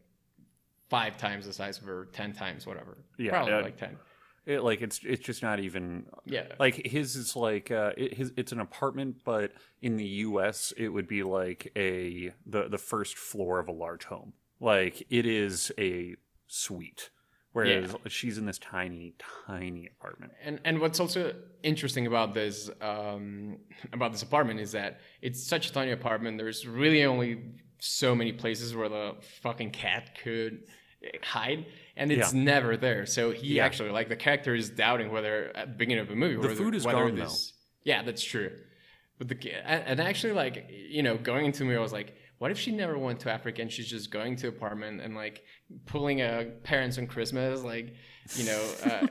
five 0.88 1.16
times 1.18 1.46
the 1.46 1.52
size 1.52 1.78
of 1.78 1.84
her, 1.84 2.08
ten 2.12 2.32
times 2.32 2.66
whatever. 2.66 2.98
Yeah, 3.18 3.30
probably 3.30 3.52
uh, 3.54 3.62
like 3.62 3.76
ten. 3.76 3.96
it, 4.46 4.62
like 4.64 4.80
it's 4.82 5.00
it's 5.04 5.24
just 5.24 5.42
not 5.42 5.60
even 5.60 6.06
Yeah, 6.24 6.46
like 6.58 6.86
his 6.86 7.14
is 7.14 7.36
like 7.36 7.70
uh 7.70 7.92
it, 7.96 8.14
his 8.14 8.32
it's 8.36 8.52
an 8.52 8.60
apartment 8.60 9.16
but 9.24 9.52
in 9.82 9.96
the 9.96 10.06
US 10.26 10.72
it 10.76 10.88
would 10.88 11.06
be 11.06 11.22
like 11.22 11.70
a 11.76 12.32
the 12.46 12.68
the 12.68 12.78
first 12.78 13.16
floor 13.16 13.58
of 13.60 13.68
a 13.68 13.72
large 13.72 14.04
home 14.04 14.32
like 14.58 15.06
it 15.10 15.26
is 15.26 15.70
a 15.78 16.16
suite 16.48 17.10
whereas 17.52 17.94
she's 18.08 18.38
in 18.38 18.46
this 18.46 18.58
tiny 18.58 19.14
tiny 19.46 19.88
apartment 19.98 20.32
and 20.42 20.60
and 20.64 20.80
what's 20.80 21.00
also 21.00 21.34
interesting 21.62 22.06
about 22.06 22.32
this 22.34 22.70
um, 22.80 23.58
about 23.92 24.12
this 24.12 24.22
apartment 24.22 24.60
is 24.60 24.72
that 24.72 25.00
it's 25.22 25.42
such 25.46 25.68
a 25.68 25.72
tiny 25.72 25.92
apartment. 25.92 26.38
There's 26.38 26.66
really 26.66 27.04
only 27.04 27.42
so 27.78 28.14
many 28.14 28.32
places 28.32 28.74
where 28.74 28.88
the 28.88 29.14
fucking 29.42 29.70
cat 29.70 30.18
could 30.22 30.64
hide, 31.22 31.66
and 31.96 32.12
it's 32.12 32.32
Yeah. 32.32 32.40
never 32.42 32.76
there. 32.76 33.06
So 33.06 33.30
he 33.30 33.56
Yeah. 33.56 33.64
actually 33.64 33.90
like 33.90 34.08
the 34.08 34.16
character 34.16 34.54
is 34.54 34.70
doubting 34.70 35.10
whether 35.10 35.50
at 35.56 35.66
the 35.68 35.74
beginning 35.76 36.02
of 36.02 36.08
the 36.08 36.14
movie 36.16 36.36
whether, 36.36 36.54
food 36.54 36.74
is 36.74 36.84
whether 36.84 37.06
gone, 37.06 37.14
this. 37.16 37.54
Yeah, 37.84 38.02
that's 38.02 38.22
true. 38.22 38.50
But 39.18 39.28
the 39.28 39.52
and 39.66 39.84
and 39.86 40.00
actually 40.00 40.34
like 40.34 40.66
you 40.70 41.02
know 41.02 41.16
going 41.16 41.46
into 41.46 41.64
me 41.64 41.74
I 41.74 41.80
was 41.80 41.92
like. 41.92 42.14
What 42.40 42.50
if 42.50 42.58
she 42.58 42.72
never 42.72 42.96
went 42.96 43.20
to 43.20 43.30
Africa 43.30 43.60
and 43.60 43.70
she's 43.70 43.86
just 43.86 44.10
going 44.10 44.34
to 44.36 44.48
apartment 44.48 45.02
and 45.02 45.14
like 45.14 45.44
pulling 45.84 46.22
a 46.22 46.46
parents 46.62 46.96
on 46.96 47.06
Christmas? 47.06 47.62
Like, 47.62 47.94
you 48.34 48.44
know. 48.44 48.60
Uh, 48.84 49.06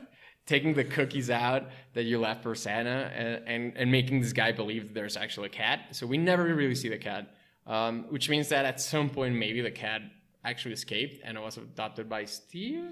taking 0.46 0.74
the 0.74 0.82
cookies 0.82 1.30
out 1.30 1.68
that 1.94 2.02
you 2.02 2.18
left 2.18 2.42
for 2.42 2.56
Santa 2.56 3.12
and, 3.14 3.46
and, 3.46 3.76
and 3.76 3.92
making 3.92 4.20
this 4.20 4.32
guy 4.32 4.50
believe 4.50 4.88
that 4.88 4.94
there's 4.94 5.16
actually 5.16 5.46
a 5.46 5.50
cat. 5.50 5.78
So 5.92 6.08
we 6.08 6.18
never 6.18 6.42
really 6.42 6.74
see 6.74 6.88
the 6.88 6.98
cat, 6.98 7.32
um, 7.68 8.06
which 8.08 8.28
means 8.28 8.48
that 8.48 8.64
at 8.64 8.80
some 8.80 9.10
point 9.10 9.36
maybe 9.36 9.60
the 9.60 9.70
cat 9.70 10.02
actually 10.44 10.74
escaped 10.74 11.22
and 11.24 11.40
was 11.40 11.56
adopted 11.56 12.08
by 12.08 12.24
Steve. 12.24 12.82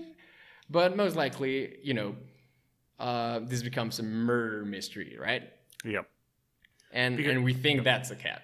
But 0.70 0.96
most 0.96 1.16
likely, 1.16 1.78
you 1.82 1.94
know, 1.94 2.14
uh, 3.00 3.40
this 3.42 3.64
becomes 3.64 3.98
a 3.98 4.04
murder 4.04 4.64
mystery, 4.64 5.16
right? 5.20 5.42
Yep. 5.84 6.08
And 6.92 7.16
Because- 7.16 7.32
and 7.32 7.44
we 7.44 7.54
think 7.54 7.82
that's 7.82 8.10
the 8.10 8.16
cat. 8.16 8.42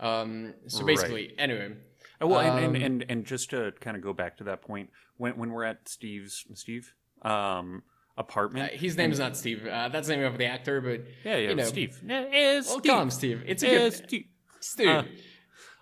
Um, 0.00 0.54
so 0.66 0.84
basically, 0.84 1.34
anyway. 1.38 1.74
Oh, 2.20 2.26
well, 2.28 2.40
and, 2.40 2.64
Um, 2.64 2.74
and, 2.74 2.84
and 2.84 3.04
and 3.08 3.24
just 3.26 3.50
to 3.50 3.72
kind 3.80 3.96
of 3.96 4.02
go 4.02 4.12
back 4.12 4.36
to 4.38 4.44
that 4.44 4.62
point, 4.62 4.90
when 5.16 5.36
when 5.36 5.50
we're 5.50 5.64
at 5.64 5.88
Steve's 5.88 6.44
Steve 6.54 6.94
um 7.22 7.82
Uh, 8.16 8.20
apartment, 8.20 8.72
his 8.74 8.96
name 8.96 9.10
is 9.12 9.18
not 9.18 9.36
Steve. 9.36 9.66
Uh, 9.66 9.88
that's 9.88 10.06
the 10.08 10.16
name 10.16 10.24
of 10.24 10.38
the 10.38 10.46
actor, 10.46 10.80
but 10.80 11.00
yeah, 11.24 11.36
yeah, 11.36 11.48
you 11.50 11.54
know, 11.54 11.64
Steve, 11.64 11.98
yeah, 12.06 12.20
it's 12.30 12.68
We'll 12.68 12.78
Steve, 12.80 12.90
call 12.92 13.02
him 13.02 13.10
Steve. 13.10 13.42
It's 13.46 13.62
a 13.62 13.86
It's 13.86 14.00
good 14.00 14.08
Steve. 14.08 14.26
Steve. 14.60 14.88
Uh, 14.88 15.02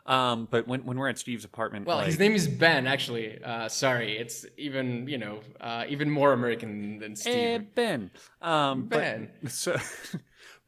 Um, 0.07 0.49
but 0.51 0.67
when 0.67 0.85
when 0.87 0.97
we're 0.99 1.09
at 1.11 1.19
Steve's 1.19 1.45
apartment, 1.45 1.87
well, 1.87 1.99
like, 1.99 2.07
his 2.07 2.19
name 2.19 2.35
is 2.35 2.49
Ben. 2.49 2.87
Actually, 2.87 3.41
uh, 3.45 3.69
sorry, 3.69 4.17
it's 4.17 4.47
even 4.57 5.07
you 5.07 5.19
know 5.19 5.41
uh, 5.61 5.85
even 5.89 6.09
more 6.11 6.33
American 6.33 6.99
than 6.99 7.15
Steve. 7.15 7.35
Eh, 7.35 7.59
Ben. 7.75 8.11
Um, 8.41 8.87
but- 8.89 8.99
Ben. 8.99 9.31
so, 9.49 9.77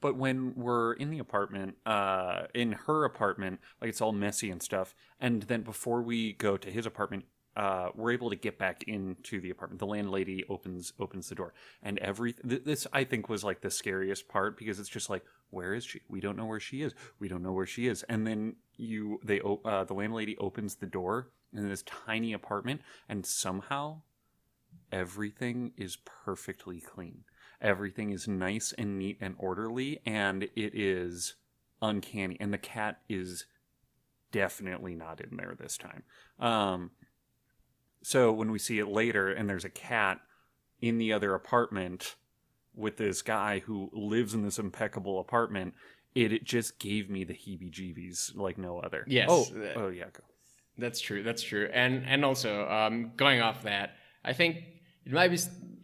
but 0.02 0.16
when 0.16 0.54
we're 0.54 0.92
in 0.94 1.10
the 1.10 1.20
apartment, 1.20 1.76
uh, 1.86 2.42
in 2.52 2.72
her 2.72 3.04
apartment, 3.04 3.60
like 3.80 3.88
it's 3.88 4.00
all 4.02 4.12
messy 4.12 4.50
and 4.50 4.62
stuff, 4.62 4.94
and 5.18 5.42
then 5.44 5.62
before 5.62 6.02
we 6.02 6.34
go 6.34 6.58
to 6.58 6.70
his 6.70 6.84
apartment, 6.84 7.24
uh, 7.56 7.90
we're 7.94 8.12
able 8.12 8.28
to 8.30 8.36
get 8.36 8.58
back 8.58 8.82
into 8.86 9.40
the 9.40 9.50
apartment. 9.50 9.78
The 9.78 9.86
landlady 9.86 10.44
opens 10.48 10.92
opens 10.98 11.28
the 11.28 11.34
door, 11.34 11.54
and 11.82 11.98
every 11.98 12.32
th- 12.32 12.64
this 12.64 12.86
I 12.92 13.04
think 13.04 13.28
was 13.28 13.44
like 13.44 13.60
the 13.60 13.70
scariest 13.70 14.28
part 14.28 14.58
because 14.58 14.80
it's 14.80 14.88
just 14.88 15.08
like, 15.08 15.24
where 15.50 15.72
is 15.72 15.84
she? 15.84 16.00
We 16.08 16.20
don't 16.20 16.36
know 16.36 16.46
where 16.46 16.60
she 16.60 16.82
is. 16.82 16.94
We 17.18 17.28
don't 17.28 17.42
know 17.42 17.52
where 17.52 17.66
she 17.66 17.86
is, 17.86 18.02
and 18.04 18.26
then 18.26 18.56
you 18.76 19.20
they 19.24 19.40
uh, 19.40 19.84
the 19.84 19.94
landlady 19.94 20.36
opens 20.38 20.76
the 20.76 20.86
door 20.86 21.28
in 21.54 21.68
this 21.68 21.82
tiny 21.82 22.32
apartment, 22.32 22.80
and 23.08 23.24
somehow 23.24 24.00
everything 24.90 25.72
is 25.76 25.96
perfectly 26.24 26.80
clean. 26.80 27.24
Everything 27.62 28.10
is 28.10 28.26
nice 28.26 28.74
and 28.76 28.98
neat 28.98 29.18
and 29.20 29.36
orderly, 29.38 30.00
and 30.04 30.42
it 30.42 30.74
is 30.74 31.36
uncanny. 31.80 32.36
And 32.40 32.52
the 32.52 32.58
cat 32.58 32.98
is 33.08 33.46
definitely 34.32 34.94
not 34.96 35.20
in 35.20 35.36
there 35.36 35.54
this 35.58 35.78
time. 35.78 36.02
Um, 36.40 36.90
so 38.02 38.32
when 38.32 38.50
we 38.50 38.58
see 38.58 38.80
it 38.80 38.88
later, 38.88 39.32
and 39.32 39.48
there's 39.48 39.64
a 39.64 39.70
cat 39.70 40.20
in 40.80 40.98
the 40.98 41.12
other 41.12 41.34
apartment 41.34 42.16
with 42.74 42.96
this 42.96 43.22
guy 43.22 43.60
who 43.60 43.90
lives 43.92 44.34
in 44.34 44.42
this 44.42 44.58
impeccable 44.58 45.20
apartment, 45.20 45.74
it, 46.14 46.32
it 46.32 46.44
just 46.44 46.80
gave 46.80 47.08
me 47.08 47.22
the 47.22 47.34
heebie-jeebies 47.34 48.36
like 48.36 48.58
no 48.58 48.80
other. 48.80 49.04
Yes. 49.06 49.28
Oh, 49.30 49.46
oh 49.76 49.88
yeah. 49.88 50.06
Go. 50.12 50.24
That's 50.78 51.00
true. 51.00 51.22
That's 51.22 51.42
true. 51.42 51.68
And 51.72 52.04
and 52.06 52.24
also 52.24 52.68
um, 52.68 53.12
going 53.16 53.40
off 53.40 53.62
that, 53.62 53.92
I 54.24 54.32
think 54.32 54.56
it 55.04 55.12
might 55.12 55.28
be 55.28 55.38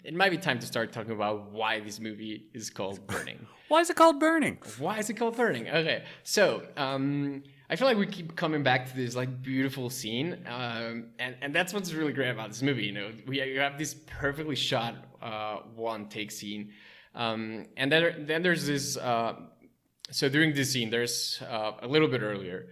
it 0.05 0.15
might 0.15 0.31
be 0.31 0.39
time 0.39 0.59
to 0.59 0.67
start 0.67 0.93
talking 0.93 1.13
about 1.13 1.53
why 1.53 1.81
this 1.81 2.01
movie 2.01 2.47
is 2.55 2.71
called 2.71 3.07
Burning. 3.07 3.47
Why 3.69 3.81
is 3.81 3.91
it 3.91 3.97
called 3.97 4.19
Burning? 4.19 4.59
Why 4.79 4.99
is 4.99 5.11
it 5.11 5.15
called 5.15 5.37
Burning? 5.37 5.69
Okay, 5.69 6.05
so 6.23 6.63
um, 6.77 7.43
I 7.69 7.77
feel 7.77 7.87
like 7.87 7.99
we 7.99 8.07
keep 8.07 8.35
coming 8.35 8.63
back 8.63 8.89
to 8.91 8.97
this 8.97 9.15
like 9.15 9.43
beautiful 9.43 9.91
scene, 9.91 10.39
um, 10.47 11.09
and 11.19 11.37
and 11.43 11.55
that's 11.55 11.75
what's 11.75 11.93
really 11.93 12.13
great 12.13 12.31
about 12.31 12.49
this 12.49 12.63
movie. 12.63 12.87
You 12.87 12.93
know, 12.93 13.11
we 13.27 13.43
you 13.43 13.61
have 13.61 13.77
this 13.77 13.95
perfectly 14.07 14.57
shot 14.57 14.95
uh, 15.21 15.59
one 15.75 16.09
take 16.09 16.31
scene, 16.31 16.73
um, 17.15 17.67
and 17.77 17.93
then 17.93 18.25
then 18.27 18.43
there's 18.43 18.67
this. 18.67 18.97
Uh, 18.97 19.35
so 20.11 20.31
during 20.31 20.55
this 20.55 20.73
scene, 20.73 20.89
there's 20.89 21.43
uh, 21.43 21.73
a 21.83 21.87
little 21.87 22.09
bit 22.09 22.23
earlier, 22.23 22.69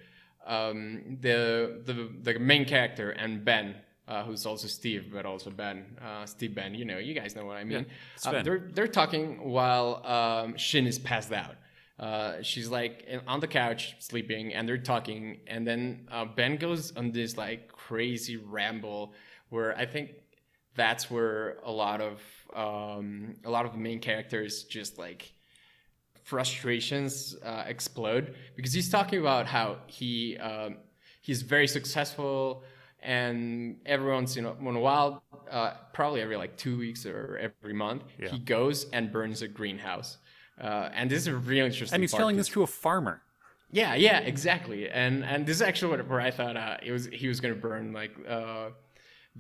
um, 0.47 1.19
the 1.21 1.83
the 1.85 2.33
the 2.33 2.39
main 2.39 2.65
character 2.65 3.11
and 3.11 3.45
Ben. 3.45 3.75
Uh, 4.09 4.23
who's 4.23 4.47
also 4.47 4.69
Steve, 4.69 5.11
but 5.12 5.27
also 5.27 5.51
Ben, 5.51 5.85
uh, 6.01 6.25
Steve 6.27 6.55
Ben. 6.55 6.75
You 6.75 6.85
know, 6.85 6.99
you 6.99 7.12
guys 7.12 7.35
know 7.35 7.45
what 7.45 7.57
I 7.57 7.64
mean. 7.64 7.87
Uh, 8.25 8.31
they're 8.45 8.69
they're 8.73 8.87
talking 8.87 9.51
while 9.51 10.01
um, 10.07 10.57
Shin 10.57 10.87
is 10.87 10.97
passed 10.97 11.33
out. 11.33 11.57
Uh, 11.99 12.40
she's 12.40 12.69
like 12.69 13.05
on 13.27 13.40
the 13.40 13.49
couch 13.49 13.97
sleeping, 13.99 14.55
and 14.55 14.69
they're 14.69 14.79
talking, 14.79 15.40
and 15.49 15.66
then 15.66 16.07
uh, 16.12 16.25
Ben 16.25 16.57
goes 16.57 16.95
on 16.97 17.11
this 17.11 17.37
like 17.37 17.66
crazy 17.66 18.37
ramble 18.37 19.12
where 19.49 19.77
I 19.77 19.87
think 19.87 20.11
that's 20.77 21.11
where 21.11 21.59
a 21.64 21.73
lot 21.73 22.01
of 22.01 22.21
um, 22.55 23.35
a 23.45 23.51
lot 23.51 23.66
of 23.66 23.73
the 23.73 23.79
main 23.79 23.99
characters 23.99 24.64
just 24.64 24.99
like 24.99 25.33
frustrations 26.23 27.37
uh, 27.45 27.64
explode 27.66 28.35
because 28.57 28.73
he's 28.73 28.90
talking 28.90 29.21
about 29.21 29.47
how 29.47 29.79
he 29.87 30.37
um, 30.38 30.77
he's 31.23 31.42
very 31.42 31.66
successful 31.69 32.62
and 33.07 33.77
every 33.87 34.12
once 34.12 34.37
in 34.37 34.45
a, 34.45 34.53
while 34.88 35.23
uh, 35.51 35.71
probably 35.92 36.21
every 36.21 36.37
like 36.37 36.57
two 36.57 36.77
weeks 36.77 37.07
or 37.07 37.38
every 37.47 37.73
month 37.73 38.03
Yeah. 38.19 38.29
he 38.35 38.38
goes 38.38 38.87
and 38.92 39.12
burns 39.12 39.42
a 39.42 39.49
greenhouse 39.49 40.19
uh, 40.61 40.90
and 40.92 41.09
this 41.11 41.21
is 41.21 41.29
a 41.29 41.37
really 41.37 41.66
interesting 41.71 41.95
And 41.95 42.03
he's 42.03 42.11
part 42.11 42.21
telling 42.23 42.37
this 42.37 42.49
to 42.49 42.62
a 42.62 42.66
farmer. 42.66 43.23
yeah, 43.71 43.95
yeah, 43.95 44.19
exactly. 44.33 44.88
And 44.88 45.25
and 45.25 45.47
this 45.47 45.57
is 45.57 45.62
actually 45.62 45.90
what, 45.97 46.09
where 46.09 46.21
I 46.21 46.33
thought 46.38 46.57
uh, 46.57 46.77
it 46.88 46.92
was 46.97 47.05
he 47.21 47.29
was 47.29 47.38
gonna 47.40 47.55
burn 47.69 47.92
like 47.92 48.12
uh, 48.37 48.71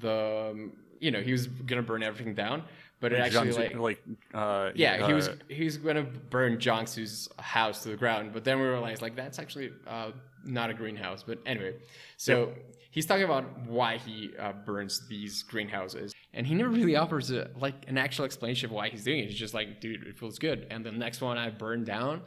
the 0.04 0.16
um, 0.52 0.72
you 1.00 1.10
know 1.10 1.20
he 1.28 1.32
was 1.32 1.46
gonna 1.68 1.82
burn 1.90 2.02
everything 2.02 2.34
down, 2.34 2.58
but 3.00 3.12
it 3.12 3.18
actually 3.20 3.50
Jiangsu- 3.52 3.80
like 3.88 4.00
uh, 4.34 4.70
yeah 4.74 5.06
he 5.08 5.12
was 5.18 5.28
uh, 5.28 5.36
he 5.48 5.64
was 5.64 5.76
gonna 5.78 6.06
burn 6.30 6.52
Jiangsu's 6.58 7.28
house 7.38 7.82
to 7.84 7.88
the 7.94 7.96
ground, 7.96 8.30
but 8.34 8.44
then 8.44 8.58
we 8.60 8.66
realized 8.66 9.00
like 9.06 9.16
that's 9.16 9.38
actually 9.38 9.72
uh, 9.86 10.10
not 10.46 10.70
a 10.70 10.74
greenhouse. 10.74 11.22
But 11.22 11.38
anyway, 11.46 11.74
so 12.16 12.52
he's 12.90 13.06
talking 13.06 13.24
about 13.24 13.44
why 13.66 13.98
he 13.98 14.30
uh, 14.38 14.52
burns 14.52 15.06
these 15.08 15.42
greenhouses, 15.42 16.14
and 16.32 16.46
he 16.46 16.54
never 16.54 16.70
really 16.70 16.96
offers 16.96 17.30
a, 17.30 17.50
like 17.58 17.74
an 17.88 17.98
actual 17.98 18.24
explanation 18.24 18.66
of 18.66 18.72
why 18.72 18.88
he's 18.88 19.04
doing 19.04 19.20
it. 19.20 19.28
He's 19.28 19.38
just 19.38 19.54
like, 19.54 19.80
dude, 19.80 20.06
it 20.06 20.18
feels 20.18 20.38
good, 20.38 20.66
and 20.70 20.84
the 20.84 20.92
next 20.92 21.20
one 21.20 21.38
I 21.38 21.50
burn 21.50 21.84
down 21.84 22.22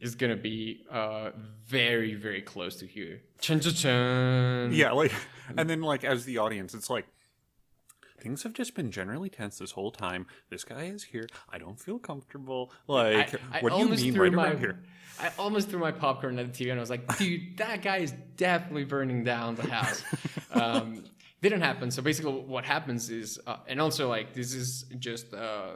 is 0.00 0.14
gonna 0.14 0.36
be 0.36 0.84
uh 0.90 1.30
very 1.66 2.14
very 2.14 2.42
close 2.42 2.76
to 2.76 2.86
here. 2.86 3.22
Chun 3.40 3.60
chun. 3.60 4.70
yeah, 4.72 4.92
like, 4.92 5.12
and 5.56 5.68
then 5.68 5.80
like 5.80 6.04
as 6.04 6.24
the 6.24 6.38
audience, 6.38 6.74
it's 6.74 6.90
like 6.90 7.06
things 8.26 8.42
have 8.42 8.54
just 8.54 8.74
been 8.74 8.90
generally 8.90 9.28
tense 9.28 9.58
this 9.58 9.70
whole 9.70 9.92
time. 9.92 10.26
This 10.50 10.64
guy 10.64 10.86
is 10.86 11.04
here. 11.04 11.28
I 11.48 11.58
don't 11.58 11.78
feel 11.78 12.00
comfortable. 12.00 12.72
Like, 12.88 13.34
I, 13.52 13.58
I 13.58 13.60
what 13.60 13.72
do 13.72 13.78
you 13.78 13.88
mean 13.88 14.18
right 14.18 14.32
my, 14.32 14.46
around 14.48 14.58
here? 14.58 14.82
I 15.20 15.30
almost 15.38 15.68
threw 15.68 15.78
my 15.78 15.92
popcorn 15.92 16.36
at 16.40 16.52
the 16.52 16.64
TV 16.64 16.70
and 16.70 16.80
I 16.80 16.82
was 16.82 16.90
like, 16.90 17.18
dude, 17.18 17.56
that 17.58 17.82
guy 17.82 17.98
is 17.98 18.12
definitely 18.36 18.82
burning 18.82 19.22
down 19.22 19.54
the 19.54 19.70
house. 19.70 20.02
um, 20.50 21.04
didn't 21.40 21.60
happen. 21.60 21.92
So 21.92 22.02
basically, 22.02 22.32
what 22.32 22.64
happens 22.64 23.10
is, 23.10 23.38
uh, 23.46 23.58
and 23.68 23.80
also 23.80 24.08
like 24.08 24.34
this 24.34 24.54
is 24.54 24.86
just 24.98 25.32
uh, 25.32 25.74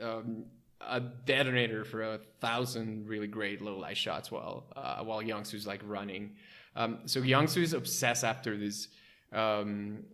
um, 0.00 0.44
a 0.80 1.00
detonator 1.00 1.84
for 1.84 2.02
a 2.02 2.18
thousand 2.40 3.08
really 3.08 3.26
great 3.26 3.60
low 3.60 3.76
light 3.76 3.96
shots 3.96 4.30
while 4.30 4.66
uh, 4.76 5.02
while 5.02 5.20
Youngsu's 5.20 5.66
like 5.66 5.80
running. 5.84 6.36
Um, 6.76 7.00
so 7.06 7.20
Youngsu 7.20 7.62
is 7.62 7.72
obsessed 7.72 8.22
after 8.22 8.56
this. 8.56 8.86
Um, 9.32 10.04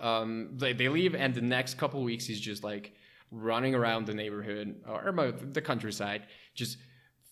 um, 0.00 0.50
they, 0.56 0.72
they 0.72 0.88
leave, 0.88 1.14
and 1.14 1.34
the 1.34 1.40
next 1.40 1.78
couple 1.78 2.02
weeks 2.02 2.26
he's 2.26 2.40
just 2.40 2.64
like 2.64 2.92
running 3.30 3.74
around 3.74 4.06
the 4.06 4.14
neighborhood 4.14 4.76
or 4.86 5.08
about 5.08 5.54
the 5.54 5.60
countryside, 5.60 6.26
just 6.54 6.78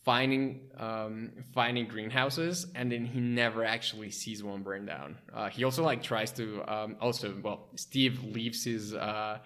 finding 0.04 0.70
um, 0.78 1.30
finding 1.54 1.86
greenhouses, 1.86 2.66
and 2.74 2.90
then 2.90 3.04
he 3.04 3.20
never 3.20 3.64
actually 3.64 4.10
sees 4.10 4.42
one 4.42 4.62
burn 4.62 4.86
down. 4.86 5.16
Uh, 5.32 5.48
he 5.48 5.64
also 5.64 5.82
like 5.82 6.02
tries 6.02 6.32
to 6.32 6.62
um, 6.72 6.96
also 7.00 7.34
well, 7.42 7.68
Steve 7.76 8.22
leaves 8.24 8.64
his. 8.64 8.94
Uh, 8.94 9.38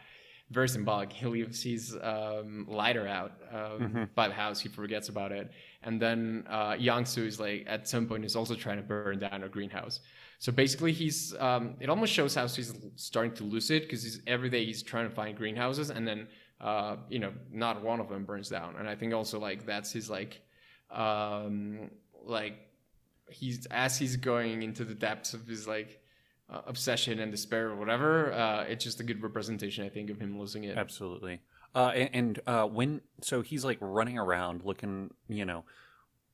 very 0.50 0.68
symbolic. 0.68 1.12
He 1.12 1.26
leaves 1.26 1.60
his 1.62 1.96
um, 2.00 2.66
lighter 2.68 3.06
out 3.08 3.32
um, 3.52 4.08
by 4.14 4.28
the 4.28 4.34
house. 4.34 4.60
He 4.60 4.68
forgets 4.68 5.08
about 5.08 5.32
it, 5.32 5.50
and 5.82 6.00
then 6.00 6.44
uh, 6.48 6.74
Yangsu 6.74 7.26
is 7.26 7.40
like 7.40 7.64
at 7.66 7.88
some 7.88 8.06
point 8.06 8.24
is 8.24 8.36
also 8.36 8.54
trying 8.54 8.76
to 8.76 8.84
burn 8.84 9.18
down 9.18 9.42
a 9.42 9.48
greenhouse. 9.48 9.98
So 10.38 10.52
basically, 10.52 10.92
he's 10.92 11.34
um, 11.38 11.76
it 11.80 11.88
almost 11.88 12.12
shows 12.12 12.34
how 12.34 12.46
he's 12.46 12.74
starting 12.96 13.32
to 13.34 13.44
lose 13.44 13.70
it 13.70 13.82
because 13.84 14.20
every 14.26 14.50
day 14.50 14.64
he's 14.64 14.82
trying 14.82 15.08
to 15.08 15.14
find 15.14 15.36
greenhouses, 15.36 15.90
and 15.90 16.06
then 16.06 16.28
uh, 16.60 16.96
you 17.08 17.18
know 17.18 17.32
not 17.50 17.82
one 17.82 18.00
of 18.00 18.08
them 18.08 18.24
burns 18.24 18.48
down. 18.48 18.76
And 18.78 18.88
I 18.88 18.94
think 18.94 19.14
also 19.14 19.38
like 19.38 19.64
that's 19.64 19.92
his 19.92 20.10
like 20.10 20.42
um, 20.90 21.90
like 22.24 22.54
he's 23.30 23.66
as 23.66 23.98
he's 23.98 24.16
going 24.16 24.62
into 24.62 24.84
the 24.84 24.94
depths 24.94 25.34
of 25.34 25.46
his 25.46 25.66
like 25.66 26.00
uh, 26.50 26.60
obsession 26.66 27.18
and 27.18 27.30
despair 27.30 27.68
or 27.68 27.76
whatever. 27.76 28.32
Uh, 28.32 28.64
it's 28.64 28.84
just 28.84 29.00
a 29.00 29.04
good 29.04 29.22
representation, 29.22 29.84
I 29.84 29.88
think, 29.88 30.10
of 30.10 30.20
him 30.20 30.38
losing 30.38 30.64
it. 30.64 30.76
Absolutely. 30.76 31.40
Uh, 31.74 31.92
and 31.94 32.10
and 32.12 32.40
uh, 32.46 32.64
when 32.64 33.00
so 33.20 33.42
he's 33.42 33.64
like 33.64 33.78
running 33.80 34.18
around 34.18 34.64
looking, 34.64 35.10
you 35.28 35.44
know, 35.44 35.64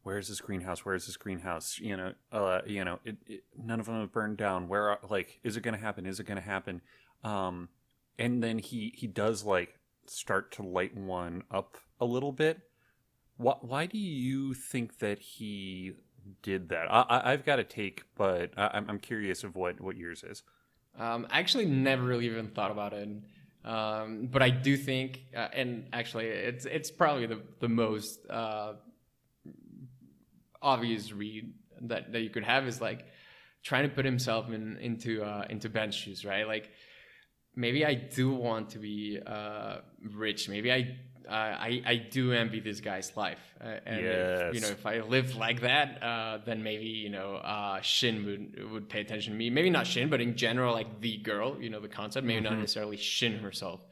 where's 0.02 0.28
this 0.28 0.40
greenhouse? 0.40 0.84
Where's 0.84 1.06
this 1.06 1.16
greenhouse? 1.16 1.78
You 1.78 1.96
know, 1.96 2.12
uh, 2.30 2.60
you 2.66 2.84
know, 2.84 2.98
it, 3.04 3.16
it, 3.26 3.44
none 3.56 3.80
of 3.80 3.86
them 3.86 4.00
have 4.00 4.12
burned 4.12 4.36
down. 4.36 4.68
Where, 4.68 4.90
are, 4.90 4.98
like, 5.08 5.40
is 5.42 5.56
it 5.56 5.62
going 5.62 5.74
to 5.74 5.80
happen? 5.80 6.06
Is 6.06 6.20
it 6.20 6.24
going 6.24 6.36
to 6.36 6.44
happen? 6.44 6.82
Um, 7.24 7.68
and 8.18 8.42
then 8.42 8.58
he 8.58 8.92
he 8.96 9.06
does 9.06 9.44
like 9.44 9.78
start 10.06 10.52
to 10.52 10.62
light 10.62 10.96
one 10.96 11.44
up 11.50 11.78
a 12.00 12.04
little 12.04 12.32
bit. 12.32 12.60
Why, 13.36 13.54
why 13.60 13.86
do 13.86 13.98
you 13.98 14.54
think 14.54 14.98
that 14.98 15.18
he 15.18 15.92
did 16.42 16.68
that? 16.68 16.86
I, 16.90 17.22
I 17.24 17.30
have 17.30 17.44
got 17.44 17.58
a 17.58 17.64
take, 17.64 18.04
but 18.16 18.52
I, 18.56 18.78
am 18.78 18.98
curious 18.98 19.44
of 19.44 19.56
what, 19.56 19.80
what 19.80 19.96
yours 19.96 20.22
is. 20.22 20.42
Um, 20.98 21.26
I 21.30 21.40
actually 21.40 21.66
never 21.66 22.02
really 22.02 22.26
even 22.26 22.48
thought 22.48 22.70
about 22.70 22.92
it. 22.92 23.08
Um, 23.64 24.28
but 24.30 24.42
I 24.42 24.50
do 24.50 24.76
think, 24.76 25.20
uh, 25.36 25.48
and 25.52 25.86
actually, 25.92 26.26
it's 26.26 26.64
it's 26.66 26.90
probably 26.90 27.26
the 27.26 27.40
the 27.60 27.68
most 27.68 28.28
uh, 28.28 28.74
obvious 30.62 31.12
read 31.12 31.52
that, 31.82 32.12
that 32.12 32.20
you 32.20 32.30
could 32.30 32.44
have 32.44 32.66
is 32.66 32.80
like 32.80 33.04
trying 33.62 33.88
to 33.88 33.94
put 33.94 34.04
himself 34.04 34.50
in 34.50 34.76
into 34.78 35.22
uh, 35.22 35.46
into 35.48 35.68
Ben's 35.68 35.94
shoes, 35.94 36.24
right? 36.24 36.46
Like 36.46 36.70
maybe 37.54 37.84
I 37.84 37.94
do 37.94 38.32
want 38.32 38.70
to 38.70 38.78
be 38.78 39.20
uh, 39.24 39.78
rich. 40.14 40.48
Maybe 40.48 40.72
I 40.72 40.96
uh, 41.28 41.32
I 41.32 41.82
I 41.86 41.96
do 41.96 42.32
envy 42.32 42.60
this 42.60 42.80
guy's 42.80 43.16
life, 43.16 43.40
uh, 43.60 43.76
and 43.86 44.02
yes. 44.02 44.40
if, 44.42 44.54
you 44.54 44.60
know 44.60 44.68
if 44.68 44.84
I 44.86 45.00
lived 45.00 45.36
like 45.36 45.60
that, 45.60 46.02
uh, 46.02 46.38
then 46.44 46.62
maybe 46.62 46.86
you 46.86 47.10
know 47.10 47.36
uh, 47.36 47.80
Shin 47.80 48.24
would 48.26 48.72
would 48.72 48.88
pay 48.88 49.00
attention 49.00 49.32
to 49.32 49.38
me. 49.38 49.50
Maybe 49.50 49.70
not 49.70 49.86
Shin, 49.86 50.08
but 50.08 50.20
in 50.20 50.36
general, 50.36 50.72
like 50.72 51.00
the 51.00 51.18
girl, 51.18 51.60
you 51.60 51.70
know, 51.70 51.80
the 51.80 51.88
concept. 51.88 52.26
Maybe 52.26 52.42
mm-hmm. 52.42 52.54
not 52.54 52.58
necessarily 52.60 52.96
Shin 52.96 53.38
herself. 53.38 53.84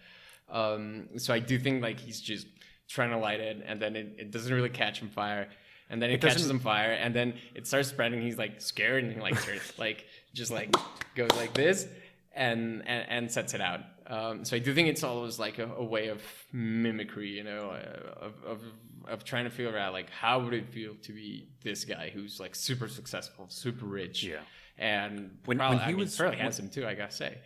Um, 0.49 1.09
so 1.17 1.33
I 1.33 1.39
do 1.39 1.59
think 1.59 1.83
like 1.83 2.01
he's 2.01 2.21
just 2.21 2.47
trying 2.89 3.11
to 3.11 3.19
light 3.19 3.39
it, 3.39 3.63
and 3.65 3.81
then 3.81 3.95
it, 3.95 4.17
it 4.19 4.31
doesn't 4.33 4.53
really 4.53 4.69
catch 4.69 5.01
on 5.01 5.09
fire 5.09 5.49
and 5.91 6.01
then 6.01 6.11
it, 6.11 6.15
it 6.15 6.21
catches 6.23 6.49
on 6.49 6.61
fire, 6.61 6.93
and 6.93 7.15
then 7.15 7.35
it 7.55 7.67
starts 7.67 7.89
spreading. 7.89 8.23
He's 8.23 8.39
like 8.39 8.61
scared, 8.61 9.05
and 9.05 9.13
he 9.13 9.21
like 9.21 9.41
turns, 9.43 9.61
like 9.79 10.07
just 10.33 10.51
like 10.51 10.75
goes 11.17 11.33
like 11.37 11.53
this, 11.53 11.87
and 12.33 12.83
and, 12.87 13.07
and 13.09 13.31
sets 13.31 13.53
it 13.55 13.61
out. 13.61 13.81
Um, 14.07 14.45
so 14.45 14.57
I 14.57 14.61
do 14.61 14.75
think 14.75 14.89
it's 14.89 15.05
always 15.05 15.39
like 15.39 15.59
a, 15.59 15.67
a 15.67 15.85
way 15.85 16.09
of 16.09 16.23
mimicry, 16.53 17.29
you 17.29 17.45
know, 17.45 17.71
uh, 17.71 18.25
of, 18.25 18.45
of 18.45 18.63
of 19.09 19.25
trying 19.25 19.45
to 19.45 19.51
figure 19.51 19.77
out 19.77 19.93
like 19.93 20.11
how 20.11 20.41
would 20.41 20.55
it 20.55 20.69
feel 20.69 20.95
to 21.03 21.13
be 21.13 21.49
this 21.63 21.85
guy 21.85 22.11
who's 22.15 22.39
like 22.39 22.55
super 22.55 22.89
successful, 22.89 23.47
super 23.49 23.87
rich, 23.87 24.23
yeah, 24.23 24.39
and 24.79 25.39
when, 25.45 25.59
probably, 25.59 25.77
when 25.77 25.85
he 25.85 25.91
I 25.91 25.95
mean, 25.95 25.99
was 25.99 26.17
fairly 26.17 26.37
when, 26.37 26.43
handsome 26.43 26.71
too, 26.71 26.87
I 26.87 26.95
gotta 26.95 27.13
say. 27.13 27.39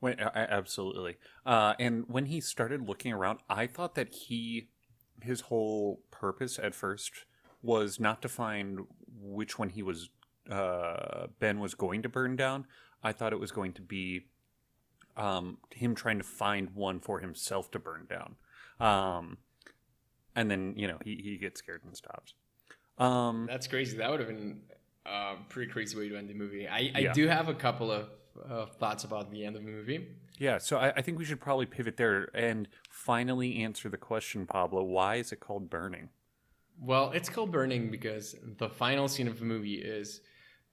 When, 0.00 0.20
absolutely, 0.20 1.16
uh, 1.46 1.74
and 1.78 2.04
when 2.08 2.26
he 2.26 2.40
started 2.40 2.86
looking 2.86 3.12
around, 3.12 3.38
I 3.48 3.66
thought 3.66 3.94
that 3.94 4.12
he 4.12 4.68
his 5.24 5.42
whole 5.42 6.00
purpose 6.10 6.58
at 6.58 6.74
first 6.74 7.24
was 7.62 7.98
not 7.98 8.22
to 8.22 8.28
find 8.28 8.80
which 9.20 9.58
one 9.58 9.70
he 9.70 9.82
was 9.82 10.10
uh, 10.50 11.26
Ben 11.38 11.58
was 11.58 11.74
going 11.74 12.02
to 12.02 12.08
burn 12.08 12.36
down. 12.36 12.66
I 13.02 13.12
thought 13.12 13.32
it 13.32 13.40
was 13.40 13.50
going 13.50 13.72
to 13.74 13.82
be 13.82 14.26
um, 15.16 15.58
him 15.70 15.94
trying 15.94 16.18
to 16.18 16.24
find 16.24 16.70
one 16.74 17.00
for 17.00 17.20
himself 17.20 17.70
to 17.72 17.78
burn 17.78 18.06
down. 18.08 18.36
Um, 18.80 19.38
and 20.36 20.50
then 20.50 20.74
you 20.76 20.88
know 20.88 20.98
he, 21.04 21.20
he 21.22 21.38
gets 21.38 21.60
scared 21.60 21.82
and 21.84 21.96
stops. 21.96 22.34
Um, 22.98 23.46
That's 23.48 23.66
crazy. 23.66 23.96
That 23.96 24.10
would 24.10 24.20
have 24.20 24.28
been 24.28 24.60
a 25.06 25.34
pretty 25.48 25.70
crazy 25.70 25.96
way 25.96 26.08
to 26.08 26.16
end 26.16 26.28
the 26.28 26.34
movie. 26.34 26.68
I, 26.68 26.92
I 26.94 26.98
yeah. 27.00 27.12
do 27.12 27.26
have 27.28 27.48
a 27.48 27.54
couple 27.54 27.90
of 27.90 28.08
uh, 28.48 28.66
thoughts 28.66 29.04
about 29.04 29.30
the 29.30 29.44
end 29.44 29.56
of 29.56 29.64
the 29.64 29.70
movie. 29.70 30.08
Yeah, 30.38 30.58
so 30.58 30.78
I, 30.78 30.90
I, 30.96 31.02
think 31.02 31.18
we 31.18 31.24
should 31.24 31.40
probably 31.40 31.66
pivot 31.66 31.96
there 31.96 32.28
and 32.34 32.68
finally 32.90 33.62
answer 33.62 33.88
the 33.88 33.96
question, 33.96 34.46
Pablo. 34.46 34.82
Why 34.82 35.16
is 35.16 35.30
it 35.32 35.40
called 35.40 35.70
Burning? 35.70 36.08
Well, 36.80 37.12
it's 37.12 37.28
called 37.28 37.52
Burning 37.52 37.90
because 37.90 38.34
the 38.58 38.68
final 38.68 39.06
scene 39.06 39.28
of 39.28 39.38
the 39.38 39.44
movie 39.44 39.74
is 39.74 40.20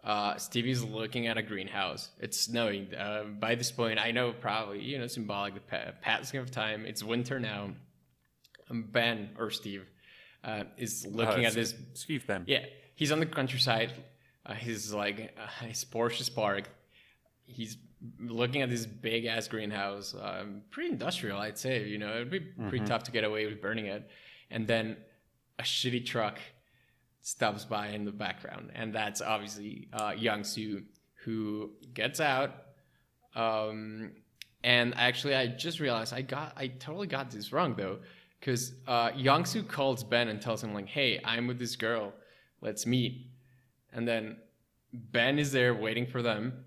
uh, 0.03 0.35
Stevie's 0.37 0.83
looking 0.83 1.27
at 1.27 1.37
a 1.37 1.43
greenhouse. 1.43 2.09
It's 2.19 2.39
snowing. 2.39 2.93
Uh, 2.95 3.23
by 3.39 3.55
this 3.55 3.71
point, 3.71 3.99
I 3.99 4.11
know 4.11 4.33
probably, 4.33 4.81
you 4.81 4.97
know, 4.97 5.07
symbolic, 5.07 5.53
the 5.53 5.93
passing 6.01 6.39
of 6.39 6.49
time. 6.49 6.85
It's 6.85 7.03
winter 7.03 7.39
now. 7.39 7.71
Um, 8.69 8.87
ben, 8.89 9.31
or 9.37 9.51
Steve, 9.51 9.85
uh, 10.43 10.63
is 10.77 11.05
looking 11.05 11.45
uh, 11.45 11.49
at 11.49 11.53
this. 11.53 11.75
Steve 11.93 12.25
Ben. 12.25 12.45
Yeah, 12.47 12.65
he's 12.95 13.11
on 13.11 13.19
the 13.19 13.25
countryside. 13.25 13.93
Uh, 14.43 14.53
he's 14.53 14.91
like, 14.91 15.37
uh, 15.37 15.65
his 15.65 15.85
Porsche 15.85 16.21
is 16.21 16.29
parked. 16.29 16.69
He's 17.45 17.77
looking 18.19 18.61
at 18.61 18.69
this 18.69 18.85
big 18.85 19.25
ass 19.25 19.47
greenhouse, 19.47 20.15
um, 20.19 20.61
pretty 20.71 20.91
industrial, 20.91 21.39
I'd 21.39 21.57
say. 21.57 21.87
You 21.87 21.97
know, 21.97 22.15
it'd 22.15 22.31
be 22.31 22.39
pretty 22.39 22.79
mm-hmm. 22.79 22.85
tough 22.85 23.03
to 23.03 23.11
get 23.11 23.23
away 23.23 23.45
with 23.45 23.61
burning 23.61 23.87
it. 23.87 24.09
And 24.49 24.67
then 24.67 24.97
a 25.59 25.63
shitty 25.63 26.05
truck 26.05 26.39
stops 27.21 27.65
by 27.65 27.89
in 27.89 28.03
the 28.05 28.11
background, 28.11 28.71
and 28.73 28.93
that's 28.93 29.21
obviously 29.21 29.87
uh, 29.93 30.13
Young 30.17 30.43
Soo, 30.43 30.83
who 31.23 31.71
gets 31.93 32.19
out. 32.19 32.51
Um, 33.35 34.13
and 34.63 34.93
actually, 34.97 35.35
I 35.35 35.47
just 35.47 35.79
realized 35.79 36.13
I 36.13 36.21
got 36.21 36.53
I 36.57 36.67
totally 36.67 37.07
got 37.07 37.31
this 37.31 37.53
wrong 37.53 37.75
though, 37.75 37.99
because 38.39 38.73
uh, 38.87 39.11
Young 39.15 39.45
Soo 39.45 39.63
calls 39.63 40.03
Ben 40.03 40.27
and 40.27 40.41
tells 40.41 40.63
him 40.63 40.73
like, 40.73 40.87
"Hey, 40.87 41.21
I'm 41.23 41.47
with 41.47 41.59
this 41.59 41.75
girl, 41.75 42.13
let's 42.61 42.85
meet." 42.85 43.27
And 43.93 44.07
then 44.07 44.37
Ben 44.93 45.39
is 45.39 45.51
there 45.51 45.73
waiting 45.73 46.07
for 46.07 46.21
them 46.21 46.65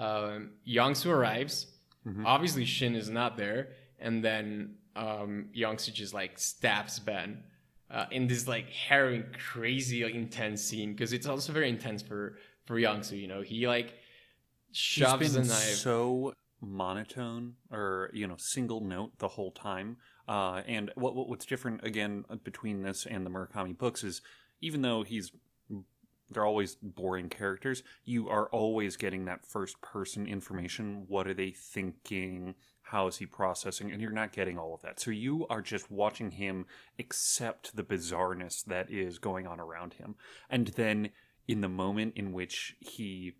um, 0.00 0.50
Youngsu 0.66 1.10
arrives. 1.10 1.66
Mm-hmm. 2.06 2.26
Obviously, 2.26 2.64
Shin 2.64 2.96
is 2.96 3.10
not 3.10 3.36
there, 3.36 3.68
and 3.98 4.24
then 4.24 4.76
um, 4.96 5.50
Youngsu 5.56 5.92
just 5.92 6.14
like 6.14 6.38
stabs 6.38 6.98
Ben 6.98 7.44
uh, 7.90 8.06
in 8.10 8.26
this 8.26 8.48
like 8.48 8.70
harrowing, 8.70 9.24
crazy, 9.52 10.02
like, 10.04 10.14
intense 10.14 10.62
scene 10.62 10.92
because 10.92 11.12
it's 11.12 11.26
also 11.26 11.52
very 11.52 11.68
intense 11.68 12.02
for 12.02 12.38
for 12.64 12.76
Youngsu. 12.76 13.20
You 13.20 13.28
know, 13.28 13.42
he 13.42 13.68
like 13.68 13.94
shoves 14.72 15.34
the 15.34 15.40
knife. 15.40 15.76
So 15.76 16.32
monotone 16.62 17.54
or 17.70 18.10
you 18.12 18.26
know 18.26 18.36
single 18.38 18.80
note 18.80 19.18
the 19.18 19.28
whole 19.28 19.52
time. 19.52 19.98
Uh, 20.28 20.62
and 20.66 20.92
what, 20.94 21.14
what's 21.28 21.44
different 21.44 21.84
again 21.84 22.24
between 22.44 22.82
this 22.82 23.04
and 23.04 23.26
the 23.26 23.30
Murakami 23.30 23.76
books 23.76 24.04
is 24.04 24.22
even 24.60 24.80
though 24.82 25.02
he's 25.02 25.32
they're 26.30 26.46
always 26.46 26.76
boring 26.80 27.28
characters. 27.28 27.82
You 28.04 28.28
are 28.28 28.48
always 28.48 28.96
getting 28.96 29.24
that 29.24 29.44
first 29.44 29.80
person 29.80 30.26
information. 30.26 31.04
What 31.08 31.26
are 31.26 31.34
they 31.34 31.50
thinking? 31.50 32.54
How 32.82 33.06
is 33.06 33.18
he 33.18 33.26
processing? 33.26 33.90
And 33.90 34.00
you're 34.00 34.10
not 34.10 34.32
getting 34.32 34.58
all 34.58 34.74
of 34.74 34.82
that. 34.82 35.00
So 35.00 35.10
you 35.10 35.46
are 35.48 35.62
just 35.62 35.90
watching 35.90 36.32
him 36.32 36.66
accept 36.98 37.76
the 37.76 37.82
bizarreness 37.82 38.64
that 38.64 38.90
is 38.90 39.18
going 39.18 39.46
on 39.46 39.60
around 39.60 39.94
him. 39.94 40.14
And 40.48 40.68
then 40.68 41.10
in 41.46 41.60
the 41.60 41.68
moment 41.68 42.14
in 42.16 42.32
which 42.32 42.76
he 42.80 43.34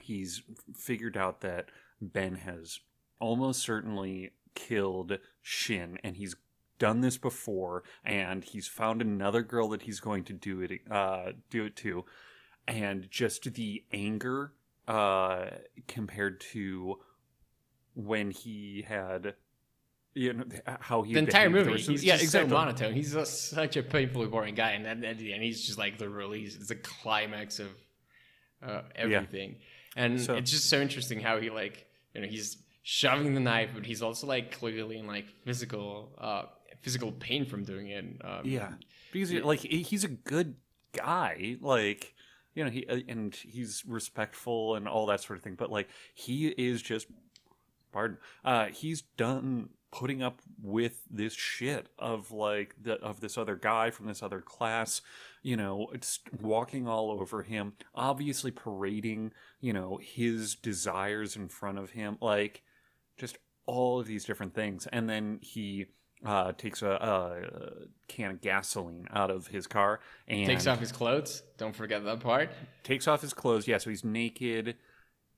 he's 0.00 0.42
figured 0.76 1.16
out 1.16 1.40
that 1.40 1.70
Ben 2.00 2.36
has 2.36 2.80
almost 3.20 3.60
certainly 3.60 4.32
killed 4.54 5.18
Shin 5.40 5.98
and 6.02 6.16
he's 6.16 6.36
done 6.78 7.00
this 7.00 7.18
before 7.18 7.82
and 8.04 8.44
he's 8.44 8.66
found 8.66 9.00
another 9.00 9.42
girl 9.42 9.68
that 9.68 9.82
he's 9.82 10.00
going 10.00 10.24
to 10.24 10.32
do 10.32 10.60
it 10.60 10.80
uh, 10.90 11.32
do 11.50 11.64
it 11.64 11.76
to. 11.76 12.04
And 12.66 13.10
just 13.10 13.52
the 13.54 13.84
anger 13.92 14.52
uh, 14.88 15.50
compared 15.86 16.40
to 16.52 16.98
when 17.94 18.30
he 18.30 18.84
had 18.86 19.34
you 20.14 20.32
know 20.32 20.44
how 20.80 21.02
he 21.02 21.12
the 21.12 21.18
entire 21.18 21.50
movie 21.50 21.76
he's 21.76 22.04
yeah 22.04 22.14
exactly 22.14 22.48
so 22.48 22.54
monotone. 22.54 22.92
He's 22.94 23.14
a, 23.14 23.26
such 23.26 23.76
a 23.76 23.82
painfully 23.82 24.26
boring 24.26 24.54
guy 24.54 24.70
and 24.72 24.84
then 24.84 25.04
at 25.04 25.18
the 25.18 25.32
end 25.32 25.42
he's 25.42 25.64
just 25.64 25.78
like 25.78 25.98
the 25.98 26.08
release 26.08 26.54
it's 26.54 26.68
the 26.68 26.76
climax 26.76 27.58
of 27.58 27.68
uh, 28.64 28.82
everything. 28.94 29.56
Yeah. 29.96 30.04
and 30.04 30.20
so, 30.20 30.34
it's 30.34 30.50
just 30.50 30.70
so 30.70 30.80
interesting 30.80 31.20
how 31.20 31.40
he 31.40 31.50
like 31.50 31.86
you 32.14 32.20
know 32.20 32.28
he's 32.28 32.58
shoving 32.82 33.34
the 33.34 33.40
knife 33.40 33.70
but 33.74 33.84
he's 33.84 34.02
also 34.02 34.26
like 34.26 34.52
clearly 34.52 34.98
in 34.98 35.06
like 35.06 35.26
physical 35.44 36.12
uh 36.20 36.42
physical 36.84 37.12
pain 37.12 37.46
from 37.46 37.64
doing 37.64 37.88
it. 37.88 38.04
Um, 38.22 38.42
yeah, 38.44 38.72
because 39.10 39.32
like 39.32 39.60
he's 39.60 40.04
a 40.04 40.08
good 40.08 40.56
guy, 40.92 41.56
like 41.60 42.14
you 42.54 42.62
know 42.62 42.70
he 42.70 42.86
uh, 42.86 43.00
and 43.08 43.34
he's 43.34 43.82
respectful 43.86 44.76
and 44.76 44.86
all 44.86 45.06
that 45.06 45.22
sort 45.22 45.38
of 45.38 45.42
thing. 45.42 45.54
But 45.54 45.70
like 45.70 45.88
he 46.12 46.48
is 46.48 46.82
just, 46.82 47.06
pardon, 47.90 48.18
uh, 48.44 48.66
he's 48.66 49.02
done 49.16 49.70
putting 49.90 50.22
up 50.22 50.42
with 50.60 51.02
this 51.08 51.32
shit 51.32 51.88
of 51.98 52.32
like 52.32 52.74
the 52.82 52.94
of 52.94 53.20
this 53.20 53.38
other 53.38 53.54
guy 53.54 53.90
from 53.90 54.06
this 54.06 54.24
other 54.24 54.40
class 54.40 55.00
you 55.40 55.56
know 55.56 55.86
it's 55.92 56.18
walking 56.42 56.88
all 56.88 57.12
over 57.12 57.44
him 57.44 57.74
obviously 57.94 58.50
parading 58.50 59.30
you 59.60 59.72
know 59.72 60.00
his 60.02 60.56
desires 60.56 61.36
in 61.36 61.46
front 61.46 61.78
of 61.78 61.90
him 61.90 62.18
like 62.20 62.64
just 63.16 63.38
all 63.66 64.00
of 64.00 64.08
these 64.08 64.24
different 64.24 64.52
things 64.52 64.88
and 64.90 65.08
then 65.08 65.38
he 65.42 65.86
uh, 66.24 66.52
takes 66.52 66.82
a, 66.82 66.90
a, 66.90 67.86
can 68.08 68.30
of 68.32 68.40
gasoline 68.40 69.06
out 69.12 69.30
of 69.30 69.46
his 69.46 69.66
car 69.66 70.00
and 70.28 70.46
takes 70.46 70.66
off 70.66 70.80
his 70.80 70.92
clothes. 70.92 71.42
Don't 71.58 71.74
forget 71.74 72.04
that 72.04 72.20
part. 72.20 72.50
Takes 72.82 73.06
off 73.08 73.20
his 73.20 73.34
clothes. 73.34 73.66
Yeah, 73.66 73.78
so 73.78 73.90
he's 73.90 74.04
naked 74.04 74.76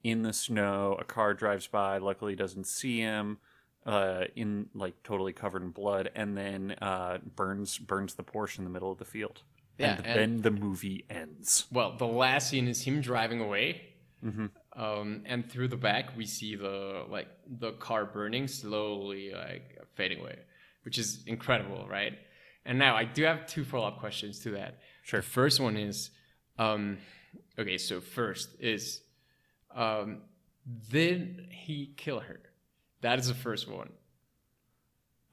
in 0.02 0.22
the 0.22 0.32
snow. 0.32 0.96
A 1.00 1.04
car 1.04 1.34
drives 1.34 1.66
by. 1.66 1.98
Luckily, 1.98 2.34
doesn't 2.34 2.66
see 2.66 3.00
him. 3.00 3.38
Uh, 3.84 4.24
in 4.34 4.66
like 4.74 5.00
totally 5.04 5.32
covered 5.32 5.62
in 5.62 5.70
blood, 5.70 6.10
and 6.16 6.36
then 6.36 6.74
uh, 6.82 7.18
burns 7.36 7.78
burns 7.78 8.14
the 8.14 8.24
Porsche 8.24 8.58
in 8.58 8.64
the 8.64 8.70
middle 8.70 8.90
of 8.90 8.98
the 8.98 9.04
field. 9.04 9.42
Yeah, 9.78 9.98
and, 9.98 10.06
and 10.06 10.18
then 10.18 10.42
the 10.42 10.50
movie 10.50 11.04
ends. 11.08 11.66
Well, 11.70 11.96
the 11.96 12.06
last 12.06 12.50
scene 12.50 12.66
is 12.66 12.82
him 12.82 13.00
driving 13.00 13.40
away. 13.40 13.82
Mm-hmm. 14.24 14.46
Um, 14.80 15.22
and 15.26 15.48
through 15.48 15.68
the 15.68 15.76
back, 15.76 16.16
we 16.16 16.26
see 16.26 16.56
the 16.56 17.04
like 17.08 17.28
the 17.46 17.72
car 17.72 18.04
burning 18.04 18.48
slowly, 18.48 19.32
like 19.32 19.78
fading 19.94 20.20
away, 20.20 20.38
which 20.86 20.98
is 20.98 21.24
incredible, 21.26 21.84
right? 21.90 22.16
And 22.64 22.78
now 22.78 22.94
I 22.94 23.04
do 23.04 23.24
have 23.24 23.44
two 23.48 23.64
follow 23.64 23.88
up 23.88 23.98
questions 23.98 24.38
to 24.44 24.52
that. 24.52 24.78
Sure. 25.02 25.20
The 25.20 25.26
first 25.26 25.58
one 25.58 25.76
is, 25.76 26.10
um, 26.60 26.98
okay, 27.58 27.76
so 27.76 28.00
first 28.00 28.50
is, 28.60 29.02
um, 29.74 30.22
did 30.88 31.48
he 31.50 31.92
kill 31.96 32.20
her? 32.20 32.40
That 33.00 33.18
is 33.18 33.26
the 33.26 33.34
first 33.34 33.68
one. 33.68 33.90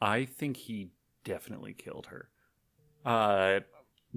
I 0.01 0.25
think 0.25 0.57
he 0.57 0.89
definitely 1.23 1.73
killed 1.73 2.07
her. 2.07 2.29
Uh, 3.05 3.59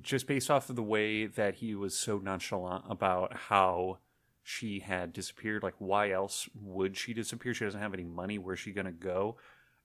just 0.01 0.27
based 0.27 0.51
off 0.51 0.71
of 0.71 0.77
the 0.77 0.83
way 0.83 1.27
that 1.27 1.57
he 1.57 1.75
was 1.75 1.95
so 1.95 2.17
nonchalant 2.19 2.85
about 2.89 3.37
how 3.37 3.99
she 4.43 4.81
had 4.81 5.13
disappeared. 5.13 5.63
Like, 5.63 5.75
why 5.77 6.13
else 6.13 6.49
would 6.59 6.97
she 6.97 7.13
disappear? 7.13 7.53
She 7.53 7.67
doesn't 7.67 7.81
have 7.81 7.93
any 7.93 8.05
money. 8.05 8.39
Where's 8.39 8.59
she 8.59 8.73
gonna 8.73 8.91
go? 8.91 9.37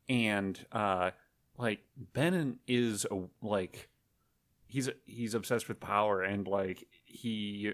And 0.08 0.58
uh, 0.72 1.12
like 1.62 1.82
Benin 2.14 2.58
is 2.68 3.06
a, 3.12 3.22
like 3.42 3.90
he's 4.68 4.90
he's 5.06 5.36
obsessed 5.36 5.68
with 5.68 5.80
power 5.80 6.22
and 6.24 6.48
like 6.48 6.88
he 7.06 7.74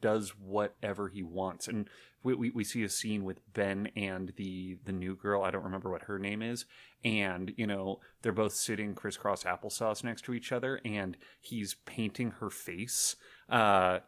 does 0.00 0.30
whatever 0.30 1.08
he 1.08 1.22
wants. 1.22 1.68
And 1.68 1.88
we, 2.24 2.34
we, 2.34 2.50
we, 2.50 2.64
see 2.64 2.82
a 2.82 2.88
scene 2.88 3.22
with 3.22 3.40
ben 3.52 3.90
and 3.94 4.32
the 4.36 4.76
the 4.84 4.92
new 4.92 5.14
girl 5.14 5.44
i 5.44 5.52
don't 5.52 5.62
remember 5.62 5.88
what 5.88 6.02
her 6.02 6.18
name 6.18 6.42
is 6.42 6.66
and 7.04 7.54
you 7.56 7.64
know 7.66 8.00
they're 8.22 8.32
both 8.32 8.52
sitting 8.52 8.92
crisscross 8.92 9.44
applesauce 9.44 10.02
next 10.02 10.24
to 10.24 10.34
each 10.34 10.50
other 10.50 10.80
and 10.84 11.16
he's 11.40 11.76
painting 11.86 12.32
her 12.32 12.50
face 12.50 13.14
uh 13.50 14.00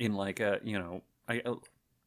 in 0.00 0.14
like 0.14 0.40
a 0.40 0.58
you 0.64 0.76
know 0.76 1.02
i 1.28 1.40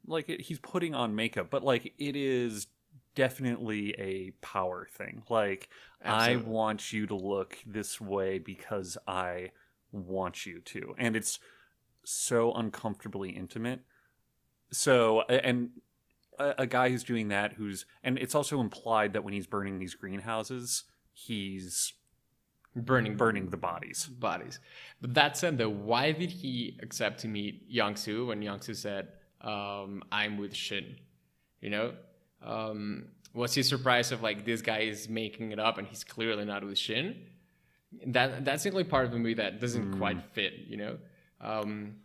like 0.06 0.28
he's 0.42 0.60
putting 0.60 0.94
on 0.94 1.16
makeup 1.16 1.48
but 1.50 1.64
like 1.64 1.94
it 1.98 2.16
is 2.18 2.68
definitely 3.16 3.94
a 4.00 4.32
power 4.42 4.88
thing. 4.92 5.24
Like 5.30 5.70
Absolutely. 6.04 6.46
I 6.46 6.50
want 6.50 6.94
you 6.94 7.08
to 7.08 7.16
look 7.16 7.58
this 7.66 8.02
way 8.02 8.40
because 8.40 8.98
I 9.08 9.52
want 9.92 10.46
you 10.46 10.60
to. 10.60 10.96
And 10.98 11.16
it's 11.16 11.40
so 12.04 12.54
uncomfortably 12.54 13.30
intimate. 13.30 13.82
So 14.72 15.22
and 15.22 15.70
a, 16.40 16.56
a 16.60 16.68
guy 16.68 16.90
who's 16.90 17.04
doing 17.04 17.30
that 17.30 17.54
who's 17.54 17.86
and 18.04 18.18
it's 18.18 18.36
also 18.36 18.60
implied 18.60 19.14
that 19.14 19.24
when 19.24 19.34
he's 19.34 19.48
burning 19.48 19.80
these 19.80 19.96
greenhouses, 19.96 20.84
he's 21.14 21.94
burning 22.76 23.16
burning 23.16 23.50
the 23.50 23.58
bodies. 23.58 24.06
Bodies. 24.06 24.60
But 25.00 25.14
that 25.14 25.38
said 25.38 25.58
though, 25.58 25.70
why 25.70 26.12
did 26.12 26.32
he 26.32 26.80
accept 26.82 27.20
to 27.22 27.28
meet 27.28 27.66
Young 27.68 27.96
Soo 27.96 28.28
when 28.28 28.42
Young 28.42 28.62
Soo 28.62 28.74
said, 28.74 29.10
um, 29.42 30.04
I'm 30.12 30.38
with 30.38 30.56
Shin? 30.56 30.96
You 31.62 31.70
know? 31.70 31.94
Um, 32.44 33.06
was 33.34 33.54
he 33.54 33.64
surprised 33.64 34.12
of 34.12 34.22
like 34.22 34.46
this 34.46 34.62
guy 34.62 34.80
is 34.80 35.10
making 35.10 35.52
it 35.52 35.60
up 35.60 35.78
and 35.78 35.88
he's 35.88 36.04
clearly 36.04 36.46
not 36.46 36.64
with 36.64 36.78
Shin? 36.78 37.16
That 38.08 38.46
that's 38.46 38.64
the 38.64 38.72
only 38.72 38.84
part 38.84 39.06
of 39.06 39.12
the 39.12 39.18
movie 39.18 39.36
that 39.36 39.60
doesn't 39.60 39.94
mm. 39.94 39.98
quite 39.98 40.24
fit, 40.34 40.54
you 40.68 40.78
know. 40.78 40.98
Um, 41.42 41.96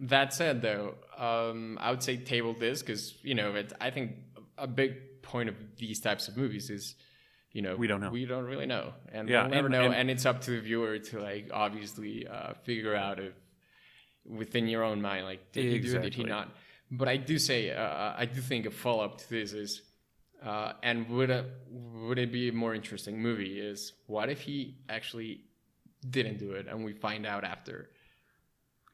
that 0.00 0.34
said, 0.34 0.60
though, 0.60 0.94
um, 1.16 1.78
I 1.80 1.90
would 1.90 2.02
say 2.02 2.16
table 2.16 2.54
this 2.58 2.82
because 2.82 3.14
you 3.22 3.34
know 3.34 3.54
it, 3.54 3.72
I 3.80 3.90
think 3.90 4.12
a 4.58 4.66
big 4.66 5.22
point 5.22 5.48
of 5.48 5.56
these 5.76 6.00
types 6.00 6.28
of 6.28 6.36
movies 6.36 6.68
is 6.68 6.94
you 7.52 7.62
know 7.62 7.76
we 7.76 7.86
don't 7.86 8.00
know 8.00 8.10
we 8.10 8.24
don't 8.24 8.44
really 8.44 8.66
know 8.66 8.92
and 9.12 9.28
yeah, 9.28 9.42
we'll 9.42 9.50
never 9.50 9.66
and, 9.66 9.72
know 9.72 9.84
and, 9.84 9.94
and, 9.94 10.10
it's 10.10 10.26
up 10.26 10.40
to 10.42 10.50
the 10.50 10.60
viewer 10.60 10.98
to 10.98 11.20
like 11.20 11.50
obviously 11.52 12.26
uh, 12.26 12.54
figure 12.64 12.94
out 12.94 13.20
if 13.20 13.32
within 14.26 14.66
your 14.66 14.82
own 14.82 15.00
mind 15.00 15.24
like 15.24 15.52
did 15.52 15.66
exactly. 15.66 15.78
he 15.78 15.92
do 15.92 15.98
it 15.98 16.02
did 16.02 16.14
he 16.14 16.24
not 16.24 16.48
but 16.92 17.08
I 17.08 17.16
do 17.16 17.38
say, 17.38 17.70
uh, 17.70 18.12
I 18.16 18.26
do 18.26 18.40
think 18.40 18.66
a 18.66 18.70
follow 18.70 19.02
up 19.02 19.18
to 19.18 19.30
this 19.30 19.54
is, 19.54 19.82
uh, 20.44 20.74
and 20.82 21.08
would 21.08 21.30
a, 21.30 21.46
would 21.70 22.18
it 22.18 22.30
be 22.30 22.48
a 22.48 22.52
more 22.52 22.74
interesting 22.74 23.20
movie? 23.20 23.58
Is 23.58 23.94
what 24.06 24.28
if 24.28 24.42
he 24.42 24.76
actually 24.88 25.44
didn't 26.10 26.38
do 26.38 26.52
it 26.52 26.66
and 26.68 26.84
we 26.84 26.92
find 26.92 27.24
out 27.26 27.44
after? 27.44 27.88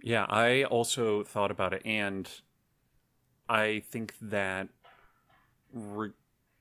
Yeah, 0.00 0.26
I 0.28 0.62
also 0.62 1.24
thought 1.24 1.50
about 1.50 1.72
it, 1.72 1.82
and 1.84 2.30
I 3.48 3.82
think 3.90 4.14
that 4.22 4.68
re- 5.72 6.12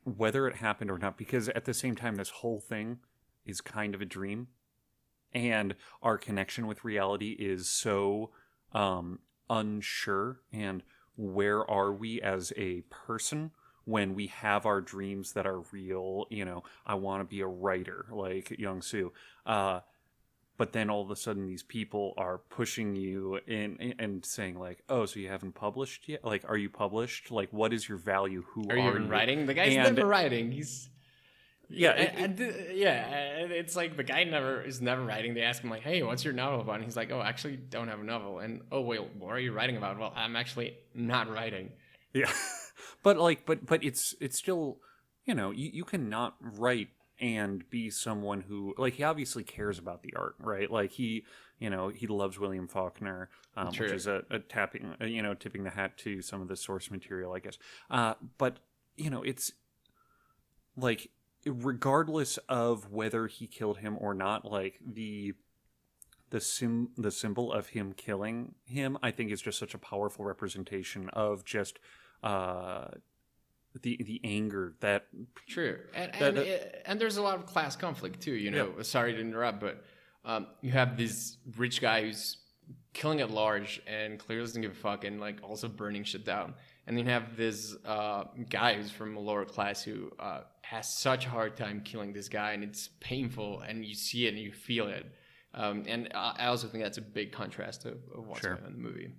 whether 0.05 0.47
it 0.47 0.55
happened 0.55 0.89
or 0.89 0.97
not, 0.97 1.17
because 1.17 1.49
at 1.49 1.65
the 1.65 1.73
same 1.73 1.95
time, 1.95 2.15
this 2.15 2.29
whole 2.29 2.59
thing 2.59 2.97
is 3.45 3.61
kind 3.61 3.93
of 3.93 4.01
a 4.01 4.05
dream, 4.05 4.47
and 5.33 5.75
our 6.01 6.17
connection 6.17 6.65
with 6.65 6.83
reality 6.83 7.35
is 7.37 7.69
so 7.69 8.31
um, 8.73 9.19
unsure 9.51 10.39
and 10.51 10.81
where 11.17 11.69
are 11.69 11.91
we 11.91 12.21
as 12.21 12.53
a 12.55 12.81
person 12.89 13.51
when 13.85 14.15
we 14.15 14.27
have 14.27 14.65
our 14.65 14.81
dreams 14.81 15.33
that 15.33 15.45
are 15.45 15.61
real? 15.71 16.25
You 16.29 16.45
know 16.45 16.63
i 16.85 16.95
want 16.95 17.21
to 17.21 17.25
be 17.25 17.41
a 17.41 17.47
writer 17.47 18.05
like 18.11 18.51
young 18.57 18.81
soo 18.81 19.11
uh, 19.45 19.81
but 20.57 20.73
then 20.73 20.89
all 20.89 21.01
of 21.01 21.11
a 21.11 21.15
sudden 21.15 21.45
these 21.45 21.63
people 21.63 22.13
are 22.17 22.39
pushing 22.39 22.95
you 22.95 23.39
in 23.47 23.93
and 23.99 24.25
saying 24.25 24.57
like 24.57 24.83
oh 24.89 25.05
so 25.05 25.19
you 25.19 25.29
haven't 25.29 25.53
published 25.53 26.09
yet? 26.09 26.25
Like 26.25 26.43
are 26.47 26.57
you 26.57 26.69
published? 26.69 27.31
Like 27.31 27.53
what 27.53 27.73
is 27.73 27.87
your 27.87 27.97
value? 27.97 28.43
Who 28.53 28.63
are, 28.69 28.73
are 28.73 28.77
you? 28.77 28.89
even 28.89 29.09
writing? 29.09 29.45
The 29.45 29.53
guy's 29.53 29.75
and, 29.75 29.95
never 29.95 30.07
writing. 30.07 30.51
He's 30.51 30.89
yeah, 31.69 31.91
it, 31.91 32.39
it, 32.39 32.77
yeah. 32.77 33.45
It's 33.49 33.75
like 33.75 33.97
the 33.97 34.03
guy 34.03 34.23
never 34.23 34.61
is 34.61 34.81
never 34.81 35.03
writing. 35.03 35.33
They 35.33 35.41
ask 35.41 35.61
him 35.61 35.69
like, 35.69 35.81
"Hey, 35.81 36.01
what's 36.03 36.23
your 36.23 36.33
novel 36.33 36.61
about?" 36.61 36.75
And 36.75 36.85
he's 36.85 36.95
like, 36.95 37.11
"Oh, 37.11 37.19
I 37.19 37.27
actually 37.27 37.57
don't 37.57 37.89
have 37.89 37.99
a 37.99 38.03
novel." 38.03 38.39
And 38.39 38.61
oh, 38.71 38.81
wait, 38.81 39.01
what 39.17 39.29
are 39.29 39.39
you 39.39 39.51
writing 39.51 39.75
about? 39.75 39.99
Well, 39.99 40.13
I'm 40.15 40.35
actually 40.35 40.77
not 40.93 41.29
writing. 41.29 41.71
Yeah, 42.13 42.31
but 43.03 43.17
like, 43.17 43.45
but 43.45 43.65
but 43.65 43.83
it's 43.83 44.15
it's 44.21 44.37
still, 44.37 44.77
you 45.25 45.35
know, 45.35 45.51
you 45.51 45.69
you 45.73 45.83
cannot 45.83 46.35
write 46.39 46.89
and 47.19 47.67
be 47.69 47.89
someone 47.89 48.41
who 48.41 48.73
like 48.77 48.93
he 48.93 49.03
obviously 49.03 49.43
cares 49.43 49.79
about 49.79 50.03
the 50.03 50.13
art, 50.15 50.35
right? 50.39 50.71
Like 50.71 50.91
he, 50.91 51.25
you 51.59 51.69
know, 51.69 51.89
he 51.89 52.07
loves 52.07 52.39
William 52.39 52.67
Faulkner, 52.67 53.29
um, 53.55 53.67
which 53.67 53.91
is 53.91 54.07
a, 54.07 54.23
a 54.29 54.39
tapping, 54.39 54.95
a, 54.99 55.07
you 55.07 55.21
know, 55.21 55.33
tipping 55.33 55.63
the 55.63 55.71
hat 55.71 55.97
to 55.99 56.21
some 56.21 56.41
of 56.41 56.47
the 56.47 56.55
source 56.55 56.91
material, 56.91 57.33
I 57.33 57.39
guess. 57.39 57.57
Uh, 57.89 58.13
but 58.37 58.59
you 58.95 59.09
know, 59.09 59.23
it's 59.23 59.51
like 60.75 61.09
regardless 61.49 62.37
of 62.49 62.91
whether 62.91 63.27
he 63.27 63.47
killed 63.47 63.79
him 63.79 63.97
or 63.99 64.13
not, 64.13 64.45
like 64.45 64.79
the 64.85 65.33
the 66.29 66.41
sim 66.41 66.89
the 66.97 67.11
symbol 67.11 67.53
of 67.53 67.67
him 67.69 67.93
killing 67.93 68.55
him, 68.65 68.97
I 69.01 69.11
think 69.11 69.31
is 69.31 69.41
just 69.41 69.57
such 69.57 69.73
a 69.73 69.77
powerful 69.77 70.25
representation 70.25 71.09
of 71.09 71.45
just 71.45 71.79
uh 72.23 72.87
the 73.81 73.97
the 74.03 74.19
anger 74.23 74.73
that 74.79 75.07
true. 75.47 75.79
And 75.93 76.11
that, 76.13 76.37
and, 76.37 76.71
and 76.85 77.01
there's 77.01 77.17
a 77.17 77.21
lot 77.21 77.35
of 77.35 77.45
class 77.45 77.75
conflict 77.75 78.21
too 78.21 78.33
you 78.33 78.51
know. 78.51 78.73
Yeah. 78.75 78.83
sorry 78.83 79.13
to 79.13 79.19
interrupt 79.19 79.59
but 79.59 79.83
um, 80.25 80.47
you 80.61 80.71
have 80.71 80.97
this 80.97 81.37
rich 81.55 81.79
guy 81.79 82.01
who's 82.03 82.37
killing 82.93 83.21
at 83.21 83.31
large 83.31 83.81
and 83.87 84.19
clearly 84.19 84.43
doesn't 84.43 84.61
give 84.61 84.71
a 84.71 84.75
fuck 84.75 85.05
and 85.05 85.21
like 85.21 85.37
also 85.43 85.67
burning 85.67 86.03
shit 86.03 86.25
down 86.25 86.53
and 86.87 86.97
then 86.97 87.05
you 87.05 87.11
have 87.11 87.35
this 87.35 87.75
uh, 87.85 88.23
guy 88.49 88.75
who's 88.75 88.89
from 88.89 89.17
a 89.17 89.19
lower 89.19 89.43
class 89.43 89.83
who 89.83 90.09
uh, 90.19 90.41
has 90.61 90.87
such 90.87 91.25
a 91.25 91.29
hard 91.29 91.57
time 91.57 91.81
killing 91.83 92.13
this 92.13 92.29
guy, 92.29 92.53
and 92.53 92.63
it's 92.63 92.89
painful, 93.01 93.59
and 93.59 93.83
you 93.85 93.93
see 93.93 94.25
it 94.25 94.29
and 94.29 94.39
you 94.39 94.53
feel 94.53 94.87
it. 94.87 95.05
Um, 95.53 95.83
and 95.85 96.09
I 96.15 96.45
also 96.45 96.67
think 96.67 96.83
that's 96.83 96.97
a 96.97 97.01
big 97.01 97.33
contrast 97.33 97.85
of, 97.85 97.97
of 98.15 98.27
what's 98.27 98.41
sure. 98.41 98.55
going 98.55 98.65
on 98.65 98.71
in 98.73 98.81
the 98.81 98.87
movie. 98.87 99.09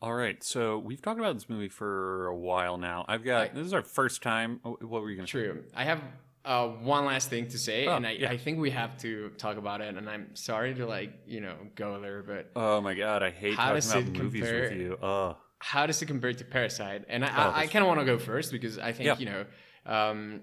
All 0.00 0.14
right, 0.14 0.40
so 0.44 0.78
we've 0.78 1.02
talked 1.02 1.18
about 1.18 1.34
this 1.34 1.48
movie 1.48 1.68
for 1.68 2.28
a 2.28 2.36
while 2.36 2.78
now. 2.78 3.04
I've 3.08 3.24
got 3.24 3.50
I, 3.50 3.54
this 3.54 3.66
is 3.66 3.74
our 3.74 3.82
first 3.82 4.22
time. 4.22 4.60
Oh, 4.64 4.78
what 4.80 5.02
were 5.02 5.10
you 5.10 5.16
going 5.16 5.26
to? 5.26 5.30
True. 5.30 5.64
Say? 5.64 5.72
I 5.74 5.84
have 5.84 6.00
uh, 6.44 6.68
one 6.68 7.06
last 7.06 7.28
thing 7.28 7.48
to 7.48 7.58
say, 7.58 7.86
oh, 7.86 7.96
and 7.96 8.06
I, 8.06 8.12
yeah. 8.12 8.30
I, 8.30 8.36
think 8.36 8.60
we 8.60 8.70
have 8.70 8.96
to 8.98 9.30
talk 9.30 9.56
about 9.56 9.80
it. 9.80 9.96
And 9.96 10.08
I'm 10.08 10.36
sorry 10.36 10.74
to 10.74 10.86
like 10.86 11.12
you 11.26 11.40
know 11.40 11.56
go 11.74 12.00
there, 12.00 12.22
but 12.22 12.52
oh 12.54 12.80
my 12.80 12.94
god, 12.94 13.24
I 13.24 13.30
hate 13.30 13.56
talking 13.56 13.90
about 13.90 14.22
movies 14.22 14.42
compare, 14.42 14.62
with 14.62 14.78
you. 14.78 14.98
Oh 15.02 15.36
how 15.58 15.86
does 15.86 16.00
it 16.02 16.06
compare 16.06 16.32
to 16.32 16.44
Parasite? 16.44 17.04
And 17.08 17.24
I, 17.24 17.28
oh, 17.28 17.50
I, 17.50 17.60
I 17.60 17.66
kind 17.66 17.82
of 17.82 17.88
want 17.88 18.00
to 18.00 18.06
go 18.06 18.18
first 18.18 18.52
because 18.52 18.78
I 18.78 18.92
think 18.92 19.06
yeah. 19.06 19.18
you 19.18 19.26
know, 19.26 19.44
um, 19.86 20.40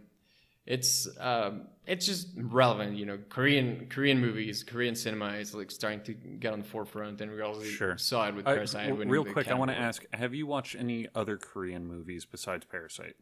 it's 0.65 1.07
um, 1.19 1.67
it's 1.85 2.05
just 2.05 2.29
relevant. 2.35 2.97
You 2.97 3.05
know, 3.05 3.19
Korean 3.29 3.87
Korean 3.89 4.19
movies, 4.19 4.63
Korean 4.63 4.95
cinema 4.95 5.33
is 5.33 5.53
like 5.53 5.71
starting 5.71 6.01
to 6.03 6.13
get 6.13 6.53
on 6.53 6.59
the 6.59 6.65
forefront, 6.65 7.21
and 7.21 7.31
we 7.31 7.41
also 7.41 7.63
sure. 7.63 7.97
saw 7.97 8.27
it 8.27 8.35
with 8.35 8.45
Parasite. 8.45 8.91
Uh, 8.91 8.95
real 8.95 9.25
quick, 9.25 9.47
I 9.47 9.53
want 9.53 9.71
to 9.71 9.77
ask: 9.77 10.03
Have 10.13 10.33
you 10.33 10.47
watched 10.47 10.75
any 10.75 11.07
other 11.15 11.37
Korean 11.37 11.85
movies 11.85 12.25
besides 12.25 12.65
Parasite? 12.65 13.15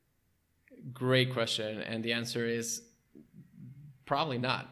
Great 0.93 1.33
question, 1.33 1.81
and 1.81 2.03
the 2.03 2.13
answer 2.13 2.45
is 2.45 2.81
probably 4.05 4.37
not. 4.37 4.69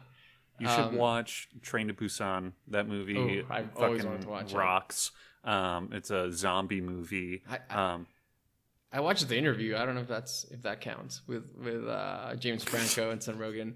You 0.58 0.68
should 0.68 0.78
um, 0.78 0.96
watch 0.96 1.48
Train 1.60 1.88
to 1.88 1.94
Busan. 1.94 2.52
That 2.68 2.86
movie 2.86 3.42
oh, 3.42 3.52
I've 3.52 3.76
always 3.76 4.04
wanted 4.04 4.22
to 4.22 4.28
watch 4.28 4.52
rocks. 4.52 5.08
It. 5.08 5.31
Um, 5.44 5.90
it's 5.92 6.10
a 6.10 6.32
zombie 6.32 6.80
movie. 6.80 7.42
I, 7.48 7.58
I, 7.68 7.92
um, 7.94 8.06
I, 8.92 9.00
watched 9.00 9.28
the 9.28 9.36
interview. 9.36 9.76
I 9.76 9.84
don't 9.84 9.94
know 9.94 10.02
if 10.02 10.08
that's 10.08 10.44
if 10.50 10.62
that 10.62 10.80
counts 10.80 11.22
with 11.26 11.44
with 11.56 11.88
uh, 11.88 12.36
James 12.36 12.62
Franco 12.62 13.10
and 13.10 13.22
Seth 13.22 13.36
Rogen. 13.36 13.74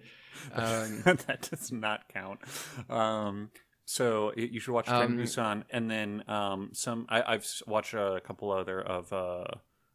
Um, 0.53 1.03
that 1.27 1.49
does 1.51 1.73
not 1.73 2.09
count. 2.09 2.41
Um, 2.89 3.51
so 3.85 4.33
you 4.37 4.61
should 4.61 4.73
watch 4.73 4.87
Train 4.87 5.03
um, 5.03 5.19
Busan, 5.19 5.63
and 5.71 5.91
then 5.91 6.25
um, 6.29 6.71
some. 6.73 7.07
I, 7.09 7.33
have 7.33 7.47
watched 7.67 7.95
a 7.95 8.21
couple 8.25 8.51
other 8.51 8.81
of 8.81 9.13
uh, 9.13 9.45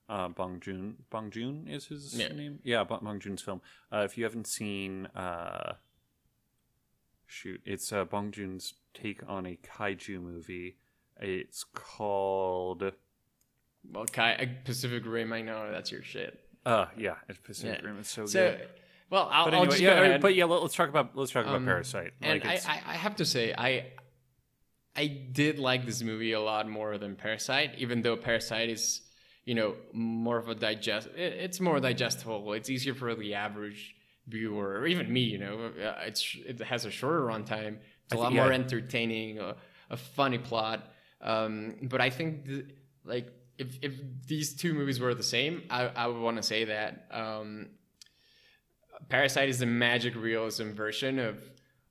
uh, 0.08 0.28
Bong 0.30 0.60
Joon. 0.60 0.96
Bong 1.10 1.32
Joon 1.32 1.68
is 1.68 1.88
his 1.88 2.14
yeah. 2.14 2.30
name. 2.30 2.60
Yeah, 2.64 2.84
Bong 2.84 3.20
Joon's 3.20 3.42
film. 3.42 3.62
Uh, 3.92 4.00
if 4.00 4.18
you 4.18 4.24
haven't 4.24 4.48
seen, 4.48 5.08
uh, 5.08 5.74
shoot, 7.26 7.62
it's 7.66 7.92
uh, 7.92 8.06
Bong 8.06 8.32
Joon's 8.32 8.74
take 8.94 9.22
on 9.28 9.46
a 9.46 9.58
kaiju 9.58 10.22
movie. 10.22 10.78
It's 11.22 11.64
called. 11.74 12.92
Well, 13.92 14.06
Kai- 14.06 14.58
Pacific 14.66 15.04
Rim. 15.06 15.34
I 15.34 15.42
know 15.42 15.72
that's 15.72 15.92
your 15.92 16.04
shit. 16.04 16.40
Uh, 16.66 16.86
yeah, 16.98 17.16
it's 17.30 17.40
Pacific 17.40 17.80
yeah. 17.82 17.88
Rim. 17.88 18.00
It's 18.00 18.12
so, 18.12 18.26
so 18.26 18.52
good. 18.52 18.68
Well, 19.10 19.28
I'll, 19.32 19.46
but 19.46 19.54
anyway, 19.54 19.66
I'll 19.66 19.72
just 19.72 19.82
yeah, 19.82 20.18
but 20.20 20.36
yeah, 20.36 20.46
let's 20.46 20.76
talk 20.76 20.90
about 20.90 21.16
let's 21.16 21.32
talk 21.32 21.46
about 21.46 21.58
um, 21.58 21.66
Parasite. 21.66 22.14
And 22.22 22.44
like 22.44 22.66
I, 22.66 22.82
I 22.88 22.94
have 22.94 23.18
to 23.18 23.26
say, 23.26 23.54
I 23.58 23.88
I 24.96 25.08
did 25.08 25.60
like 25.60 25.86
this 25.86 26.02
movie 26.02 26.34
a 26.34 26.42
lot 26.42 26.70
more 26.70 26.98
than 26.98 27.16
Parasite, 27.16 27.72
even 27.78 28.02
though 28.02 28.16
Parasite 28.16 28.70
is 28.70 29.02
you 29.46 29.56
know 29.56 29.76
more 29.94 30.38
of 30.38 30.50
a 30.50 30.56
digest. 30.56 31.10
It's 31.16 31.60
more 31.60 31.80
digestible. 31.80 32.54
It's 32.54 32.70
easier 32.70 32.94
for 32.94 33.14
the 33.16 33.34
average 33.34 33.96
viewer, 34.28 34.80
or 34.80 34.88
even 34.88 35.12
me. 35.12 35.22
You 35.22 35.40
know, 35.40 35.72
uh, 35.84 36.06
it's 36.06 36.38
it 36.46 36.60
has 36.62 36.86
a 36.86 36.92
shorter 36.92 37.22
runtime. 37.22 37.78
It's 38.06 38.14
a 38.14 38.18
lot 38.18 38.34
more 38.34 38.52
entertaining, 38.52 39.40
a, 39.40 39.56
a, 39.90 39.96
funny 39.96 40.38
plot. 40.38 40.92
Um, 41.22 41.76
but 41.84 42.02
I 42.02 42.10
think 42.10 42.46
th- 42.46 42.66
like 43.06 43.32
if 43.58 43.78
if 43.82 43.94
these 44.28 44.56
two 44.56 44.74
movies 44.74 45.00
were 45.00 45.14
the 45.14 45.24
same, 45.24 45.64
I 45.70 45.88
I 45.88 46.08
would 46.08 46.22
want 46.22 46.38
to 46.38 46.44
say 46.44 46.66
that. 46.66 47.08
Um, 47.12 47.70
Parasite 49.10 49.50
is 49.50 49.60
the 49.60 49.66
magic 49.66 50.16
realism 50.16 50.72
version 50.72 51.20
of 51.20 51.42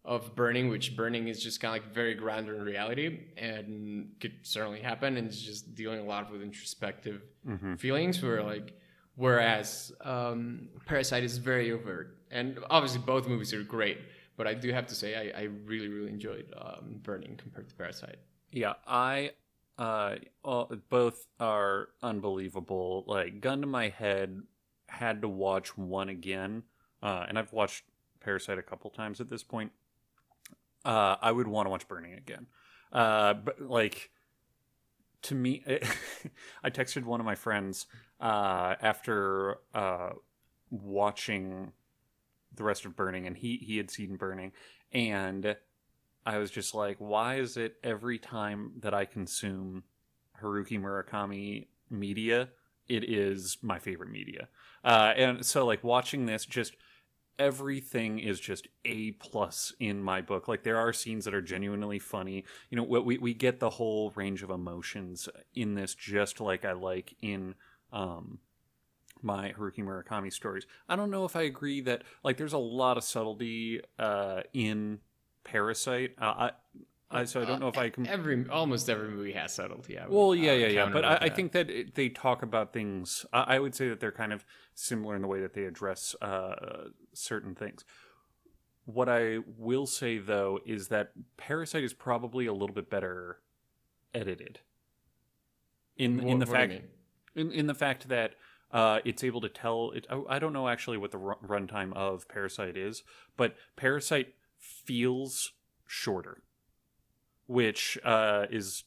of 0.05 0.35
Burning, 0.35 0.69
which 0.69 0.97
Burning 0.97 1.29
is 1.29 1.43
just 1.43 1.61
kind 1.61 1.77
of 1.77 1.85
like 1.85 1.93
very 1.93 2.15
grounded 2.15 2.57
in 2.57 2.63
reality 2.63 3.21
and 3.37 4.13
could 4.21 4.33
certainly 4.43 4.81
happen, 4.81 5.17
and 5.17 5.29
it's 5.29 5.41
just 5.41 5.75
dealing 5.75 6.01
a 6.01 6.05
lot 6.05 6.33
with 6.33 6.43
introspective 6.43 7.23
mm-hmm. 7.47 7.75
feelings. 7.75 8.23
Where 8.23 8.43
like, 8.43 8.73
whereas 9.17 9.93
um, 10.01 10.69
Parasite 10.87 11.25
is 11.25 11.39
very 11.39 11.73
overt, 11.73 12.19
and 12.31 12.59
obviously 12.71 13.01
both 13.01 13.29
movies 13.29 13.53
are 13.53 13.63
great, 13.63 13.99
but 14.37 14.47
I 14.47 14.55
do 14.55 14.73
have 14.73 14.87
to 14.87 14.95
say 14.95 15.33
I, 15.35 15.43
I 15.43 15.43
really 15.65 15.89
really 15.89 16.09
enjoyed 16.09 16.53
um, 16.57 17.01
Burning 17.03 17.37
compared 17.37 17.69
to 17.69 17.75
Parasite. 17.75 18.19
Yeah, 18.53 18.75
I 18.87 19.33
uh, 19.79 20.17
both 20.89 21.27
are 21.39 21.89
unbelievable. 22.03 23.05
Like, 23.07 23.41
gun 23.41 23.61
to 23.61 23.67
my 23.67 23.89
head, 23.89 24.43
had 24.89 25.23
to 25.23 25.29
watch 25.29 25.77
one 25.79 26.09
again 26.09 26.65
uh, 27.03 27.25
and 27.29 27.39
I've 27.39 27.53
watched 27.53 27.85
Parasite 28.21 28.59
a 28.59 28.63
couple 28.63 28.91
times 28.91 29.21
at 29.21 29.31
this 29.31 29.43
point. 29.43 29.73
Uh, 30.85 31.17
I 31.21 31.33
would 31.33 31.47
want 31.47 31.67
to 31.67 31.71
watch 31.71 31.87
Burning 31.89 32.15
again. 32.15 32.47
Uh, 32.93 33.35
but 33.35 33.61
like 33.61 34.11
to 35.23 35.35
me, 35.35 35.63
it, 35.67 35.85
I 36.65 36.71
texted 36.71 37.05
one 37.05 37.21
of 37.21 37.27
my 37.27 37.35
friends 37.35 37.87
uh, 38.21 38.75
after 38.81 39.59
uh, 39.75 40.11
watching 40.71 41.73
the 42.55 42.65
rest 42.65 42.85
of 42.85 42.97
Burning, 42.97 43.27
and 43.27 43.37
he 43.37 43.59
he 43.59 43.77
had 43.79 43.91
seen 43.91 44.17
Burning, 44.17 44.53
and 44.93 45.57
I 46.25 46.39
was 46.39 46.51
just 46.51 46.75
like, 46.75 46.97
why 46.99 47.37
is 47.37 47.57
it 47.57 47.77
every 47.83 48.19
time 48.19 48.73
that 48.81 48.95
I 48.95 49.05
consume 49.05 49.85
Haruki 50.43 50.79
Murakami 50.81 51.69
media, 51.89 52.49
it 52.89 53.09
is 53.09 53.59
my 53.63 53.79
favorite 53.79 54.11
media, 54.11 54.49
uh, 54.85 55.13
and 55.17 55.45
so 55.45 55.67
like 55.67 55.85
watching 55.85 56.27
this 56.27 56.45
just 56.45 56.77
everything 57.39 58.19
is 58.19 58.39
just 58.39 58.69
a 58.85 59.13
plus 59.13 59.73
in 59.81 60.03
my 60.03 60.21
book. 60.21 60.47
Like 60.47 60.63
there 60.63 60.77
are 60.77 60.93
scenes 60.93 61.25
that 61.25 61.35
are 61.35 61.41
genuinely 61.41 61.99
funny. 61.99 62.45
You 62.69 62.77
know 62.77 62.83
we, 62.83 63.17
we 63.17 63.33
get 63.35 63.61
the 63.61 63.71
whole 63.71 64.13
range 64.15 64.43
of 64.43 64.51
emotions 64.51 65.29
in 65.55 65.75
this 65.75 65.95
just 65.95 66.41
like 66.41 66.65
i 66.67 66.73
like 66.73 67.15
in 67.23 67.55
um 67.93 68.41
my 69.23 69.53
haruki 69.53 69.79
murakami 69.79 70.33
stories. 70.33 70.67
I 70.89 70.97
don't 70.97 71.11
know 71.11 71.25
if 71.25 71.35
i 71.35 71.43
agree 71.43 71.81
that 71.83 72.03
like 72.23 72.37
there's 72.37 72.53
a 72.53 72.59
lot 72.59 72.99
of 72.99 73.05
subtlety 73.05 73.81
uh 73.99 74.43
in 74.53 75.01
parasite 75.45 76.15
uh, 76.19 76.25
I, 76.25 76.51
I, 77.11 77.25
so 77.25 77.43
I 77.43 77.45
don't 77.45 77.61
know 77.61 77.69
if 77.69 77.77
I 77.77 77.91
can. 77.91 78.07
Every 78.07 78.49
almost 78.49 78.89
every 78.89 79.09
movie 79.09 79.33
has 79.33 79.53
subtlety. 79.53 79.99
I 79.99 80.07
would, 80.07 80.15
well, 80.15 80.35
yeah, 80.35 80.53
yeah, 80.53 80.69
yeah. 80.69 80.91
But 80.93 81.05
I, 81.05 81.19
I, 81.23 81.29
think 81.29 81.51
that 81.53 81.69
it, 81.69 81.97
they 81.97 82.09
talk 82.09 82.43
about 82.43 82.73
things. 82.73 83.27
I, 83.33 83.57
I, 83.57 83.59
would 83.59 83.75
say 83.75 83.89
that 83.89 83.99
they're 83.99 84.13
kind 84.13 84.33
of 84.33 84.45
similar 84.75 85.17
in 85.17 85.23
the 85.23 85.27
way 85.27 85.41
that 85.41 85.53
they 85.53 85.65
address 85.65 86.15
uh, 86.23 86.85
certain 87.13 87.57
things. 87.57 87.85
What 88.85 89.09
I 89.09 89.39
will 89.59 89.87
say 89.87 90.19
though 90.19 90.61
is 90.65 90.87
that 90.89 91.11
Parasite 91.37 91.83
is 91.83 91.93
probably 91.93 92.47
a 92.47 92.53
little 92.53 92.75
bit 92.75 92.89
better 92.89 93.39
edited. 94.15 94.61
In 95.97 96.19
what, 96.19 96.31
in 96.31 96.39
the 96.39 96.47
fact 96.47 96.75
in 97.35 97.51
in 97.51 97.67
the 97.67 97.75
fact 97.75 98.09
that 98.09 98.35
uh, 98.71 99.01
it's 99.05 99.25
able 99.25 99.41
to 99.41 99.49
tell 99.49 99.91
it. 99.97 100.07
I 100.29 100.39
don't 100.39 100.53
know 100.53 100.69
actually 100.69 100.97
what 100.97 101.11
the 101.11 101.19
runtime 101.19 101.93
of 101.95 102.29
Parasite 102.29 102.77
is, 102.77 103.03
but 103.37 103.57
Parasite 103.75 104.35
feels 104.61 105.53
shorter 105.87 106.43
which 107.47 107.99
uh, 108.05 108.47
is 108.49 108.85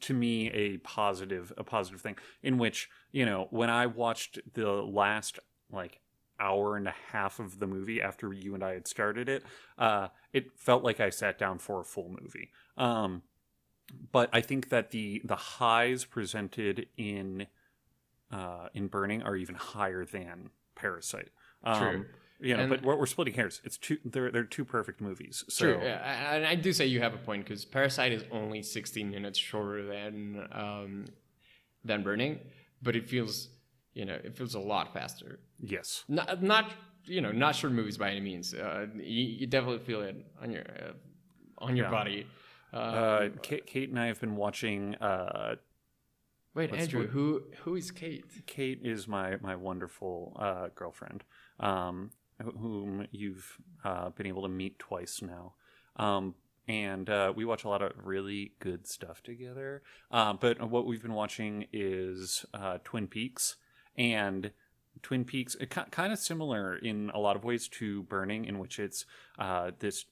to 0.00 0.12
me 0.12 0.50
a 0.50 0.78
positive 0.78 1.52
a 1.56 1.62
positive 1.62 2.00
thing 2.00 2.16
in 2.42 2.58
which 2.58 2.88
you 3.12 3.24
know 3.24 3.46
when 3.50 3.70
i 3.70 3.86
watched 3.86 4.40
the 4.54 4.68
last 4.68 5.38
like 5.70 6.00
hour 6.40 6.76
and 6.76 6.88
a 6.88 6.94
half 7.12 7.38
of 7.38 7.60
the 7.60 7.66
movie 7.66 8.02
after 8.02 8.32
you 8.32 8.54
and 8.54 8.64
i 8.64 8.72
had 8.72 8.88
started 8.88 9.28
it 9.28 9.44
uh 9.78 10.08
it 10.32 10.46
felt 10.56 10.82
like 10.82 10.98
i 10.98 11.10
sat 11.10 11.38
down 11.38 11.58
for 11.58 11.80
a 11.80 11.84
full 11.84 12.08
movie. 12.20 12.50
Um 12.76 13.22
but 14.10 14.30
i 14.32 14.40
think 14.40 14.70
that 14.70 14.90
the 14.90 15.20
the 15.24 15.36
highs 15.36 16.04
presented 16.04 16.88
in 16.96 17.46
uh 18.32 18.68
in 18.74 18.88
burning 18.88 19.22
are 19.22 19.36
even 19.36 19.54
higher 19.54 20.04
than 20.04 20.50
parasite. 20.74 21.28
Um, 21.62 21.78
True 21.78 22.04
you 22.44 22.54
know, 22.54 22.64
and, 22.64 22.70
but 22.70 22.82
we're, 22.82 22.96
we're, 22.96 23.06
splitting 23.06 23.34
hairs. 23.34 23.62
It's 23.64 23.78
two. 23.78 23.96
They're 24.04 24.30
they're 24.30 24.44
two 24.44 24.64
perfect 24.64 25.00
movies. 25.00 25.44
So. 25.48 25.64
True, 25.64 25.80
yeah. 25.82 26.34
and 26.34 26.46
I 26.46 26.54
do 26.54 26.72
say 26.72 26.86
you 26.86 27.00
have 27.00 27.14
a 27.14 27.18
point 27.18 27.44
because 27.44 27.64
Parasite 27.64 28.12
is 28.12 28.22
only 28.30 28.62
16 28.62 29.10
minutes 29.10 29.38
shorter 29.38 29.86
than 29.86 30.46
um, 30.52 31.06
than 31.84 32.02
Burning, 32.02 32.38
but 32.82 32.94
it 32.96 33.08
feels 33.08 33.48
you 33.94 34.04
know 34.04 34.18
it 34.22 34.36
feels 34.36 34.54
a 34.54 34.60
lot 34.60 34.92
faster. 34.92 35.40
Yes. 35.58 36.04
Not 36.06 36.42
not 36.42 36.70
you 37.06 37.22
know 37.22 37.32
not 37.32 37.56
short 37.56 37.72
movies 37.72 37.96
by 37.96 38.10
any 38.10 38.20
means. 38.20 38.52
Uh, 38.52 38.86
you, 38.94 39.24
you, 39.24 39.46
definitely 39.46 39.84
feel 39.84 40.02
it 40.02 40.16
on 40.42 40.50
your 40.50 40.62
uh, 40.62 40.92
on 41.58 41.76
your 41.76 41.86
yeah. 41.86 41.90
body. 41.90 42.26
Uh, 42.72 42.76
uh, 42.76 43.28
Kate, 43.42 43.66
Kate, 43.66 43.88
and 43.88 43.98
I 43.98 44.06
have 44.06 44.20
been 44.20 44.36
watching. 44.36 44.96
Uh, 44.96 45.56
Wait, 46.54 46.72
Andrew, 46.72 47.08
who 47.08 47.42
who 47.62 47.74
is 47.74 47.90
Kate? 47.90 48.24
Kate 48.46 48.80
is 48.84 49.08
my 49.08 49.36
my 49.40 49.56
wonderful 49.56 50.36
uh, 50.38 50.68
girlfriend. 50.74 51.24
Um, 51.58 52.10
whom 52.42 53.06
you've 53.10 53.58
uh, 53.84 54.10
been 54.10 54.26
able 54.26 54.42
to 54.42 54.48
meet 54.48 54.78
twice 54.78 55.22
now. 55.22 55.54
Um, 55.96 56.34
and 56.66 57.10
uh, 57.10 57.32
we 57.34 57.44
watch 57.44 57.64
a 57.64 57.68
lot 57.68 57.82
of 57.82 57.92
really 58.02 58.52
good 58.58 58.86
stuff 58.86 59.22
together. 59.22 59.82
Uh, 60.10 60.32
but 60.32 60.62
what 60.70 60.86
we've 60.86 61.02
been 61.02 61.14
watching 61.14 61.66
is 61.72 62.44
uh, 62.54 62.78
Twin 62.84 63.06
Peaks, 63.06 63.56
and 63.96 64.50
Twin 65.02 65.24
Peaks, 65.24 65.56
kind 65.68 66.12
of 66.12 66.18
similar 66.18 66.76
in 66.76 67.10
a 67.12 67.18
lot 67.18 67.36
of 67.36 67.44
ways 67.44 67.68
to 67.68 68.04
Burning, 68.04 68.44
in 68.46 68.58
which 68.58 68.78
it's 68.78 69.04
uh, 69.38 69.72
this 69.78 70.06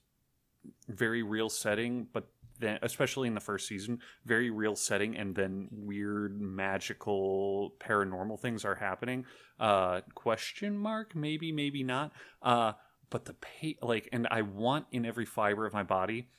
very 0.87 1.23
real 1.23 1.49
setting, 1.49 2.07
but 2.13 2.27
then 2.63 2.79
especially 2.81 3.27
in 3.27 3.33
the 3.33 3.39
first 3.39 3.67
season 3.67 3.99
very 4.25 4.49
real 4.49 4.75
setting 4.75 5.15
and 5.15 5.35
then 5.35 5.67
weird 5.71 6.39
magical 6.41 7.75
paranormal 7.79 8.39
things 8.39 8.65
are 8.65 8.75
happening. 8.75 9.25
Uh 9.59 10.01
question 10.15 10.77
mark? 10.77 11.15
Maybe 11.15 11.51
maybe 11.51 11.83
not. 11.83 12.11
Uh 12.41 12.73
but 13.09 13.25
the 13.25 13.33
pay 13.33 13.77
like 13.81 14.09
and 14.11 14.27
i 14.31 14.41
want 14.41 14.87
in 14.91 15.05
every 15.05 15.25
fiber 15.25 15.67
of 15.67 15.73
my 15.73 15.83
body 15.83 16.29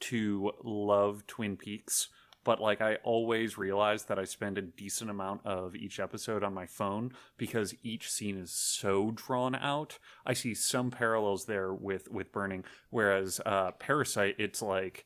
to 0.00 0.50
love 0.64 1.24
twin 1.28 1.56
peaks 1.56 2.08
but 2.48 2.62
like 2.62 2.80
I 2.80 2.94
always 3.04 3.58
realize 3.58 4.04
that 4.04 4.18
I 4.18 4.24
spend 4.24 4.56
a 4.56 4.62
decent 4.62 5.10
amount 5.10 5.44
of 5.44 5.76
each 5.76 6.00
episode 6.00 6.42
on 6.42 6.54
my 6.54 6.64
phone 6.64 7.12
because 7.36 7.74
each 7.82 8.10
scene 8.10 8.38
is 8.38 8.50
so 8.50 9.10
drawn 9.10 9.54
out. 9.54 9.98
I 10.24 10.32
see 10.32 10.54
some 10.54 10.90
parallels 10.90 11.44
there 11.44 11.74
with 11.74 12.10
with 12.10 12.32
Burning, 12.32 12.64
whereas 12.88 13.38
uh, 13.44 13.72
Parasite, 13.72 14.36
it's 14.38 14.62
like 14.62 15.04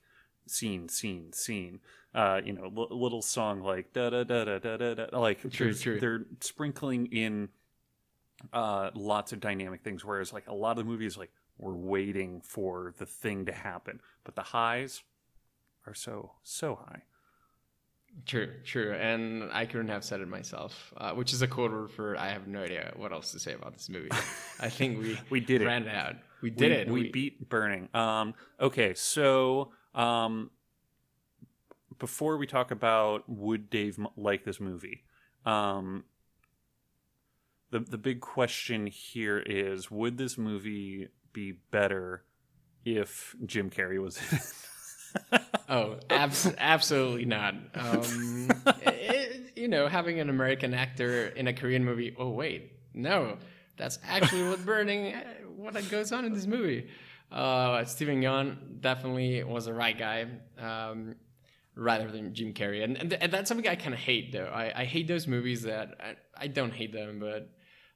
scene, 0.53 0.88
scene, 0.88 1.32
scene. 1.32 1.80
Uh, 2.14 2.40
you 2.44 2.53
know, 2.53 2.70
l- 2.76 2.88
little 2.90 3.22
song 3.22 3.62
like 3.62 3.92
da 3.92 4.11
da 4.11 4.24
da 4.24 4.44
da 4.44 4.59
da 4.59 4.76
da 4.76 4.94
da. 4.94 5.18
Like 5.18 5.50
true, 5.50 5.74
true. 5.74 5.98
they're 5.98 6.26
sprinkling 6.40 7.07
in 7.07 7.48
uh, 8.53 8.90
lots 8.94 9.32
of 9.32 9.40
dynamic 9.40 9.82
things. 9.82 10.05
Whereas 10.05 10.32
like 10.32 10.46
a 10.48 10.55
lot 10.55 10.72
of 10.72 10.78
the 10.78 10.84
movies, 10.84 11.16
like 11.16 11.30
we're 11.59 11.74
waiting 11.74 12.40
for 12.42 12.94
the 12.98 13.07
thing 13.07 13.46
to 13.46 13.53
happen, 13.53 14.00
but 14.24 14.34
the 14.34 14.42
highs 14.42 15.03
are 15.86 15.94
so 15.94 16.32
so 16.42 16.74
high. 16.74 17.03
True, 18.26 18.50
true, 18.62 18.92
and 18.92 19.50
I 19.53 19.64
couldn't 19.64 19.88
have 19.88 20.05
said 20.05 20.20
it 20.20 20.28
myself, 20.28 20.92
uh, 20.98 21.12
which 21.12 21.32
is 21.32 21.40
a 21.40 21.48
code 21.48 21.72
word 21.72 21.90
for 21.90 22.14
I 22.18 22.28
have 22.28 22.46
no 22.46 22.62
idea 22.62 22.92
what 22.96 23.11
else 23.11 23.32
to 23.32 23.38
say 23.38 23.55
about 23.55 23.72
this 23.72 23.88
movie. 23.88 24.11
I 24.61 24.68
think 24.68 24.98
we 24.98 25.18
we 25.30 25.40
did 25.40 25.62
ran 25.62 25.84
it. 25.84 25.88
it 25.88 25.94
out. 25.94 26.16
We 26.42 26.50
did 26.50 26.70
we, 26.70 26.76
it. 26.76 26.88
We, 26.88 27.03
we 27.05 27.11
beat 27.11 27.48
Burning. 27.48 27.88
Um, 27.94 28.34
okay, 28.61 28.92
so 28.94 29.72
um, 29.95 30.51
before 31.99 32.36
we 32.36 32.47
talk 32.47 32.70
about 32.70 33.28
would 33.28 33.70
Dave 33.70 33.99
like 34.16 34.45
this 34.45 34.61
movie, 34.61 35.05
Um, 35.45 36.05
the 37.70 37.80
the 37.80 37.99
big 37.99 38.20
question 38.20 38.86
here 38.86 39.38
is: 39.38 39.90
Would 39.90 40.18
this 40.18 40.36
movie 40.38 41.09
be 41.32 41.53
better 41.70 42.24
if 42.84 43.34
Jim 43.45 43.70
Carrey 43.70 44.01
was 44.01 44.18
in 44.18 44.38
it? 44.38 45.43
oh, 45.68 45.99
abs- 46.11 46.55
absolutely 46.59 47.24
not. 47.24 47.55
Um, 47.74 48.49
it, 48.84 49.53
you 49.57 49.68
know, 49.68 49.88
having 49.88 50.20
an 50.20 50.28
American 50.28 50.74
actor 50.74 51.26
in 51.28 51.47
a 51.49 51.53
Korean 51.53 51.84
movie. 51.84 52.14
Oh 52.18 52.30
wait, 52.30 52.72
no, 52.95 53.38
that's 53.76 53.99
actually 54.07 54.49
what 54.49 54.64
burning 54.64 55.14
what 55.57 55.74
goes 55.90 56.12
on 56.12 56.24
in 56.24 56.32
this 56.34 56.47
movie. 56.47 56.88
Uh, 57.33 57.85
Steven 57.85 58.20
Yeun 58.20 58.80
definitely 58.80 59.43
was 59.43 59.64
the 59.64 59.74
right 59.74 59.99
guy. 59.99 60.26
Um, 60.59 61.16
rather 61.74 62.11
than 62.11 62.35
Jim 62.35 62.53
Carrey. 62.53 62.85
And, 62.85 62.99
and, 62.99 63.12
and 63.14 63.33
that's 63.33 63.49
something 63.49 63.66
I 63.66 63.76
kind 63.76 63.95
of 63.95 64.01
hate, 64.01 64.30
though. 64.30 64.51
I, 64.53 64.83
I 64.83 64.85
hate 64.85 65.09
those 65.09 65.26
movies 65.26 65.62
that 65.62 65.95
I, 66.01 66.16
I 66.45 66.47
don't 66.47 66.72
hate 66.72 66.93
them, 66.93 67.18
but. 67.18 67.49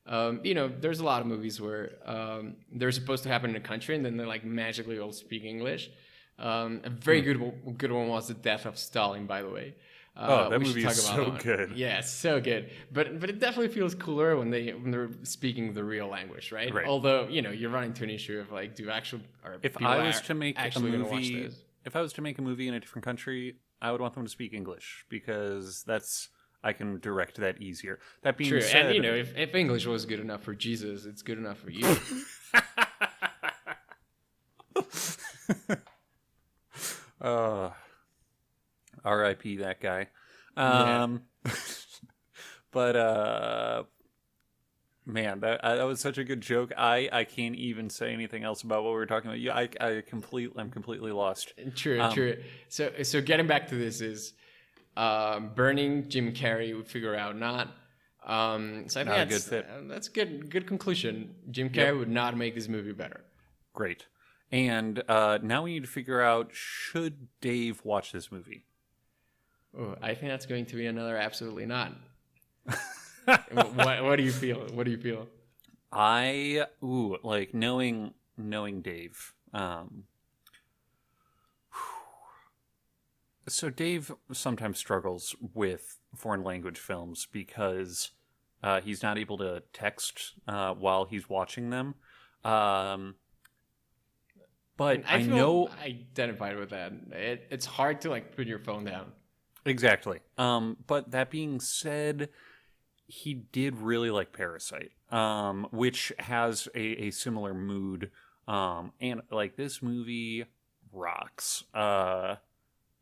Um, 0.08 0.40
you 0.44 0.54
know, 0.54 0.68
there's 0.68 1.00
a 1.00 1.04
lot 1.04 1.20
of 1.20 1.26
movies 1.26 1.60
where 1.60 1.94
um, 2.04 2.54
they're 2.72 2.92
supposed 2.92 3.24
to 3.24 3.28
happen 3.28 3.50
in 3.50 3.56
a 3.56 3.60
country 3.60 3.96
and 3.96 4.04
then 4.04 4.16
they're 4.16 4.24
like 4.24 4.44
magically 4.44 5.00
all 5.00 5.10
speak 5.10 5.42
English. 5.42 5.90
Um, 6.38 6.80
a 6.84 6.90
very 6.90 7.22
good 7.22 7.38
good 7.76 7.90
one 7.90 8.08
was 8.08 8.28
The 8.28 8.34
Death 8.34 8.66
of 8.66 8.78
Stalin, 8.78 9.26
by 9.26 9.42
the 9.42 9.50
way. 9.50 9.74
Uh, 10.16 10.46
oh, 10.46 10.50
that 10.50 10.62
movie 10.62 10.84
is 10.84 11.04
so 11.04 11.36
good. 11.42 11.72
Yeah, 11.76 12.00
so 12.00 12.40
good. 12.40 12.70
But 12.90 13.20
but 13.20 13.28
it 13.28 13.38
definitely 13.38 13.68
feels 13.68 13.94
cooler 13.94 14.36
when 14.36 14.50
they 14.50 14.72
when 14.72 14.90
they're 14.90 15.10
speaking 15.24 15.74
the 15.74 15.84
real 15.84 16.08
language, 16.08 16.52
right? 16.52 16.72
right. 16.72 16.86
Although 16.86 17.28
you 17.28 17.42
know 17.42 17.50
you're 17.50 17.70
running 17.70 17.90
into 17.90 18.04
an 18.04 18.10
issue 18.10 18.38
of 18.38 18.50
like, 18.50 18.74
do 18.74 18.88
actual 18.88 19.20
if 19.62 19.80
I 19.82 20.06
was 20.06 20.20
to 20.22 20.34
make 20.34 20.56
a 20.58 20.80
movie, 20.80 21.50
if 21.84 21.94
I 21.94 22.00
was 22.00 22.14
to 22.14 22.22
make 22.22 22.38
a 22.38 22.42
movie 22.42 22.66
in 22.66 22.74
a 22.74 22.80
different 22.80 23.04
country, 23.04 23.56
I 23.82 23.92
would 23.92 24.00
want 24.00 24.14
them 24.14 24.24
to 24.24 24.30
speak 24.30 24.54
English 24.54 25.04
because 25.10 25.84
that's 25.84 26.30
I 26.64 26.72
can 26.72 26.98
direct 26.98 27.36
that 27.36 27.60
easier. 27.60 27.98
That 28.22 28.38
being 28.38 28.50
True, 28.50 28.62
said, 28.62 28.86
and 28.86 28.94
you 28.94 29.02
know, 29.02 29.14
if, 29.14 29.36
if 29.36 29.54
English 29.54 29.86
was 29.86 30.06
good 30.06 30.20
enough 30.20 30.42
for 30.42 30.54
Jesus, 30.54 31.04
it's 31.04 31.22
good 31.22 31.38
enough 31.38 31.58
for 31.58 31.70
you. 31.70 31.86
uh, 37.20 37.70
R.I.P. 39.06 39.58
that 39.58 39.80
guy. 39.80 40.08
Um, 40.56 41.22
yeah. 41.44 41.52
but 42.72 42.96
uh, 42.96 43.82
man, 45.06 45.40
that 45.40 45.62
that 45.62 45.84
was 45.84 46.00
such 46.00 46.18
a 46.18 46.24
good 46.24 46.40
joke. 46.40 46.72
I 46.76 47.08
I 47.12 47.24
can't 47.24 47.54
even 47.54 47.88
say 47.88 48.12
anything 48.12 48.44
else 48.44 48.62
about 48.62 48.82
what 48.82 48.90
we 48.90 48.96
were 48.96 49.06
talking 49.06 49.30
about. 49.30 49.40
Yeah, 49.40 49.56
I 49.56 49.68
I 49.80 50.02
completely 50.06 50.60
I'm 50.60 50.70
completely 50.70 51.12
lost. 51.12 51.54
True, 51.74 52.00
um, 52.00 52.12
true. 52.12 52.36
So 52.68 52.90
so 53.02 53.20
getting 53.20 53.46
back 53.46 53.68
to 53.68 53.76
this 53.76 54.00
is 54.00 54.34
um, 54.96 55.52
burning 55.54 56.08
Jim 56.08 56.32
Carrey. 56.32 56.76
We 56.76 56.82
figure 56.82 57.14
out 57.14 57.38
not. 57.38 57.74
Um, 58.26 58.88
so 58.88 59.00
I 59.00 59.04
think 59.04 59.30
that's, 59.30 59.48
good 59.48 59.64
uh, 59.64 59.88
that's 59.88 60.08
good. 60.08 60.50
Good 60.50 60.66
conclusion. 60.66 61.34
Jim 61.50 61.70
Carrey 61.70 61.92
yep. 61.92 61.96
would 61.96 62.10
not 62.10 62.36
make 62.36 62.54
this 62.54 62.68
movie 62.68 62.92
better. 62.92 63.24
Great. 63.72 64.06
And 64.50 65.02
uh, 65.08 65.38
now 65.42 65.62
we 65.62 65.74
need 65.74 65.82
to 65.82 65.88
figure 65.88 66.20
out 66.20 66.50
should 66.52 67.28
Dave 67.40 67.84
watch 67.84 68.12
this 68.12 68.30
movie. 68.30 68.65
Oh, 69.78 69.96
I 70.00 70.14
think 70.14 70.30
that's 70.30 70.46
going 70.46 70.66
to 70.66 70.76
be 70.76 70.86
another 70.86 71.16
absolutely 71.16 71.66
not. 71.66 71.92
what, 73.52 74.04
what 74.04 74.16
do 74.16 74.22
you 74.22 74.32
feel? 74.32 74.66
What 74.72 74.84
do 74.84 74.90
you 74.90 74.98
feel? 74.98 75.26
I 75.92 76.66
ooh 76.82 77.18
like 77.22 77.54
knowing 77.54 78.14
knowing 78.36 78.82
Dave. 78.82 79.34
Um, 79.52 80.04
so 83.48 83.70
Dave 83.70 84.12
sometimes 84.32 84.78
struggles 84.78 85.36
with 85.54 85.98
foreign 86.14 86.42
language 86.42 86.78
films 86.78 87.28
because 87.30 88.10
uh, 88.62 88.80
he's 88.80 89.02
not 89.02 89.18
able 89.18 89.38
to 89.38 89.62
text 89.72 90.32
uh, 90.48 90.74
while 90.74 91.04
he's 91.04 91.28
watching 91.28 91.70
them. 91.70 91.94
Um, 92.44 93.14
but 94.76 95.02
I, 95.08 95.16
I 95.16 95.22
know 95.22 95.68
identified 95.82 96.56
with 96.56 96.70
that. 96.70 96.92
It, 97.12 97.46
it's 97.50 97.66
hard 97.66 98.00
to 98.02 98.10
like 98.10 98.36
put 98.36 98.46
your 98.46 98.58
phone 98.58 98.84
down. 98.84 99.12
Exactly. 99.66 100.20
Um, 100.38 100.78
but 100.86 101.10
that 101.10 101.30
being 101.30 101.60
said, 101.60 102.30
he 103.06 103.34
did 103.34 103.76
really 103.76 104.10
like 104.10 104.32
Parasite, 104.32 104.92
um, 105.10 105.66
which 105.70 106.12
has 106.18 106.68
a, 106.74 107.06
a 107.06 107.10
similar 107.10 107.52
mood. 107.52 108.10
Um, 108.48 108.92
and 109.00 109.22
like 109.30 109.56
this 109.56 109.82
movie 109.82 110.44
rocks. 110.92 111.64
Uh, 111.74 112.36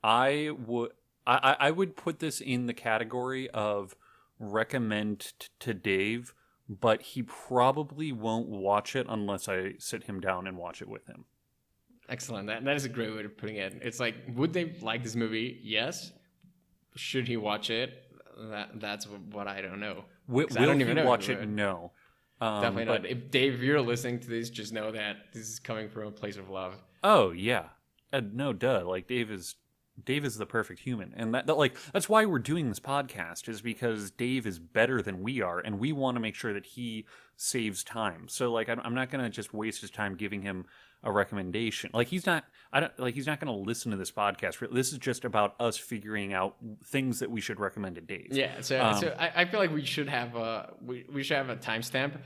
I 0.03 0.51
would 0.67 0.93
I, 1.27 1.57
I 1.61 1.71
would 1.71 1.97
put 1.97 2.19
this 2.19 2.41
in 2.41 2.67
the 2.67 2.75
category 2.75 3.49
of 3.51 3.95
recommend 4.39 5.33
t- 5.39 5.49
to 5.61 5.75
Dave, 5.75 6.35
but 6.69 7.03
he 7.03 7.23
probably 7.23 8.13
won't 8.13 8.49
watch 8.49 8.97
it 8.97 9.07
unless 9.09 9.49
I 9.49 9.75
sit 9.79 10.05
him 10.05 10.21
down 10.21 10.47
and 10.47 10.57
watch 10.57 10.83
it 10.83 10.89
with 10.89 11.07
him. 11.07 11.25
Excellent. 12.09 12.49
That 12.49 12.65
that 12.65 12.77
is 12.77 12.85
a 12.85 12.91
great 12.91 13.15
way 13.15 13.25
of 13.25 13.37
putting 13.37 13.57
it. 13.57 13.79
It's 13.83 14.01
like, 14.01 14.15
would 14.35 14.53
they 14.53 14.77
like 14.83 15.03
this 15.03 15.15
movie? 15.15 15.61
Yes. 15.63 16.13
Should 16.97 17.29
he 17.29 17.37
watch 17.37 17.71
it? 17.71 18.03
That 18.51 18.81
that's 18.81 19.07
what 19.07 19.47
I 19.47 19.61
don't 19.61 19.81
know. 19.81 20.05
Will, 20.27 20.47
I 20.57 20.65
don't 20.65 20.81
even 20.81 20.97
know 20.97 21.05
watch 21.05 21.29
it? 21.29 21.47
No. 21.49 21.93
Um, 22.41 22.63
Definitely 22.63 22.85
but, 22.85 23.03
not. 23.03 23.11
If 23.11 23.31
Dave, 23.31 23.63
you're 23.63 23.81
listening 23.81 24.21
to 24.21 24.29
this, 24.29 24.51
just 24.51 24.73
know 24.73 24.91
that 24.93 25.17
this 25.33 25.49
is 25.49 25.59
coming 25.59 25.89
from 25.89 26.09
a 26.09 26.11
place 26.11 26.37
of 26.37 26.51
love. 26.51 26.75
Oh 27.03 27.31
yeah, 27.31 27.67
uh, 28.13 28.23
no 28.33 28.53
duh. 28.53 28.85
Like 28.87 29.07
Dave 29.07 29.31
is 29.31 29.55
Dave 30.05 30.25
is 30.25 30.37
the 30.37 30.47
perfect 30.47 30.81
human, 30.81 31.15
and 31.17 31.35
that, 31.35 31.47
that, 31.47 31.57
like 31.57 31.77
that's 31.93 32.09
why 32.09 32.25
we're 32.25 32.41
doing 32.41 32.69
this 32.69 32.81
podcast 32.81 33.49
is 33.49 33.61
because 33.61 34.11
Dave 34.11 34.47
is 34.47 34.59
better 34.59 35.01
than 35.01 35.23
we 35.23 35.41
are, 35.41 35.61
and 35.61 35.79
we 35.79 35.93
want 35.93 36.17
to 36.17 36.21
make 36.21 36.35
sure 36.35 36.53
that 36.53 36.67
he 36.67 37.07
saves 37.37 37.85
time. 37.85 38.27
So 38.29 38.51
like 38.51 38.69
I'm, 38.69 38.81
I'm 38.81 38.95
not 38.95 39.11
gonna 39.11 39.31
just 39.31 39.55
waste 39.55 39.81
his 39.81 39.91
time 39.91 40.17
giving 40.17 40.43
him 40.43 40.67
a 41.05 41.13
recommendation. 41.13 41.91
Like 41.93 42.09
he's 42.09 42.27
not 42.27 42.45
I 42.73 42.81
don't 42.81 42.99
like 42.99 43.15
he's 43.15 43.27
not 43.27 43.39
going 43.39 43.55
to 43.55 43.65
listen 43.65 43.93
to 43.93 43.97
this 43.97 44.11
podcast. 44.11 44.57
This 44.73 44.93
is 44.93 44.99
just 44.99 45.25
about 45.25 45.55
us 45.61 45.77
figuring 45.77 46.33
out 46.33 46.57
things 46.87 47.21
that 47.21 47.31
we 47.31 47.41
should 47.41 47.61
recommend 47.61 47.95
to 47.97 48.01
Dave. 48.01 48.29
Yeah, 48.33 48.61
so 48.61 48.83
um, 48.83 48.99
so 48.99 49.15
I, 49.19 49.43
I, 49.43 49.45
feel 49.45 49.61
like 49.61 49.73
we 49.73 49.85
should 49.85 50.09
have 50.09 50.35
a 50.35 50.73
we, 50.83 51.05
we 51.13 51.23
should 51.23 51.37
have 51.37 51.51
a 51.51 51.57
timestamp 51.57 52.19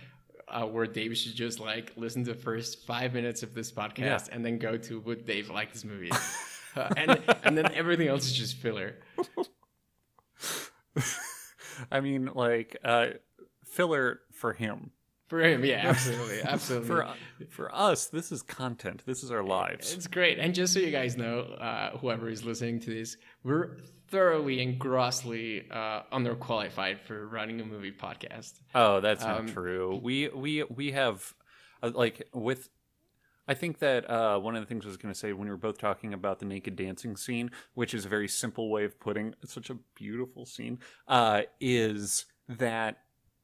uh, 0.48 0.64
where 0.64 0.86
Dave 0.86 1.16
should 1.18 1.34
just 1.34 1.60
like 1.60 1.92
listen 1.96 2.24
to 2.24 2.32
the 2.32 2.38
first 2.38 2.86
five 2.86 3.12
minutes 3.12 3.42
of 3.42 3.52
this 3.52 3.70
podcast 3.70 3.98
yeah. 3.98 4.18
and 4.32 4.44
then 4.44 4.58
go 4.58 4.78
to 4.78 5.00
would 5.00 5.26
Dave 5.26 5.50
like 5.50 5.72
this 5.72 5.84
movie, 5.84 6.12
uh, 6.76 6.88
and 6.96 7.20
and 7.42 7.58
then 7.58 7.70
everything 7.74 8.08
else 8.08 8.26
is 8.26 8.32
just 8.32 8.56
filler. 8.56 8.96
I 11.90 12.00
mean, 12.00 12.30
like 12.34 12.76
uh, 12.82 13.08
filler 13.64 14.20
for 14.32 14.52
him 14.52 14.92
for 15.28 15.42
him, 15.42 15.64
yeah, 15.64 15.82
absolutely, 15.84 16.40
absolutely. 16.44 16.88
for 16.88 17.08
for 17.50 17.74
us, 17.74 18.06
this 18.06 18.32
is 18.32 18.42
content. 18.42 19.02
This 19.04 19.22
is 19.22 19.30
our 19.30 19.42
lives. 19.42 19.92
It's 19.92 20.06
great. 20.06 20.38
And 20.38 20.54
just 20.54 20.72
so 20.72 20.80
you 20.80 20.90
guys 20.90 21.16
know, 21.16 21.40
uh, 21.40 21.98
whoever 21.98 22.30
is 22.30 22.44
listening 22.44 22.80
to 22.80 22.90
this, 22.90 23.16
we're 23.44 23.76
thoroughly 24.08 24.62
and 24.62 24.78
grossly 24.78 25.66
uh, 25.70 26.02
underqualified 26.12 27.00
for 27.00 27.28
running 27.28 27.60
a 27.60 27.64
movie 27.64 27.92
podcast. 27.92 28.54
Oh, 28.74 29.00
that's 29.00 29.22
um, 29.22 29.46
not 29.46 29.54
true. 29.54 30.00
We 30.02 30.28
we 30.28 30.64
we 30.64 30.92
have 30.92 31.34
uh, 31.82 31.90
like 31.94 32.26
with. 32.32 32.70
I 33.46 33.54
think 33.54 33.78
that 33.78 34.10
uh, 34.10 34.38
one 34.38 34.56
of 34.56 34.62
the 34.62 34.66
things 34.66 34.84
I 34.84 34.88
was 34.88 34.98
going 34.98 35.12
to 35.12 35.18
say 35.18 35.32
when 35.32 35.46
we 35.46 35.50
were 35.50 35.56
both 35.56 35.78
talking 35.78 36.12
about 36.12 36.38
the 36.38 36.44
naked 36.44 36.76
dancing 36.76 37.16
scene, 37.16 37.50
which 37.72 37.94
is 37.94 38.04
a 38.04 38.08
very 38.08 38.28
simple 38.28 38.70
way 38.70 38.84
of 38.84 39.00
putting 39.00 39.34
such 39.46 39.70
a 39.70 39.76
beautiful 39.94 40.44
scene, 40.44 40.80
uh, 41.06 41.42
is 41.58 42.26
that 42.46 42.98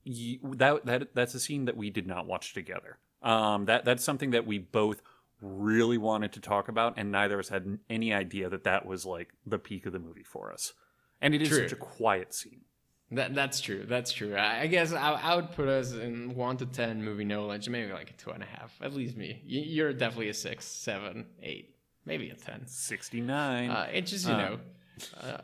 you, 0.04 0.38
that 0.56 0.86
that 0.86 1.14
that's 1.14 1.34
a 1.34 1.40
scene 1.40 1.64
that 1.64 1.76
we 1.76 1.90
did 1.90 2.06
not 2.06 2.26
watch 2.26 2.54
together. 2.54 2.98
Um, 3.22 3.64
that 3.66 3.84
that's 3.84 4.04
something 4.04 4.30
that 4.30 4.46
we 4.46 4.58
both 4.58 5.02
really 5.40 5.98
wanted 5.98 6.32
to 6.32 6.40
talk 6.40 6.68
about, 6.68 6.94
and 6.96 7.10
neither 7.10 7.34
of 7.34 7.40
us 7.40 7.48
had 7.48 7.78
any 7.90 8.12
idea 8.12 8.48
that 8.48 8.64
that 8.64 8.86
was 8.86 9.04
like 9.04 9.34
the 9.46 9.58
peak 9.58 9.86
of 9.86 9.92
the 9.92 9.98
movie 9.98 10.22
for 10.22 10.52
us. 10.52 10.72
And 11.20 11.34
it 11.34 11.42
is 11.42 11.48
true. 11.48 11.68
such 11.68 11.72
a 11.72 11.76
quiet 11.76 12.34
scene. 12.34 12.60
That 13.10 13.34
that's 13.34 13.60
true. 13.60 13.84
That's 13.88 14.12
true. 14.12 14.36
I, 14.36 14.66
guess 14.66 14.92
I, 14.92 15.12
I, 15.12 15.36
would 15.36 15.52
put 15.52 15.68
us 15.68 15.92
in 15.92 16.34
one 16.34 16.56
to 16.56 16.66
ten 16.66 17.02
movie 17.02 17.24
knowledge, 17.24 17.68
maybe 17.68 17.92
like 17.92 18.10
a 18.10 18.12
two 18.14 18.30
and 18.30 18.42
a 18.42 18.46
half. 18.46 18.76
At 18.82 18.94
least 18.94 19.16
me. 19.16 19.40
You, 19.44 19.86
are 19.86 19.92
definitely 19.92 20.30
a 20.30 20.34
six, 20.34 20.64
seven, 20.64 21.26
eight, 21.42 21.76
maybe 22.04 22.30
a 22.30 22.34
ten. 22.34 22.66
Sixty 22.66 23.20
nine. 23.20 23.70
Uh, 23.70 23.88
it's 23.92 24.10
just 24.10 24.26
you 24.26 24.34
uh, 24.34 24.36
know, 24.38 24.58
uh, 25.20 25.38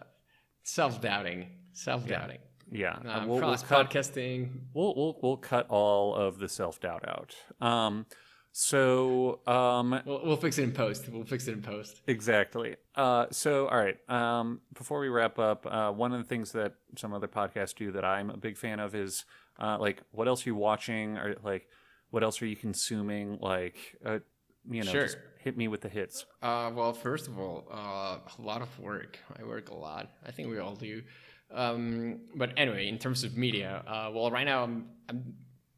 self 0.62 1.00
doubting, 1.00 1.48
self 1.72 2.06
doubting. 2.06 2.38
Yeah. 2.40 2.49
Yeah, 2.70 2.96
um, 3.04 3.28
we'll, 3.28 3.40
we'll 3.40 3.56
cut, 3.56 3.90
podcasting. 3.90 4.50
We'll, 4.74 4.94
we'll 4.94 5.18
we'll 5.22 5.36
cut 5.36 5.66
all 5.68 6.14
of 6.14 6.38
the 6.38 6.48
self 6.48 6.80
doubt 6.80 7.04
out. 7.08 7.34
Um, 7.66 8.06
so 8.52 9.40
um, 9.46 10.00
we'll, 10.04 10.24
we'll 10.24 10.36
fix 10.36 10.58
it 10.58 10.64
in 10.64 10.72
post. 10.72 11.08
We'll 11.08 11.24
fix 11.24 11.46
it 11.48 11.52
in 11.52 11.62
post. 11.62 12.00
Exactly. 12.06 12.76
Uh, 12.94 13.26
so 13.30 13.68
all 13.68 13.78
right. 13.78 13.96
Um, 14.08 14.60
before 14.76 15.00
we 15.00 15.08
wrap 15.08 15.38
up, 15.38 15.66
uh, 15.70 15.90
one 15.92 16.12
of 16.12 16.18
the 16.18 16.28
things 16.28 16.52
that 16.52 16.74
some 16.96 17.12
other 17.12 17.28
podcasts 17.28 17.74
do 17.74 17.92
that 17.92 18.04
I'm 18.04 18.30
a 18.30 18.36
big 18.36 18.56
fan 18.56 18.80
of 18.80 18.94
is 18.94 19.24
uh, 19.60 19.78
like 19.78 20.02
what 20.10 20.26
else 20.28 20.46
are 20.46 20.50
you 20.50 20.56
watching 20.56 21.16
or 21.16 21.36
like 21.44 21.68
what 22.10 22.22
else 22.24 22.42
are 22.42 22.46
you 22.46 22.56
consuming? 22.56 23.38
Like 23.40 23.76
uh, 24.04 24.18
you 24.68 24.82
know, 24.82 24.90
Sure. 24.92 25.02
just 25.02 25.18
hit 25.38 25.56
me 25.56 25.68
with 25.68 25.80
the 25.80 25.88
hits. 25.88 26.26
Uh, 26.42 26.70
well, 26.74 26.92
first 26.92 27.28
of 27.28 27.38
all, 27.38 27.66
uh, 27.72 28.18
a 28.38 28.42
lot 28.42 28.62
of 28.62 28.78
work. 28.78 29.18
I 29.38 29.44
work 29.44 29.70
a 29.70 29.74
lot. 29.74 30.10
I 30.26 30.32
think 30.32 30.50
we 30.50 30.58
all 30.58 30.74
do. 30.74 31.02
Um, 31.52 32.20
but 32.34 32.52
anyway, 32.56 32.88
in 32.88 32.98
terms 32.98 33.24
of 33.24 33.36
media, 33.36 33.82
uh, 33.86 34.10
well, 34.12 34.30
right 34.30 34.44
now 34.44 34.62
I'm, 34.62 34.86
I'm 35.08 35.34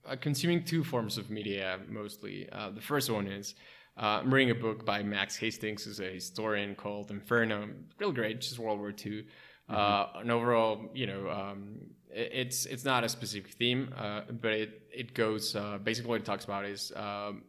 uh, 0.06 0.16
consuming 0.16 0.64
two 0.64 0.84
forms 0.84 1.18
of 1.18 1.30
media 1.30 1.78
mostly. 1.88 2.48
Uh, 2.50 2.70
the 2.70 2.80
first 2.80 3.10
one 3.10 3.26
is 3.26 3.54
uh, 3.96 4.20
I'm 4.22 4.32
reading 4.32 4.50
a 4.50 4.60
book 4.60 4.84
by 4.84 5.02
Max 5.02 5.36
Hastings, 5.36 5.84
who's 5.84 6.00
a 6.00 6.12
historian 6.12 6.74
called 6.74 7.10
Inferno. 7.10 7.68
Real 7.98 8.12
great, 8.12 8.40
just 8.40 8.58
World 8.58 8.78
War 8.78 8.92
II. 9.04 9.24
Uh, 9.68 10.06
and 10.16 10.30
overall, 10.30 10.90
you 10.92 11.06
know, 11.06 11.30
um, 11.30 11.78
it, 12.10 12.30
it's 12.32 12.66
it's 12.66 12.84
not 12.84 13.04
a 13.04 13.08
specific 13.08 13.52
theme, 13.52 13.94
uh, 13.96 14.22
but 14.40 14.52
it 14.52 14.82
it 14.92 15.14
goes 15.14 15.56
uh, 15.56 15.78
basically 15.82 16.10
what 16.10 16.20
it 16.20 16.24
talks 16.24 16.44
about 16.44 16.64
is 16.64 16.92
um, 16.96 17.42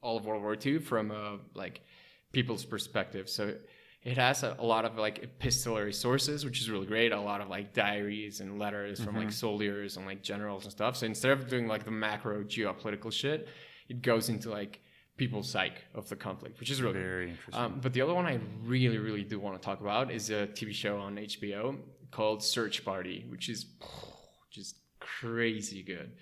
all 0.00 0.16
of 0.16 0.24
World 0.24 0.42
War 0.42 0.56
II 0.64 0.78
from 0.78 1.10
uh, 1.10 1.36
like 1.54 1.80
people's 2.32 2.64
perspective. 2.64 3.28
So 3.28 3.54
it 4.04 4.16
has 4.16 4.42
a, 4.42 4.56
a 4.58 4.64
lot 4.64 4.84
of 4.84 4.96
like 4.96 5.20
epistolary 5.22 5.92
sources, 5.92 6.44
which 6.44 6.60
is 6.60 6.68
really 6.68 6.86
great. 6.86 7.12
A 7.12 7.20
lot 7.20 7.40
of 7.40 7.48
like 7.48 7.72
diaries 7.72 8.40
and 8.40 8.58
letters 8.58 9.00
from 9.02 9.16
like 9.16 9.30
soldiers 9.30 9.96
and 9.96 10.06
like 10.06 10.22
generals 10.22 10.64
and 10.64 10.72
stuff. 10.72 10.96
So 10.96 11.06
instead 11.06 11.32
of 11.32 11.48
doing 11.48 11.68
like 11.68 11.84
the 11.84 11.92
macro 11.92 12.42
geopolitical 12.42 13.12
shit, 13.12 13.48
it 13.88 14.02
goes 14.02 14.28
into 14.28 14.50
like 14.50 14.80
people's 15.16 15.48
psyche 15.48 15.76
of 15.94 16.08
the 16.08 16.16
conflict, 16.16 16.58
which 16.58 16.70
is 16.70 16.82
really 16.82 16.94
good. 16.94 17.02
Very 17.02 17.30
interesting. 17.30 17.62
Um, 17.62 17.78
but 17.80 17.92
the 17.92 18.00
other 18.00 18.14
one 18.14 18.26
I 18.26 18.40
really, 18.64 18.98
really 18.98 19.22
do 19.22 19.38
want 19.38 19.60
to 19.60 19.64
talk 19.64 19.80
about 19.80 20.10
is 20.10 20.30
a 20.30 20.48
TV 20.48 20.72
show 20.72 20.98
on 20.98 21.16
HBO 21.16 21.78
called 22.10 22.42
Search 22.42 22.84
Party, 22.84 23.24
which 23.28 23.48
is 23.48 23.66
just 24.50 24.76
crazy 24.98 25.82
good. 25.82 26.12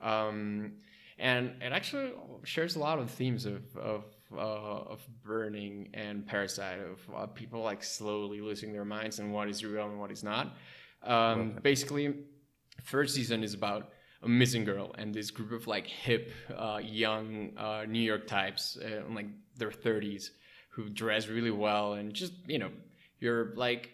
Um, 0.00 0.72
and 1.18 1.52
it 1.62 1.72
actually 1.72 2.12
shares 2.44 2.76
a 2.76 2.78
lot 2.78 2.98
of 2.98 3.10
themes 3.10 3.46
of 3.46 3.62
of, 3.76 4.04
uh, 4.32 4.92
of 4.92 5.00
burning 5.22 5.88
and 5.94 6.26
parasite 6.26 6.80
of 6.80 7.14
uh, 7.14 7.26
people 7.26 7.62
like 7.62 7.82
slowly 7.82 8.40
losing 8.40 8.72
their 8.72 8.84
minds 8.84 9.18
and 9.18 9.32
what 9.32 9.48
is 9.48 9.64
real 9.64 9.86
and 9.86 9.98
what 9.98 10.10
is 10.10 10.22
not. 10.22 10.56
Um, 11.02 11.58
basically, 11.62 12.14
first 12.84 13.14
season 13.14 13.42
is 13.42 13.54
about 13.54 13.90
a 14.22 14.28
missing 14.28 14.64
girl 14.64 14.94
and 14.98 15.14
this 15.14 15.30
group 15.30 15.52
of 15.52 15.66
like 15.66 15.86
hip, 15.86 16.30
uh, 16.56 16.80
young 16.82 17.52
uh, 17.56 17.84
New 17.88 18.02
York 18.02 18.26
types, 18.26 18.78
uh, 18.82 19.06
in 19.06 19.14
like 19.14 19.26
their 19.56 19.72
thirties, 19.72 20.32
who 20.70 20.88
dress 20.88 21.28
really 21.28 21.50
well 21.50 21.94
and 21.94 22.12
just 22.12 22.32
you 22.46 22.58
know, 22.58 22.70
you're 23.18 23.54
like 23.56 23.90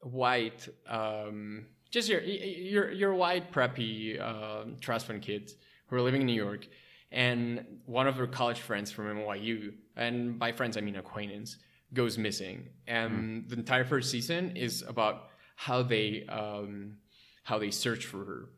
white, 0.00 0.68
um, 0.88 1.66
just 1.90 2.08
your 2.08 2.20
your 2.20 2.90
your 2.90 3.14
white 3.14 3.52
preppy 3.52 4.20
uh, 4.20 4.64
trust 4.80 5.06
fund 5.06 5.22
kids 5.22 5.54
who 5.86 5.96
are 5.96 6.02
living 6.02 6.22
in 6.22 6.26
New 6.26 6.32
York, 6.32 6.66
and 7.14 7.64
one 7.86 8.08
of 8.08 8.16
her 8.16 8.26
college 8.26 8.60
friends 8.60 8.90
from 8.90 9.06
NYU, 9.06 9.72
and 9.96 10.36
by 10.38 10.50
friends 10.50 10.76
I 10.76 10.80
mean 10.80 10.96
acquaintance, 10.96 11.56
goes 11.94 12.18
missing, 12.18 12.68
and 12.88 13.48
the 13.48 13.56
entire 13.56 13.84
first 13.84 14.10
season 14.10 14.56
is 14.56 14.82
about 14.82 15.28
how 15.54 15.82
they 15.82 16.26
um, 16.28 16.96
how 17.44 17.58
they 17.58 17.70
search 17.70 18.04
for 18.04 18.24
her. 18.24 18.48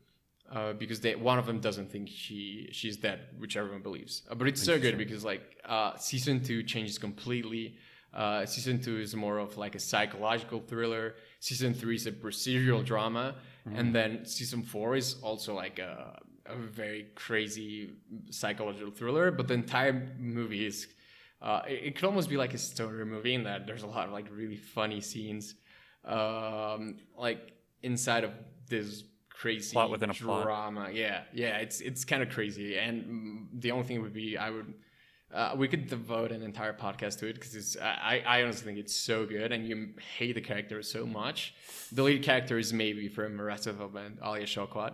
Uh, 0.49 0.71
because 0.71 1.01
they, 1.01 1.13
one 1.13 1.37
of 1.37 1.45
them 1.45 1.59
doesn't 1.59 1.91
think 1.91 2.07
she 2.09 2.69
she's 2.71 2.97
dead, 2.97 3.19
which 3.37 3.57
everyone 3.57 3.81
believes. 3.81 4.23
Uh, 4.29 4.33
but 4.33 4.47
it's 4.47 4.63
so 4.63 4.79
good 4.79 4.97
because 4.97 5.23
like 5.23 5.43
uh, 5.65 5.95
season 5.97 6.41
two 6.41 6.63
changes 6.63 6.97
completely. 6.97 7.75
Uh, 8.13 8.45
season 8.45 8.81
two 8.81 8.97
is 8.97 9.13
more 9.15 9.37
of 9.37 9.57
like 9.57 9.75
a 9.75 9.79
psychological 9.79 10.61
thriller. 10.61 11.15
Season 11.41 11.73
three 11.73 11.95
is 11.95 12.07
a 12.07 12.11
procedural 12.11 12.83
drama, 12.83 13.35
and 13.75 13.93
then 13.93 14.25
season 14.25 14.63
four 14.63 14.95
is 14.95 15.17
also 15.21 15.53
like 15.53 15.77
a, 15.79 16.17
a 16.49 16.55
very 16.55 17.07
crazy 17.15 17.91
psychological 18.29 18.91
thriller. 18.91 19.31
But 19.31 19.47
the 19.47 19.53
entire 19.53 20.13
movie 20.19 20.65
is 20.65 20.87
uh, 21.41 21.61
it, 21.67 21.83
it 21.85 21.95
could 21.95 22.05
almost 22.05 22.29
be 22.29 22.37
like 22.37 22.53
a 22.53 22.57
stoner 22.57 23.05
movie 23.05 23.33
in 23.35 23.43
that 23.43 23.67
there's 23.67 23.83
a 23.83 23.87
lot 23.87 24.07
of 24.07 24.13
like 24.13 24.25
really 24.31 24.57
funny 24.57 25.01
scenes, 25.01 25.55
um, 26.05 26.97
like 27.17 27.53
inside 27.83 28.23
of 28.23 28.31
this 28.69 29.03
crazy 29.29 29.73
Plot 29.73 29.91
within 29.91 30.09
a 30.09 30.13
plot. 30.13 30.43
drama. 30.43 30.89
Yeah, 30.91 31.21
yeah, 31.33 31.57
it's 31.57 31.79
it's 31.81 32.03
kind 32.05 32.23
of 32.23 32.29
crazy. 32.29 32.77
And 32.77 33.47
the 33.53 33.71
only 33.71 33.85
thing 33.85 34.01
would 34.01 34.13
be 34.13 34.37
I 34.37 34.49
would. 34.49 34.73
Uh, 35.33 35.53
we 35.57 35.67
could 35.67 35.87
devote 35.87 36.31
an 36.31 36.41
entire 36.41 36.71
podcast 36.73 37.19
to 37.19 37.27
it 37.27 37.33
because 37.33 37.53
it's. 37.53 37.75
I, 37.77 38.23
I 38.25 38.43
honestly 38.43 38.65
think 38.65 38.77
it's 38.79 38.95
so 38.95 39.25
good, 39.25 39.51
and 39.51 39.67
you 39.67 39.89
hate 40.17 40.35
the 40.35 40.41
character 40.41 40.81
so 40.81 41.05
much. 41.05 41.53
The 41.91 42.01
lead 42.03 42.23
character 42.23 42.57
is 42.57 42.71
maybe 42.71 43.09
from 43.09 43.39
Arrested 43.39 43.73
Development, 43.73 44.19
Alia 44.25 44.45
Shawkat. 44.45 44.93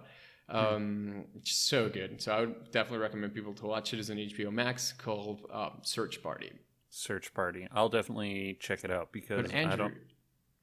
Um, 0.50 1.26
it's 1.36 1.56
so 1.56 1.90
good. 1.90 2.22
So 2.22 2.32
I 2.34 2.40
would 2.42 2.72
definitely 2.72 3.00
recommend 3.00 3.34
people 3.34 3.54
to 3.56 3.66
watch 3.66 3.94
it. 3.94 4.00
It's 4.00 4.10
on 4.10 4.18
HBO 4.18 4.52
Max 4.52 4.92
called 4.94 5.42
uh, 5.52 5.70
Search 5.84 6.22
Party. 6.22 6.52
Search 6.90 7.34
Party. 7.34 7.68
I'll 7.72 7.90
definitely 7.90 8.58
check 8.60 8.84
it 8.84 8.92
out 8.92 9.12
because 9.12 9.52
Andrew, 9.52 9.74
I 9.74 9.76
don't 9.76 9.94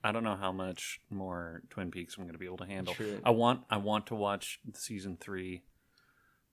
I 0.05 0.13
don't 0.13 0.25
know 0.25 0.37
how 0.37 0.53
much 0.53 1.01
more 1.11 1.63
Twin 1.71 1.91
Peaks 1.91 2.17
I'm 2.17 2.25
going 2.25 2.35
to 2.35 2.39
be 2.39 2.47
able 2.47 2.59
to 2.59 2.67
handle. 2.67 2.95
True. 2.95 3.21
I 3.25 3.31
want 3.31 3.63
I 3.71 3.79
want 3.79 4.07
to 4.09 4.15
watch 4.15 4.61
season 4.75 5.17
3, 5.21 5.63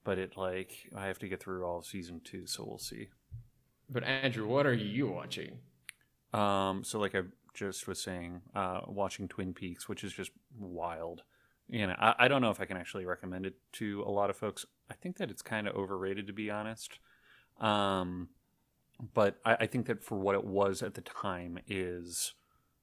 but 0.04 0.18
it 0.18 0.36
like 0.36 0.72
I 0.96 1.06
have 1.08 1.20
to 1.20 1.28
get 1.28 1.42
through 1.42 1.66
all 1.66 1.80
of 1.80 1.86
season 1.86 2.22
2, 2.24 2.48
so 2.48 2.64
we'll 2.66 2.80
see. 2.80 3.10
but 3.90 4.04
Andrew, 4.04 4.48
what 4.48 4.66
are 4.66 4.74
you 4.74 5.08
watching? 5.08 5.60
Um 6.34 6.84
so 6.84 7.00
like 7.00 7.14
I 7.16 7.22
just 7.54 7.88
was 7.88 8.02
saying, 8.02 8.42
uh 8.56 8.82
watching 8.88 9.28
Twin 9.28 9.54
Peaks, 9.54 9.88
which 9.88 10.04
is 10.04 10.14
just 10.14 10.32
wild. 10.58 11.22
You 11.70 11.88
know, 11.88 11.96
I, 12.00 12.16
I 12.20 12.28
don't 12.28 12.42
know 12.42 12.52
if 12.52 12.62
I 12.62 12.66
can 12.66 12.78
actually 12.78 13.06
recommend 13.06 13.46
it 13.46 13.56
to 13.74 14.04
a 14.04 14.12
lot 14.12 14.30
of 14.30 14.38
folks. 14.38 14.66
I 14.90 14.94
think 14.94 15.18
that 15.18 15.30
it's 15.30 15.42
kind 15.42 15.68
of 15.68 15.76
overrated 15.76 16.28
to 16.28 16.34
be 16.34 16.50
honest. 16.50 17.00
Um 17.60 18.30
but 19.14 19.40
I, 19.46 19.58
I 19.62 19.68
think 19.68 19.86
that 19.88 20.04
for 20.04 20.18
what 20.18 20.36
it 20.36 20.44
was 20.44 20.82
at 20.82 20.96
the 20.96 21.02
time 21.02 21.60
is 21.68 22.34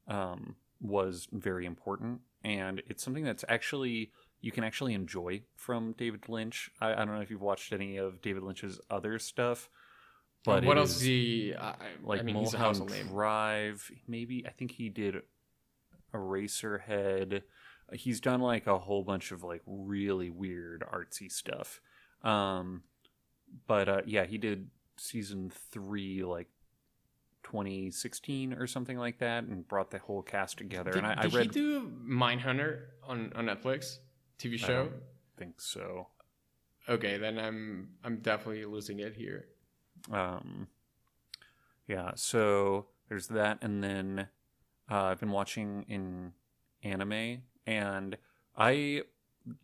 um, 0.07 0.57
was 0.80 1.28
very 1.32 1.66
important, 1.66 2.20
and 2.43 2.82
it's 2.87 3.03
something 3.03 3.24
that's 3.24 3.45
actually 3.49 4.12
you 4.41 4.53
can 4.53 4.64
actually 4.64 4.95
enjoy 4.95 5.43
from 5.57 5.95
David 5.97 6.28
Lynch. 6.28 6.70
I, 6.80 6.93
I 6.93 6.97
don't 6.97 7.14
know 7.14 7.20
if 7.20 7.30
you've 7.30 7.41
watched 7.41 7.72
any 7.72 7.97
of 7.97 8.20
David 8.20 8.43
Lynch's 8.43 8.80
other 8.91 9.18
stuff, 9.18 9.68
but 10.45 10.64
what 10.64 10.78
else 10.78 10.97
is 10.97 11.03
he? 11.03 11.55
I, 11.59 11.74
like 12.03 12.20
I 12.20 12.22
mean, 12.22 12.37
he's 12.37 12.55
a 12.55 12.59
Mulholland 12.59 12.91
household 12.91 12.91
name. 12.91 13.09
Drive. 13.09 13.91
Maybe 14.07 14.45
I 14.47 14.51
think 14.51 14.72
he 14.72 14.89
did 14.89 15.22
Eraserhead. 16.12 17.43
He's 17.93 18.20
done 18.20 18.41
like 18.41 18.66
a 18.66 18.78
whole 18.78 19.03
bunch 19.03 19.30
of 19.32 19.43
like 19.43 19.62
really 19.66 20.30
weird 20.30 20.85
artsy 20.93 21.30
stuff. 21.30 21.80
Um, 22.22 22.82
but 23.66 23.89
uh, 23.89 24.03
yeah, 24.07 24.24
he 24.24 24.39
did 24.39 24.70
season 24.97 25.53
three 25.70 26.24
like 26.24 26.49
2016 27.45 28.55
or 28.55 28.66
something 28.66 28.99
like 28.99 29.18
that, 29.18 29.45
and 29.45 29.66
brought 29.68 29.91
the 29.91 29.99
whole 29.99 30.22
cast 30.22 30.59
together. 30.59 30.93
Did, 30.93 31.05
and 31.05 31.07
I, 31.07 31.22
I 31.22 31.26
read. 31.26 31.45
he 31.45 31.49
do 31.49 31.91
Mindhunter 32.09 32.80
on 33.07 33.32
on 33.37 33.47
Netflix 33.47 33.99
TV 34.39 34.55
I 34.55 34.57
show? 34.57 34.85
don't 34.85 35.03
think 35.37 35.61
so. 35.61 36.09
Okay, 36.89 37.16
then 37.18 37.39
I'm 37.39 37.91
I'm 38.03 38.16
definitely 38.18 38.64
losing 38.64 39.01
it 39.01 39.14
here. 39.14 39.47
Um, 40.11 40.68
yeah, 41.87 42.12
so 42.14 42.87
there's 43.09 43.28
that, 43.28 43.59
and 43.62 43.82
then 43.85 44.28
uh, 44.91 45.05
I've 45.05 45.20
been 45.20 45.30
watching 45.30 45.85
in 45.89 46.32
anime, 46.82 47.43
and 47.67 48.17
I 48.57 49.03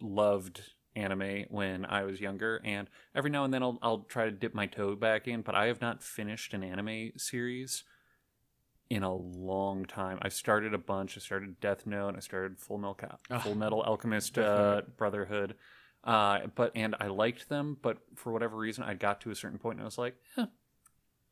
loved 0.00 0.62
anime 0.96 1.44
when 1.48 1.84
I 1.84 2.04
was 2.04 2.20
younger, 2.20 2.60
and 2.64 2.88
every 3.14 3.30
now 3.30 3.44
and 3.44 3.54
then 3.54 3.62
I'll 3.62 3.78
I'll 3.82 4.00
try 4.00 4.24
to 4.24 4.30
dip 4.30 4.54
my 4.54 4.66
toe 4.66 4.96
back 4.96 5.28
in, 5.28 5.42
but 5.42 5.54
I 5.54 5.66
have 5.66 5.80
not 5.80 6.02
finished 6.02 6.54
an 6.54 6.62
anime 6.62 7.12
series 7.16 7.84
in 8.90 9.04
a 9.04 9.14
long 9.14 9.84
time. 9.84 10.18
I've 10.20 10.32
started 10.32 10.74
a 10.74 10.78
bunch. 10.78 11.16
I 11.16 11.20
started 11.20 11.60
Death 11.60 11.86
Note. 11.86 12.16
I 12.16 12.20
started 12.20 12.58
Full 12.58 12.78
Metal 12.78 12.98
Ah, 13.30 13.38
Full 13.38 13.54
Metal 13.54 13.82
Alchemist 13.82 14.36
uh, 14.36 14.82
Brotherhood. 14.96 15.54
Uh, 16.02 16.40
but 16.54 16.72
and 16.74 16.96
I 16.98 17.06
liked 17.06 17.48
them, 17.48 17.76
but 17.80 17.98
for 18.16 18.32
whatever 18.32 18.56
reason, 18.56 18.84
I 18.84 18.94
got 18.94 19.20
to 19.22 19.30
a 19.30 19.34
certain 19.34 19.58
point 19.58 19.76
and 19.76 19.82
I 19.82 19.84
was 19.84 19.98
like, 19.98 20.16
eh, 20.36 20.46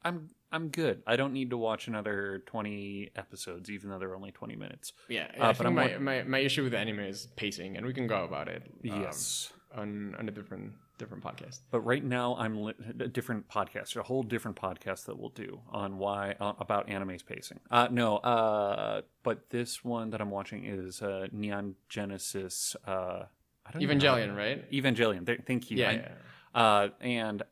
I'm 0.03 0.30
I'm 0.51 0.68
good. 0.68 1.03
I 1.07 1.16
don't 1.16 1.32
need 1.32 1.51
to 1.51 1.57
watch 1.59 1.88
another 1.88 2.42
twenty 2.46 3.11
episodes, 3.16 3.70
even 3.70 3.90
though 3.90 3.99
they're 3.99 4.14
only 4.16 4.32
twenty 4.32 4.57
minutes. 4.57 4.92
Yeah, 5.09 5.28
Uh, 5.38 5.53
but 5.53 5.72
my, 5.72 5.86
wa- 5.94 5.99
my 5.99 6.22
my 6.22 6.38
issue 6.38 6.64
with 6.64 6.74
anime 6.74 7.01
is 7.01 7.28
pacing, 7.36 7.76
and 7.76 7.84
we 7.86 7.92
can 7.92 8.07
go 8.07 8.24
about 8.24 8.49
it. 8.49 8.62
um, 8.90 9.03
yes, 9.03 9.53
on 9.74 10.14
on 10.18 10.28
a 10.28 10.32
different 10.32 10.72
different 10.99 11.22
podcast. 11.22 11.61
but 11.70 11.80
right 11.82 12.03
now 12.03 12.34
I'm 12.38 12.61
li- 12.62 12.74
a 13.01 13.07
different 13.09 13.49
podcast, 13.49 13.94
a 13.96 14.03
whole 14.03 14.22
different 14.24 14.57
podcast 14.57 15.05
that 15.07 15.16
we'll 15.18 15.28
do 15.30 15.61
on 15.70 15.99
why 15.99 16.34
uh, 16.40 16.55
about 16.59 16.88
anime's 16.88 17.22
pacing. 17.22 17.61
Uh, 17.70 17.86
no, 17.90 18.16
uh, 18.18 19.03
but 19.22 19.49
this 19.51 19.84
one 19.84 20.11
that 20.11 20.20
I'm 20.20 20.30
watching 20.30 20.64
is 20.64 21.01
uh, 21.03 21.28
Neon 21.30 21.76
Genesis. 21.88 22.74
Uh, 22.86 23.24
I 23.66 23.70
don't 23.72 23.82
even 23.82 23.99
know 23.99 24.14
Evangelion, 24.14 24.36
right? 24.36 24.70
Evangelion. 24.72 25.26
Th- 25.26 25.40
thank 25.46 25.70
you. 25.70 25.76
Yeah, 25.78 25.90
I- 25.90 25.92
yeah. 25.92 26.09
Uh, 26.55 26.88
and 27.01 27.42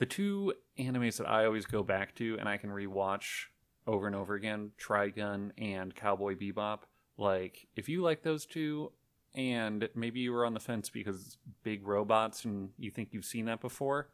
the 0.00 0.06
two 0.06 0.54
animes 0.78 1.18
that 1.18 1.28
I 1.28 1.44
always 1.44 1.66
go 1.66 1.82
back 1.82 2.14
to 2.16 2.38
and 2.40 2.48
I 2.48 2.56
can 2.56 2.70
rewatch 2.70 3.44
over 3.86 4.06
and 4.06 4.16
over 4.16 4.34
again, 4.34 4.70
Trigun 4.82 5.50
and 5.58 5.94
Cowboy 5.94 6.36
Bebop. 6.36 6.80
Like, 7.18 7.68
if 7.76 7.86
you 7.86 8.00
like 8.00 8.22
those 8.22 8.46
two, 8.46 8.92
and 9.34 9.90
maybe 9.94 10.20
you 10.20 10.32
were 10.32 10.46
on 10.46 10.54
the 10.54 10.60
fence 10.60 10.88
because 10.88 11.20
it's 11.20 11.38
big 11.62 11.86
robots 11.86 12.46
and 12.46 12.70
you 12.78 12.90
think 12.90 13.10
you've 13.12 13.26
seen 13.26 13.44
that 13.44 13.60
before, 13.60 14.08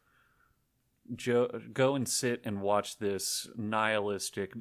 jo- 1.15 1.61
go 1.71 1.95
and 1.95 2.07
sit 2.07 2.41
and 2.43 2.61
watch 2.61 2.97
this 2.97 3.49
nihilistic 3.55 4.53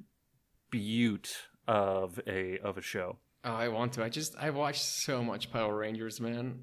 butte 0.70 1.37
of 1.66 2.20
a 2.29 2.59
of 2.61 2.79
a 2.79 2.83
show. 2.83 3.18
Oh, 3.45 3.53
I 3.53 3.66
want 3.66 3.95
to. 3.95 4.05
I 4.05 4.09
just 4.09 4.37
I 4.37 4.51
watched 4.51 4.83
so 4.83 5.24
much 5.24 5.53
Power 5.53 5.77
Rangers, 5.77 6.20
man. 6.20 6.62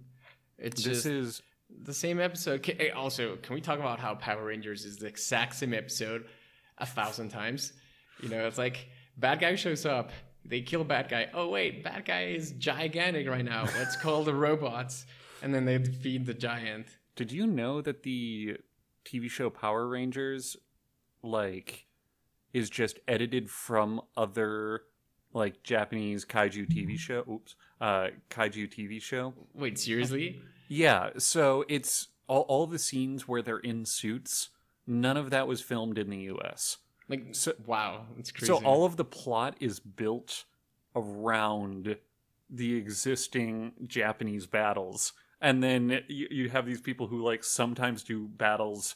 It's 0.57 0.81
This 0.81 1.03
just 1.03 1.05
is 1.05 1.41
the 1.81 1.93
same 1.93 2.19
episode. 2.19 2.63
Ca- 2.63 2.75
eh, 2.79 2.89
Also, 2.91 3.37
can 3.37 3.55
we 3.55 3.61
talk 3.61 3.79
about 3.79 3.99
how 3.99 4.15
Power 4.15 4.45
Rangers 4.45 4.85
is 4.85 4.97
the 4.97 5.07
exact 5.07 5.55
same 5.55 5.73
episode 5.73 6.25
a 6.77 6.85
thousand 6.85 7.29
times? 7.29 7.73
You 8.21 8.29
know, 8.29 8.45
it's 8.47 8.57
like 8.57 8.89
bad 9.17 9.39
guy 9.39 9.55
shows 9.55 9.85
up, 9.85 10.11
they 10.45 10.61
kill 10.61 10.83
bad 10.83 11.09
guy. 11.09 11.29
Oh 11.33 11.49
wait, 11.49 11.83
bad 11.83 12.05
guy 12.05 12.25
is 12.27 12.51
gigantic 12.53 13.27
right 13.27 13.45
now. 13.45 13.63
Let's 13.77 13.95
call 13.95 14.23
the 14.23 14.33
robots, 14.35 15.05
and 15.41 15.53
then 15.53 15.65
they 15.65 15.77
defeat 15.77 16.25
the 16.25 16.33
giant. 16.33 16.87
Did 17.15 17.31
you 17.31 17.45
know 17.47 17.81
that 17.81 18.03
the 18.03 18.57
TV 19.05 19.29
show 19.29 19.49
Power 19.49 19.87
Rangers 19.87 20.55
like 21.21 21.85
is 22.53 22.69
just 22.69 22.99
edited 23.07 23.49
from 23.49 24.01
other 24.15 24.81
like 25.33 25.63
Japanese 25.63 26.25
kaiju 26.25 26.67
TV 26.71 26.97
show? 26.97 27.23
Oops. 27.29 27.55
Uh 27.81 28.07
kaiju 28.29 28.69
TV 28.71 29.01
show? 29.01 29.33
Wait, 29.53 29.79
seriously? 29.79 30.41
Yeah, 30.73 31.09
so 31.17 31.65
it's 31.67 32.07
all 32.27 32.41
all 32.41 32.67
the 32.67 32.79
scenes 32.79 33.27
where 33.27 33.41
they're 33.41 33.59
in 33.59 33.85
suits, 33.85 34.49
none 34.87 35.17
of 35.17 35.29
that 35.29 35.47
was 35.47 35.61
filmed 35.61 35.97
in 35.97 36.09
the 36.09 36.21
US. 36.33 36.77
Like, 37.09 37.35
So- 37.35 37.53
wow, 37.65 38.05
it's 38.17 38.31
crazy. 38.31 38.47
So 38.47 38.57
all 38.63 38.85
of 38.85 38.95
the 38.97 39.05
plot 39.05 39.55
is 39.59 39.79
built 39.79 40.45
around 40.95 41.97
the 42.49 42.75
existing 42.75 43.73
Japanese 43.87 44.45
battles. 44.47 45.13
And 45.41 45.61
then 45.61 46.03
you, 46.07 46.27
you 46.31 46.49
have 46.49 46.65
these 46.65 46.81
people 46.81 47.07
who 47.07 47.21
like 47.21 47.43
sometimes 47.43 48.03
do 48.03 48.27
battles 48.27 48.95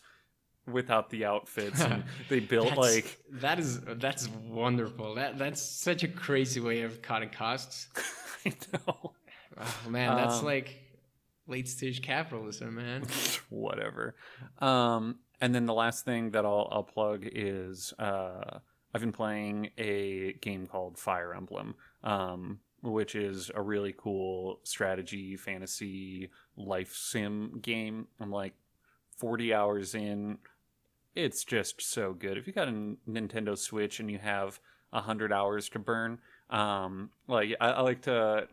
without 0.65 1.09
the 1.09 1.25
outfits 1.25 1.81
and 1.81 2.03
they 2.29 2.39
built 2.39 2.69
That's- 2.69 2.95
like 2.95 3.19
that 3.41 3.59
is 3.59 3.81
that's 3.81 4.27
wonderful. 4.29 5.15
That 5.15 5.37
that's 5.37 5.61
such 5.61 6.03
a 6.03 6.07
crazy 6.07 6.59
way 6.59 6.81
of 6.81 7.01
cutting 7.01 7.29
costs. 7.29 7.87
I 8.45 8.53
know. 8.73 9.13
Oh 9.59 9.89
man, 9.89 10.15
that's 10.15 10.39
Um, 10.39 10.45
like 10.45 10.83
late 11.47 11.67
stage 11.67 12.01
capitalism, 12.01 12.75
man. 12.75 13.03
whatever. 13.49 14.15
Um, 14.59 15.19
and 15.39 15.53
then 15.53 15.65
the 15.65 15.73
last 15.73 16.05
thing 16.05 16.31
that 16.31 16.45
I'll, 16.45 16.67
I'll 16.71 16.83
plug 16.83 17.27
is 17.31 17.93
uh, 17.99 18.59
I've 18.93 19.01
been 19.01 19.11
playing 19.11 19.71
a 19.77 20.33
game 20.33 20.67
called 20.67 20.97
Fire 20.97 21.33
Emblem, 21.33 21.75
um, 22.03 22.59
which 22.81 23.15
is 23.15 23.51
a 23.53 23.61
really 23.61 23.93
cool 23.95 24.59
strategy, 24.63 25.35
fantasy, 25.35 26.29
life 26.55 26.95
sim 26.95 27.59
game. 27.61 28.07
I'm 28.19 28.31
like 28.31 28.53
40 29.17 29.53
hours 29.53 29.95
in. 29.95 30.39
It's 31.15 31.43
just 31.43 31.81
so 31.81 32.13
good. 32.13 32.37
If 32.37 32.47
you 32.47 32.53
got 32.53 32.67
a 32.67 32.95
Nintendo 33.09 33.57
Switch 33.57 33.99
and 33.99 34.09
you 34.09 34.19
have 34.19 34.59
100 34.91 35.33
hours 35.33 35.69
to 35.69 35.79
burn, 35.79 36.19
um, 36.49 37.09
like 37.27 37.55
I, 37.59 37.69
I 37.71 37.81
like 37.81 38.01
to 38.03 38.47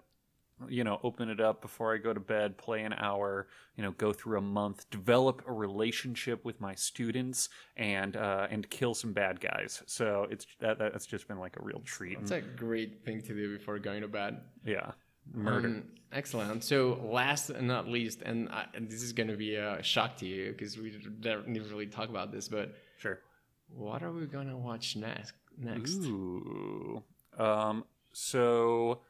you 0.69 0.85
know, 0.85 1.01
open 1.03 1.29
it 1.29 1.41
up 1.41 1.61
before 1.61 1.95
I 1.95 1.99
go 1.99 2.13
to 2.13 2.21
bed, 2.21 2.57
play 2.57 2.83
an 2.83 2.93
hour, 2.93 3.49
you 3.77 3.83
know, 3.83 3.91
go 3.93 4.13
through 4.13 4.39
a 4.39 4.43
month, 4.43 4.89
develop 4.91 5.43
a 5.47 5.53
relationship 5.53 6.45
with 6.45 6.61
my 6.61 6.75
students, 6.75 7.49
and 7.77 8.17
uh, 8.17 8.47
and 8.51 8.69
kill 8.71 8.95
some 8.95 9.13
bad 9.13 9.41
guys. 9.41 9.83
So 9.87 10.27
it's 10.31 10.47
that, 10.61 10.79
that's 10.79 11.07
just 11.07 11.29
been 11.29 11.39
like 11.39 11.57
a 11.59 11.63
real 11.63 11.81
treat. 11.85 12.19
It's 12.21 12.31
a 12.31 12.41
great 12.41 13.05
thing 13.05 13.21
to 13.23 13.35
do 13.35 13.57
before 13.57 13.79
going 13.79 14.03
to 14.03 14.09
bed. 14.09 14.41
yeah, 14.65 14.93
murder. 15.33 15.69
Um, 15.69 15.85
excellent. 16.13 16.63
So, 16.65 17.01
last 17.03 17.51
and 17.51 17.67
not 17.67 17.89
least, 17.89 18.23
and, 18.23 18.49
I, 18.49 18.67
and 18.75 18.89
this 18.89 19.03
is 19.03 19.13
going 19.13 19.29
to 19.29 19.37
be 19.37 19.57
a 19.57 19.83
shock 19.83 20.17
to 20.19 20.27
you 20.27 20.53
because 20.53 20.79
we 20.79 20.91
didn't 20.91 21.71
really 21.71 21.87
talk 21.87 22.09
about 22.09 22.33
this, 22.33 22.49
but 22.49 22.75
sure. 22.99 23.21
what 23.69 24.03
are 24.03 24.13
we 24.13 24.27
going 24.27 24.49
to 24.49 24.57
watch 24.57 24.97
next? 24.97 25.35
Next, 25.59 25.95
Ooh. 25.97 27.03
Um. 27.39 27.85
So 28.13 29.01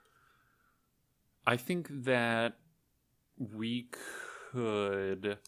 I 1.47 1.57
think 1.57 1.89
that 2.05 2.55
we 3.39 3.89
could. 4.53 5.39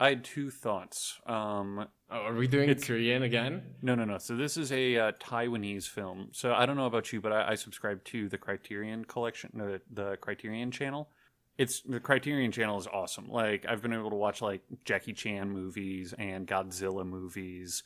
I 0.00 0.08
had 0.08 0.24
two 0.24 0.50
thoughts. 0.50 1.20
Um. 1.26 1.86
oh, 2.10 2.16
are 2.16 2.34
we 2.34 2.48
doing 2.48 2.68
It's- 2.68 2.86
Korean 2.86 3.22
again? 3.22 3.62
No, 3.82 3.94
no, 3.94 4.04
no. 4.04 4.18
So 4.18 4.36
this 4.36 4.56
is 4.56 4.72
a 4.72 4.96
uh, 4.98 5.12
Taiwanese 5.20 5.88
film. 5.88 6.28
So 6.32 6.52
I 6.52 6.66
don't 6.66 6.76
know 6.76 6.86
about 6.86 7.12
you, 7.12 7.20
but 7.20 7.32
I, 7.32 7.50
I 7.52 7.54
subscribe 7.54 8.02
to 8.04 8.28
the 8.28 8.38
Criterion 8.38 9.04
Collection, 9.04 9.50
no, 9.54 9.78
the 9.92 10.16
Criterion 10.20 10.70
Channel. 10.70 11.08
It's 11.56 11.82
the 11.82 12.00
Criterion 12.00 12.50
Channel 12.50 12.78
is 12.78 12.88
awesome. 12.88 13.28
Like 13.28 13.64
I've 13.68 13.82
been 13.82 13.92
able 13.92 14.10
to 14.10 14.16
watch 14.16 14.42
like 14.42 14.62
Jackie 14.84 15.12
Chan 15.12 15.48
movies 15.48 16.12
and 16.18 16.48
Godzilla 16.48 17.06
movies, 17.06 17.84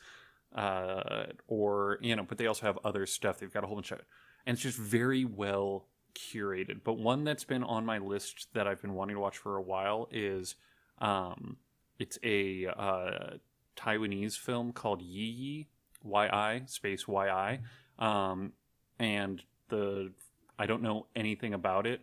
uh, 0.55 1.25
or 1.47 1.99
you 2.01 2.15
know, 2.15 2.23
but 2.27 2.39
they 2.39 2.47
also 2.47 2.65
have 2.65 2.79
other 2.83 3.05
stuff. 3.05 3.37
They've 3.37 3.53
got 3.53 3.63
a 3.63 3.67
whole 3.67 3.75
bunch 3.75 3.91
of, 3.91 3.99
it. 3.99 4.05
and 4.47 4.55
it's 4.55 4.63
just 4.63 4.77
very 4.79 5.23
well 5.23 5.85
curated. 6.13 6.81
But 6.83 6.93
one 6.93 7.23
that's 7.23 7.43
been 7.43 7.63
on 7.63 7.85
my 7.85 7.97
list 7.97 8.47
that 8.53 8.67
I've 8.67 8.81
been 8.81 8.93
wanting 8.93 9.15
to 9.15 9.19
watch 9.19 9.37
for 9.37 9.55
a 9.55 9.61
while 9.61 10.07
is, 10.11 10.55
um, 10.99 11.57
it's 11.97 12.17
a 12.23 12.67
uh, 12.67 13.37
Taiwanese 13.75 14.37
film 14.37 14.71
called 14.71 15.01
Yi 15.01 15.25
Yi, 15.25 15.67
Y-I, 16.03 16.63
space 16.65 17.07
Y-I. 17.07 17.59
Um, 17.97 18.53
and 18.99 19.43
the, 19.69 20.11
I 20.57 20.65
don't 20.65 20.81
know 20.81 21.07
anything 21.15 21.53
about 21.53 21.85
it. 21.87 22.01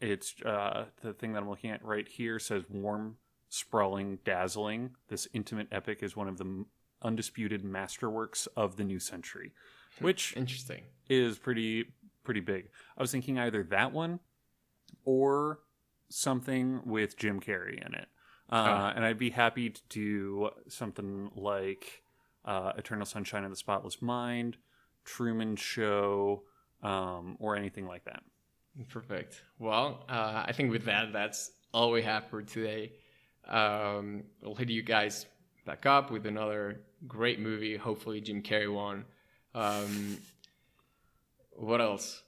It's, 0.00 0.34
uh, 0.42 0.86
the 1.02 1.12
thing 1.12 1.32
that 1.32 1.42
I'm 1.42 1.48
looking 1.48 1.70
at 1.70 1.84
right 1.84 2.06
here 2.06 2.38
says 2.38 2.62
warm, 2.68 3.16
sprawling, 3.48 4.18
dazzling. 4.24 4.90
This 5.08 5.28
intimate 5.32 5.68
epic 5.72 6.02
is 6.02 6.16
one 6.16 6.28
of 6.28 6.38
the 6.38 6.66
undisputed 7.02 7.62
masterworks 7.62 8.48
of 8.56 8.76
the 8.76 8.84
new 8.84 8.98
century, 8.98 9.52
which 10.00 10.36
Interesting. 10.36 10.82
is 11.08 11.38
pretty, 11.38 11.86
pretty 12.26 12.40
big. 12.40 12.68
I 12.98 13.02
was 13.02 13.10
thinking 13.10 13.38
either 13.38 13.62
that 13.70 13.92
one 13.92 14.20
or 15.04 15.60
something 16.10 16.82
with 16.84 17.16
Jim 17.16 17.40
Carrey 17.40 17.84
in 17.84 17.94
it. 17.94 18.08
Uh, 18.50 18.92
And 18.94 19.04
I'd 19.04 19.18
be 19.18 19.30
happy 19.30 19.70
to 19.70 19.80
do 19.88 20.50
something 20.68 21.30
like 21.34 22.02
uh, 22.44 22.72
Eternal 22.76 23.06
Sunshine 23.06 23.44
of 23.44 23.50
the 23.50 23.56
Spotless 23.56 24.00
Mind, 24.02 24.56
Truman 25.04 25.56
Show, 25.56 26.42
um, 26.82 27.36
or 27.40 27.56
anything 27.56 27.86
like 27.86 28.04
that. 28.04 28.22
Perfect. 28.88 29.42
Well, 29.58 30.04
uh, 30.08 30.44
I 30.46 30.52
think 30.52 30.70
with 30.70 30.84
that, 30.84 31.12
that's 31.12 31.50
all 31.72 31.90
we 31.90 32.02
have 32.02 32.28
for 32.28 32.42
today. 32.42 32.92
Um, 33.48 34.24
we'll 34.42 34.54
hit 34.54 34.68
you 34.68 34.82
guys 34.82 35.26
back 35.64 35.86
up 35.86 36.10
with 36.10 36.26
another 36.26 36.80
great 37.08 37.40
movie. 37.40 37.76
Hopefully, 37.76 38.20
Jim 38.20 38.42
Carrey 38.42 38.72
one. 38.72 39.04
Um, 39.54 40.18
what 41.56 41.80
else? 41.80 42.22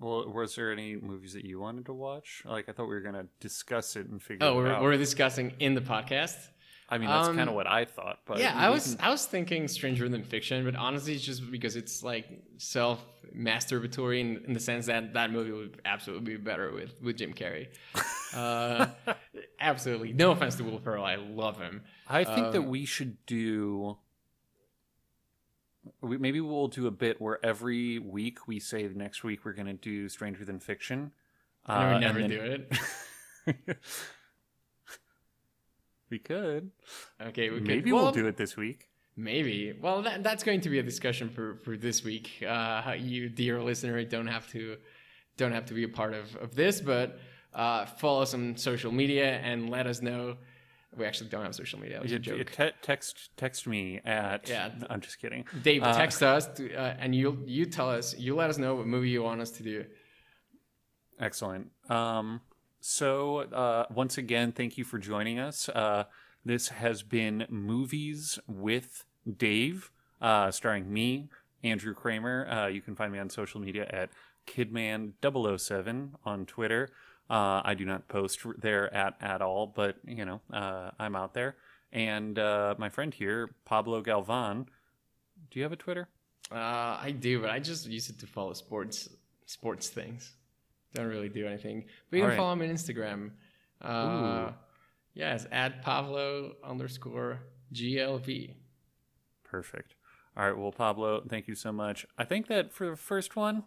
Well, 0.00 0.30
was 0.30 0.56
there 0.56 0.72
any 0.72 0.96
movies 0.96 1.32
that 1.34 1.44
you 1.44 1.60
wanted 1.60 1.86
to 1.86 1.92
watch? 1.94 2.42
Like, 2.44 2.68
I 2.68 2.72
thought 2.72 2.88
we 2.88 2.94
were 2.94 3.00
going 3.00 3.14
to 3.14 3.26
discuss 3.40 3.96
it 3.96 4.06
and 4.08 4.20
figure 4.22 4.46
Oh, 4.46 4.52
it 4.54 4.56
we're, 4.56 4.72
out. 4.72 4.82
we're 4.82 4.96
discussing 4.96 5.52
in 5.60 5.74
the 5.74 5.80
podcast. 5.80 6.36
I 6.88 6.98
mean, 6.98 7.08
that's 7.08 7.28
um, 7.28 7.36
kind 7.36 7.48
of 7.48 7.54
what 7.54 7.66
I 7.66 7.86
thought. 7.86 8.18
But 8.26 8.38
yeah, 8.40 8.52
I 8.54 8.68
was 8.68 8.96
I 9.00 9.08
was 9.08 9.24
thinking 9.24 9.68
Stranger 9.68 10.06
Than 10.08 10.22
Fiction, 10.22 10.64
but 10.66 10.76
honestly, 10.76 11.14
it's 11.14 11.24
just 11.24 11.50
because 11.50 11.76
it's 11.76 12.02
like 12.02 12.26
self 12.58 13.02
masturbatory 13.34 14.20
in, 14.20 14.44
in 14.46 14.52
the 14.52 14.60
sense 14.60 14.86
that 14.86 15.14
that 15.14 15.30
movie 15.32 15.50
would 15.50 15.80
absolutely 15.86 16.36
be 16.36 16.36
better 16.36 16.72
with 16.72 16.92
with 17.02 17.16
Jim 17.16 17.32
Carrey. 17.32 17.68
Uh, 18.34 18.88
absolutely, 19.60 20.12
no 20.12 20.32
offense 20.32 20.56
to 20.56 20.64
Will 20.64 20.80
Ferrell, 20.80 21.04
I 21.04 21.14
love 21.14 21.56
him. 21.56 21.82
I 22.08 22.24
think 22.24 22.50
that 22.50 22.58
Um, 22.62 22.66
we 22.68 22.84
should 22.84 23.24
do. 23.26 23.96
We, 26.00 26.16
maybe 26.18 26.40
we'll 26.40 26.68
do 26.68 26.86
a 26.86 26.90
bit 26.90 27.20
where 27.20 27.44
every 27.44 27.98
week 27.98 28.46
we 28.48 28.58
say 28.60 28.88
next 28.94 29.22
week 29.24 29.44
we're 29.44 29.52
going 29.52 29.66
to 29.66 29.72
do 29.74 30.08
Stranger 30.08 30.44
Than 30.44 30.58
Fiction. 30.60 31.12
And 31.66 31.88
we 31.90 31.94
Uh, 31.96 31.98
never 31.98 32.20
then- 32.20 32.30
do 32.30 32.40
it. 32.40 33.78
we 36.10 36.18
could. 36.18 36.70
Okay, 37.20 37.50
we 37.50 37.58
could, 37.58 37.66
maybe 37.66 37.92
well, 37.92 38.04
we'll 38.04 38.12
do 38.12 38.26
it 38.26 38.36
this 38.36 38.56
week. 38.56 38.88
Maybe. 39.16 39.72
Well, 39.80 40.02
that, 40.02 40.22
that's 40.22 40.42
going 40.42 40.60
to 40.62 40.70
be 40.70 40.78
a 40.78 40.82
discussion 40.82 41.28
for, 41.28 41.56
for 41.64 41.76
this 41.76 42.02
week. 42.02 42.42
Uh, 42.46 42.94
you, 42.98 43.28
dear 43.28 43.62
listener, 43.62 44.02
don't 44.04 44.26
have 44.26 44.48
to 44.50 44.76
don't 45.36 45.52
have 45.52 45.66
to 45.66 45.74
be 45.74 45.82
a 45.82 45.88
part 45.88 46.14
of, 46.14 46.34
of 46.36 46.54
this, 46.54 46.80
but 46.80 47.18
uh, 47.54 47.86
follow 47.86 48.22
us 48.22 48.34
on 48.34 48.56
social 48.56 48.92
media 48.92 49.38
and 49.38 49.68
let 49.68 49.86
us 49.86 50.00
know. 50.00 50.36
We 50.96 51.04
actually 51.04 51.30
don't 51.30 51.44
have 51.44 51.54
social 51.54 51.78
media. 51.80 51.96
That 51.96 52.02
was 52.04 52.12
a 52.12 52.18
joke. 52.18 52.50
te- 52.52 52.70
text 52.82 53.30
text 53.36 53.66
me 53.66 54.00
at. 54.04 54.48
Yeah. 54.48 54.70
I'm 54.90 55.00
just 55.00 55.18
kidding. 55.20 55.44
Dave, 55.62 55.82
Uh, 55.82 55.96
text 55.96 56.22
us 56.22 56.46
to, 56.56 56.74
uh, 56.74 56.96
and 56.98 57.14
you 57.14 57.42
you 57.46 57.66
tell 57.66 57.90
us. 57.90 58.16
You 58.18 58.34
let 58.36 58.50
us 58.50 58.58
know 58.58 58.74
what 58.76 58.86
movie 58.86 59.10
you 59.10 59.22
want 59.22 59.40
us 59.40 59.50
to 59.52 59.62
do. 59.62 59.84
Excellent. 61.18 61.70
Um, 61.88 62.40
so, 62.80 63.38
uh, 63.38 63.86
once 63.90 64.18
again, 64.18 64.52
thank 64.52 64.76
you 64.76 64.84
for 64.84 64.98
joining 64.98 65.38
us. 65.38 65.68
Uh, 65.68 66.04
this 66.44 66.68
has 66.68 67.02
been 67.02 67.46
Movies 67.48 68.38
with 68.46 69.04
Dave, 69.38 69.90
uh, 70.20 70.50
starring 70.50 70.92
me, 70.92 71.28
Andrew 71.62 71.94
Kramer. 71.94 72.46
Uh, 72.48 72.66
you 72.66 72.82
can 72.82 72.94
find 72.94 73.12
me 73.12 73.18
on 73.18 73.30
social 73.30 73.60
media 73.60 73.86
at 73.90 74.10
Kidman007 74.46 76.10
on 76.24 76.46
Twitter. 76.46 76.90
Uh, 77.30 77.62
I 77.64 77.74
do 77.74 77.84
not 77.84 78.08
post 78.08 78.40
there 78.58 78.92
at, 78.94 79.16
at 79.20 79.40
all, 79.40 79.66
but, 79.66 79.96
you 80.06 80.24
know, 80.24 80.40
uh, 80.52 80.90
I'm 80.98 81.16
out 81.16 81.32
there. 81.32 81.56
And 81.92 82.38
uh, 82.38 82.74
my 82.76 82.90
friend 82.90 83.14
here, 83.14 83.54
Pablo 83.64 84.02
Galvan. 84.02 84.66
Do 85.50 85.58
you 85.58 85.62
have 85.62 85.72
a 85.72 85.76
Twitter? 85.76 86.08
Uh, 86.52 86.98
I 87.00 87.14
do, 87.18 87.40
but 87.40 87.50
I 87.50 87.60
just 87.60 87.86
use 87.86 88.10
it 88.10 88.18
to 88.20 88.26
follow 88.26 88.52
sports 88.52 89.08
sports 89.46 89.88
things. 89.88 90.32
Don't 90.94 91.06
really 91.06 91.28
do 91.28 91.46
anything. 91.46 91.84
But 92.10 92.16
you 92.16 92.22
can 92.22 92.30
right. 92.30 92.36
follow 92.36 92.54
me 92.54 92.68
on 92.68 92.74
Instagram. 92.74 93.30
Uh, 93.80 94.52
yes, 95.14 95.46
at 95.50 95.82
Pablo 95.82 96.52
underscore 96.62 97.40
GLV. 97.72 98.54
Perfect. 99.44 99.94
All 100.36 100.44
right. 100.44 100.56
Well, 100.56 100.72
Pablo, 100.72 101.22
thank 101.28 101.48
you 101.48 101.54
so 101.54 101.72
much. 101.72 102.06
I 102.18 102.24
think 102.24 102.48
that 102.48 102.72
for 102.72 102.90
the 102.90 102.96
first 102.96 103.36
one, 103.36 103.64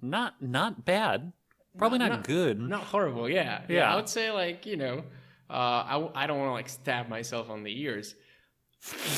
not 0.00 0.40
not 0.40 0.84
bad. 0.84 1.32
Probably 1.78 1.98
not, 1.98 2.10
not, 2.10 2.24
good. 2.24 2.60
Not 2.60 2.82
horrible. 2.84 3.28
Yeah. 3.28 3.62
yeah. 3.68 3.76
yeah. 3.76 3.92
I 3.92 3.96
would 3.96 4.08
say 4.08 4.30
like 4.30 4.66
you 4.66 4.76
know, 4.76 5.04
uh, 5.48 5.52
I 5.52 6.10
I 6.14 6.26
don't 6.26 6.38
want 6.38 6.48
to 6.48 6.52
like 6.52 6.68
stab 6.68 7.08
myself 7.08 7.50
on 7.50 7.62
the 7.62 7.82
ears, 7.82 8.14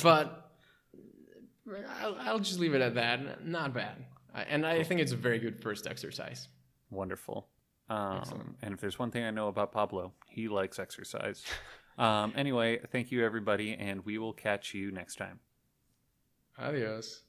but 0.03 0.51
I'll, 2.01 2.17
I'll 2.21 2.39
just 2.39 2.59
leave 2.59 2.75
it 2.75 2.81
at 2.81 2.95
that. 2.95 3.45
Not 3.47 3.75
bad. 3.75 4.05
And 4.35 4.67
I 4.67 4.83
think 4.83 5.01
it's 5.01 5.13
a 5.13 5.17
very 5.17 5.39
good 5.39 5.61
first 5.63 5.87
exercise. 5.87 6.49
Wonderful. 6.91 7.49
Um, 7.89 8.57
and 8.63 8.75
if 8.75 8.81
there's 8.81 8.99
one 8.99 9.11
thing 9.11 9.25
I 9.25 9.31
know 9.31 9.49
about 9.49 9.73
Pablo, 9.73 10.13
he 10.29 10.49
likes 10.49 10.79
exercise. 10.79 11.45
um, 11.99 12.33
anyway, 12.37 12.81
thank 12.91 13.13
you, 13.13 13.25
everybody, 13.25 13.75
and 13.75 14.05
we 14.05 14.19
will 14.19 14.33
catch 14.33 14.75
you 14.75 14.91
next 14.91 15.17
time. 15.17 15.41
Adios. 16.59 17.24